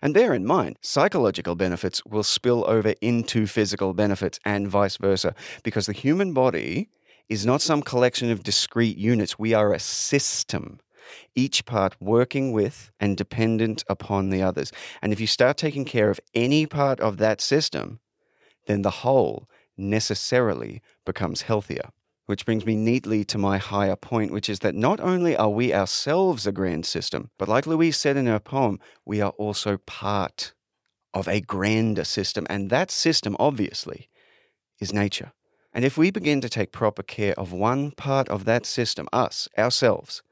And 0.00 0.14
bear 0.14 0.32
in 0.32 0.46
mind, 0.46 0.78
psychological 0.82 1.56
benefits 1.56 2.00
will 2.06 2.22
spill 2.22 2.64
over 2.68 2.94
into 3.00 3.48
physical 3.48 3.92
benefits 3.92 4.38
and 4.44 4.68
vice 4.68 4.96
versa, 4.96 5.34
because 5.64 5.86
the 5.86 5.92
human 5.92 6.32
body 6.32 6.88
is 7.28 7.44
not 7.44 7.60
some 7.60 7.82
collection 7.82 8.30
of 8.30 8.44
discrete 8.44 8.96
units. 8.96 9.36
We 9.36 9.52
are 9.52 9.72
a 9.72 9.80
system, 9.80 10.78
each 11.34 11.64
part 11.64 11.96
working 11.98 12.52
with 12.52 12.92
and 13.00 13.16
dependent 13.16 13.82
upon 13.88 14.30
the 14.30 14.42
others. 14.42 14.70
And 15.02 15.12
if 15.12 15.18
you 15.18 15.26
start 15.26 15.56
taking 15.56 15.84
care 15.84 16.10
of 16.10 16.20
any 16.34 16.66
part 16.66 17.00
of 17.00 17.16
that 17.16 17.40
system, 17.40 17.98
then 18.66 18.82
the 18.82 19.02
whole 19.02 19.48
necessarily 19.76 20.82
becomes 21.04 21.42
healthier. 21.42 21.90
Which 22.26 22.44
brings 22.44 22.66
me 22.66 22.76
neatly 22.76 23.24
to 23.26 23.38
my 23.38 23.58
higher 23.58 23.96
point, 23.96 24.32
which 24.32 24.48
is 24.48 24.58
that 24.60 24.74
not 24.74 25.00
only 25.00 25.36
are 25.36 25.48
we 25.48 25.72
ourselves 25.72 26.46
a 26.46 26.52
grand 26.52 26.84
system, 26.84 27.30
but 27.38 27.48
like 27.48 27.66
Louise 27.66 27.96
said 27.96 28.16
in 28.16 28.26
her 28.26 28.40
poem, 28.40 28.80
we 29.04 29.20
are 29.20 29.30
also 29.30 29.78
part 29.78 30.52
of 31.14 31.28
a 31.28 31.40
grander 31.40 32.04
system. 32.04 32.46
And 32.50 32.68
that 32.70 32.90
system, 32.90 33.36
obviously, 33.38 34.08
is 34.80 34.92
nature. 34.92 35.32
And 35.72 35.84
if 35.84 35.96
we 35.96 36.10
begin 36.10 36.40
to 36.40 36.48
take 36.48 36.72
proper 36.72 37.02
care 37.02 37.38
of 37.38 37.52
one 37.52 37.92
part 37.92 38.28
of 38.28 38.44
that 38.44 38.66
system, 38.66 39.08
us, 39.12 39.48
ourselves, 39.56 40.22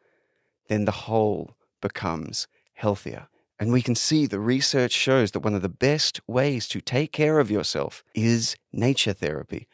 then 0.69 0.87
the 0.87 0.93
whole 0.93 1.57
becomes 1.81 2.49
healthier. 2.75 3.29
And 3.61 3.73
we 3.73 3.83
can 3.83 3.95
see 3.95 4.27
the 4.27 4.41
research 4.41 4.93
shows 4.93 5.31
that 5.31 5.41
one 5.41 5.55
of 5.55 5.63
the 5.63 5.69
best 5.69 6.21
ways 6.27 6.67
to 6.69 6.81
take 6.81 7.13
care 7.13 7.39
of 7.39 7.51
yourself 7.51 8.03
is 8.15 8.57
nature 8.73 9.13
therapy. 9.13 9.69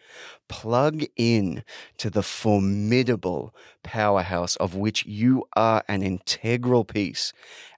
Plug 0.48 1.04
in 1.16 1.64
to 1.96 2.10
the 2.10 2.22
formidable 2.22 3.54
powerhouse 3.82 4.56
of 4.56 4.74
which 4.74 5.06
you 5.06 5.44
are 5.56 5.82
an 5.88 6.02
integral 6.02 6.84
piece, 6.84 7.32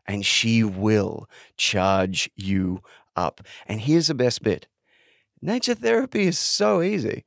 and 0.06 0.26
she 0.26 0.64
will 0.64 1.28
charge 1.56 2.28
you 2.34 2.80
up. 3.14 3.40
And 3.66 3.80
here's 3.80 4.08
the 4.08 4.14
best 4.14 4.42
bit 4.42 4.66
nature 5.40 5.74
therapy 5.74 6.26
is 6.26 6.38
so 6.38 6.82
easy. 6.82 7.24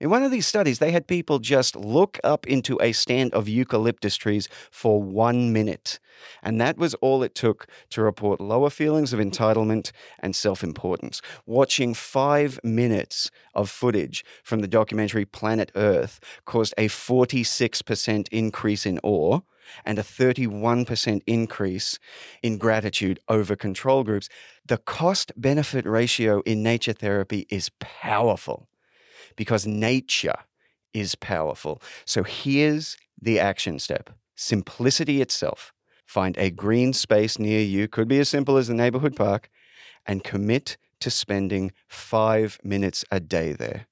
In 0.00 0.10
one 0.10 0.24
of 0.24 0.32
these 0.32 0.46
studies, 0.46 0.80
they 0.80 0.90
had 0.90 1.06
people 1.06 1.38
just 1.38 1.76
look 1.76 2.18
up 2.24 2.46
into 2.48 2.76
a 2.82 2.90
stand 2.90 3.32
of 3.32 3.48
eucalyptus 3.48 4.16
trees 4.16 4.48
for 4.70 5.00
one 5.00 5.52
minute. 5.52 6.00
And 6.42 6.60
that 6.60 6.76
was 6.76 6.94
all 6.94 7.22
it 7.22 7.36
took 7.36 7.68
to 7.90 8.02
report 8.02 8.40
lower 8.40 8.70
feelings 8.70 9.12
of 9.12 9.20
entitlement 9.20 9.92
and 10.18 10.34
self 10.34 10.64
importance. 10.64 11.22
Watching 11.46 11.94
five 11.94 12.58
minutes 12.64 13.30
of 13.54 13.70
footage 13.70 14.24
from 14.42 14.60
the 14.60 14.68
documentary 14.68 15.24
Planet 15.24 15.70
Earth 15.76 16.18
caused 16.44 16.74
a 16.76 16.88
46% 16.88 18.28
increase 18.32 18.86
in 18.86 18.98
awe 19.04 19.40
and 19.84 19.98
a 19.98 20.02
31% 20.02 21.22
increase 21.26 21.98
in 22.42 22.58
gratitude 22.58 23.20
over 23.28 23.54
control 23.54 24.02
groups. 24.02 24.28
The 24.66 24.78
cost 24.78 25.32
benefit 25.36 25.86
ratio 25.86 26.40
in 26.40 26.64
nature 26.64 26.92
therapy 26.92 27.46
is 27.48 27.70
powerful 27.78 28.68
because 29.36 29.66
nature 29.66 30.34
is 30.92 31.14
powerful. 31.14 31.82
So 32.04 32.22
here's 32.22 32.96
the 33.20 33.40
action 33.40 33.78
step 33.78 34.10
simplicity 34.36 35.22
itself. 35.22 35.72
Find 36.06 36.36
a 36.36 36.50
green 36.50 36.92
space 36.92 37.38
near 37.38 37.60
you, 37.60 37.88
could 37.88 38.08
be 38.08 38.18
as 38.18 38.28
simple 38.28 38.56
as 38.56 38.68
the 38.68 38.74
neighborhood 38.74 39.16
park, 39.16 39.48
and 40.06 40.24
commit 40.24 40.76
to 41.00 41.10
spending 41.10 41.72
five 41.88 42.58
minutes 42.62 43.04
a 43.10 43.20
day 43.20 43.52
there. 43.52 43.86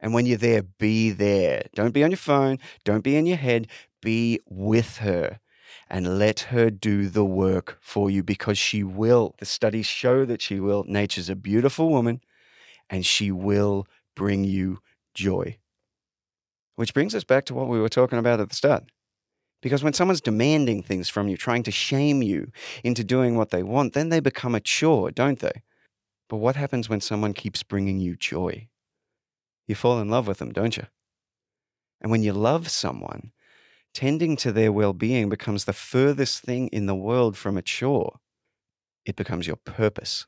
And 0.00 0.12
when 0.12 0.26
you're 0.26 0.38
there, 0.38 0.62
be 0.62 1.10
there. 1.10 1.66
Don't 1.74 1.94
be 1.94 2.02
on 2.04 2.10
your 2.10 2.18
phone, 2.18 2.58
don't 2.84 3.04
be 3.04 3.16
in 3.16 3.26
your 3.26 3.36
head, 3.36 3.68
be 4.00 4.40
with 4.48 4.98
her 4.98 5.40
and 5.90 6.18
let 6.18 6.40
her 6.40 6.70
do 6.70 7.08
the 7.08 7.24
work 7.24 7.76
for 7.80 8.10
you 8.10 8.22
because 8.22 8.56
she 8.56 8.84
will. 8.84 9.34
The 9.38 9.44
studies 9.44 9.86
show 9.86 10.24
that 10.24 10.40
she 10.40 10.60
will. 10.60 10.84
Nature's 10.86 11.28
a 11.28 11.34
beautiful 11.34 11.90
woman 11.90 12.20
and 12.88 13.04
she 13.04 13.32
will 13.32 13.86
bring 14.20 14.44
you 14.44 14.80
joy. 15.14 15.56
Which 16.76 16.92
brings 16.92 17.14
us 17.14 17.24
back 17.24 17.46
to 17.46 17.54
what 17.54 17.68
we 17.68 17.80
were 17.80 17.88
talking 17.88 18.18
about 18.18 18.38
at 18.38 18.50
the 18.50 18.54
start 18.54 18.84
Because 19.62 19.82
when 19.82 19.94
someone's 19.94 20.20
demanding 20.20 20.82
things 20.82 21.08
from 21.08 21.26
you, 21.26 21.38
trying 21.38 21.62
to 21.62 21.70
shame 21.70 22.22
you 22.22 22.52
into 22.84 23.02
doing 23.02 23.34
what 23.34 23.48
they 23.48 23.62
want, 23.62 23.94
then 23.94 24.10
they 24.10 24.20
become 24.20 24.54
a 24.54 24.60
chore, 24.60 25.10
don't 25.10 25.38
they? 25.38 25.62
But 26.28 26.36
what 26.36 26.56
happens 26.56 26.86
when 26.86 27.00
someone 27.00 27.32
keeps 27.32 27.62
bringing 27.62 27.98
you 27.98 28.14
joy? 28.14 28.68
You 29.66 29.74
fall 29.74 30.00
in 30.00 30.10
love 30.10 30.26
with 30.28 30.36
them, 30.38 30.52
don't 30.52 30.76
you? 30.76 30.86
And 32.02 32.10
when 32.10 32.22
you 32.22 32.34
love 32.34 32.68
someone, 32.68 33.32
tending 33.94 34.36
to 34.36 34.52
their 34.52 34.70
well 34.70 34.92
being 34.92 35.30
becomes 35.30 35.64
the 35.64 35.72
furthest 35.72 36.42
thing 36.42 36.68
in 36.68 36.84
the 36.84 37.00
world 37.08 37.38
from 37.38 37.56
a 37.56 37.62
chore. 37.62 38.20
It 39.06 39.16
becomes 39.16 39.46
your 39.46 39.56
purpose. 39.56 40.26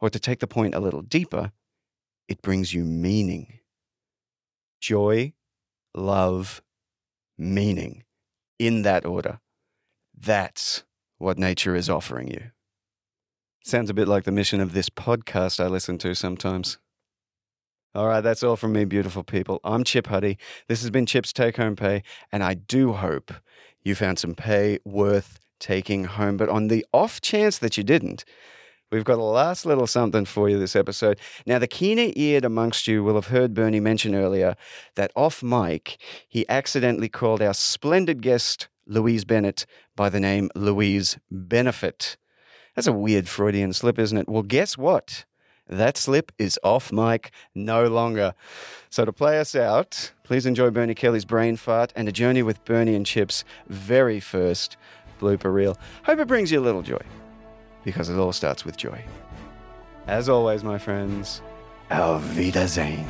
Or 0.00 0.10
to 0.10 0.18
take 0.18 0.40
the 0.40 0.54
point 0.56 0.74
a 0.74 0.80
little 0.80 1.02
deeper, 1.02 1.52
it 2.28 2.42
brings 2.42 2.72
you 2.72 2.84
meaning. 2.84 3.60
Joy, 4.80 5.34
love, 5.94 6.62
meaning 7.38 8.04
in 8.58 8.82
that 8.82 9.04
order. 9.04 9.40
That's 10.16 10.84
what 11.18 11.38
nature 11.38 11.74
is 11.74 11.90
offering 11.90 12.28
you. 12.28 12.50
Sounds 13.64 13.90
a 13.90 13.94
bit 13.94 14.08
like 14.08 14.24
the 14.24 14.32
mission 14.32 14.60
of 14.60 14.72
this 14.72 14.90
podcast 14.90 15.62
I 15.62 15.68
listen 15.68 15.98
to 15.98 16.14
sometimes. 16.14 16.78
All 17.94 18.08
right, 18.08 18.20
that's 18.20 18.42
all 18.42 18.56
from 18.56 18.72
me, 18.72 18.84
beautiful 18.84 19.22
people. 19.22 19.60
I'm 19.64 19.84
Chip 19.84 20.08
Huddy. 20.08 20.36
This 20.68 20.82
has 20.82 20.90
been 20.90 21.06
Chip's 21.06 21.32
Take 21.32 21.56
Home 21.56 21.76
Pay, 21.76 22.02
and 22.32 22.42
I 22.42 22.54
do 22.54 22.92
hope 22.92 23.32
you 23.82 23.94
found 23.94 24.18
some 24.18 24.34
pay 24.34 24.80
worth 24.84 25.38
taking 25.60 26.04
home. 26.04 26.36
But 26.36 26.48
on 26.48 26.68
the 26.68 26.84
off 26.92 27.20
chance 27.20 27.58
that 27.58 27.76
you 27.76 27.84
didn't, 27.84 28.24
we've 28.94 29.04
got 29.04 29.18
a 29.18 29.22
last 29.22 29.66
little 29.66 29.88
something 29.88 30.24
for 30.24 30.48
you 30.48 30.56
this 30.56 30.76
episode. 30.76 31.18
Now, 31.46 31.58
the 31.58 31.66
keener 31.66 32.12
eared 32.14 32.44
amongst 32.44 32.86
you 32.86 33.02
will 33.02 33.16
have 33.16 33.26
heard 33.26 33.52
Bernie 33.52 33.80
mention 33.80 34.14
earlier 34.14 34.54
that 34.94 35.10
off 35.16 35.42
mic, 35.42 36.00
he 36.28 36.48
accidentally 36.48 37.08
called 37.08 37.42
our 37.42 37.54
splendid 37.54 38.22
guest, 38.22 38.68
Louise 38.86 39.24
Bennet, 39.24 39.66
by 39.96 40.08
the 40.08 40.20
name 40.20 40.48
Louise 40.54 41.18
Benefit. 41.28 42.16
That's 42.76 42.86
a 42.86 42.92
weird 42.92 43.28
Freudian 43.28 43.72
slip, 43.72 43.98
isn't 43.98 44.16
it? 44.16 44.28
Well, 44.28 44.42
guess 44.42 44.78
what? 44.78 45.24
That 45.68 45.96
slip 45.96 46.30
is 46.38 46.58
off 46.62 46.92
mic 46.92 47.32
no 47.54 47.88
longer. 47.88 48.34
So, 48.90 49.04
to 49.04 49.12
play 49.12 49.40
us 49.40 49.56
out, 49.56 50.12
please 50.22 50.46
enjoy 50.46 50.70
Bernie 50.70 50.94
Kelly's 50.94 51.24
brain 51.24 51.56
fart 51.56 51.92
and 51.96 52.08
a 52.08 52.12
journey 52.12 52.42
with 52.42 52.64
Bernie 52.64 52.94
and 52.94 53.06
Chip's 53.06 53.44
very 53.66 54.20
first 54.20 54.76
blooper 55.18 55.52
reel. 55.52 55.78
Hope 56.04 56.20
it 56.20 56.28
brings 56.28 56.52
you 56.52 56.60
a 56.60 56.62
little 56.62 56.82
joy, 56.82 57.00
because 57.84 58.08
it 58.08 58.18
all 58.18 58.32
starts 58.32 58.64
with 58.64 58.76
joy. 58.76 59.04
As 60.06 60.28
always, 60.28 60.64
my 60.64 60.78
friends, 60.78 61.40
Auf 61.90 62.36
Wiedersehen. 62.36 63.06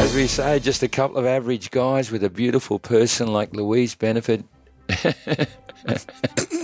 As 0.00 0.14
we 0.14 0.26
say, 0.26 0.58
just 0.60 0.82
a 0.82 0.88
couple 0.88 1.18
of 1.18 1.26
average 1.26 1.70
guys 1.70 2.10
with 2.10 2.24
a 2.24 2.30
beautiful 2.30 2.78
person 2.78 3.32
like 3.32 3.54
Louise 3.54 3.94
Benefit. 3.94 4.44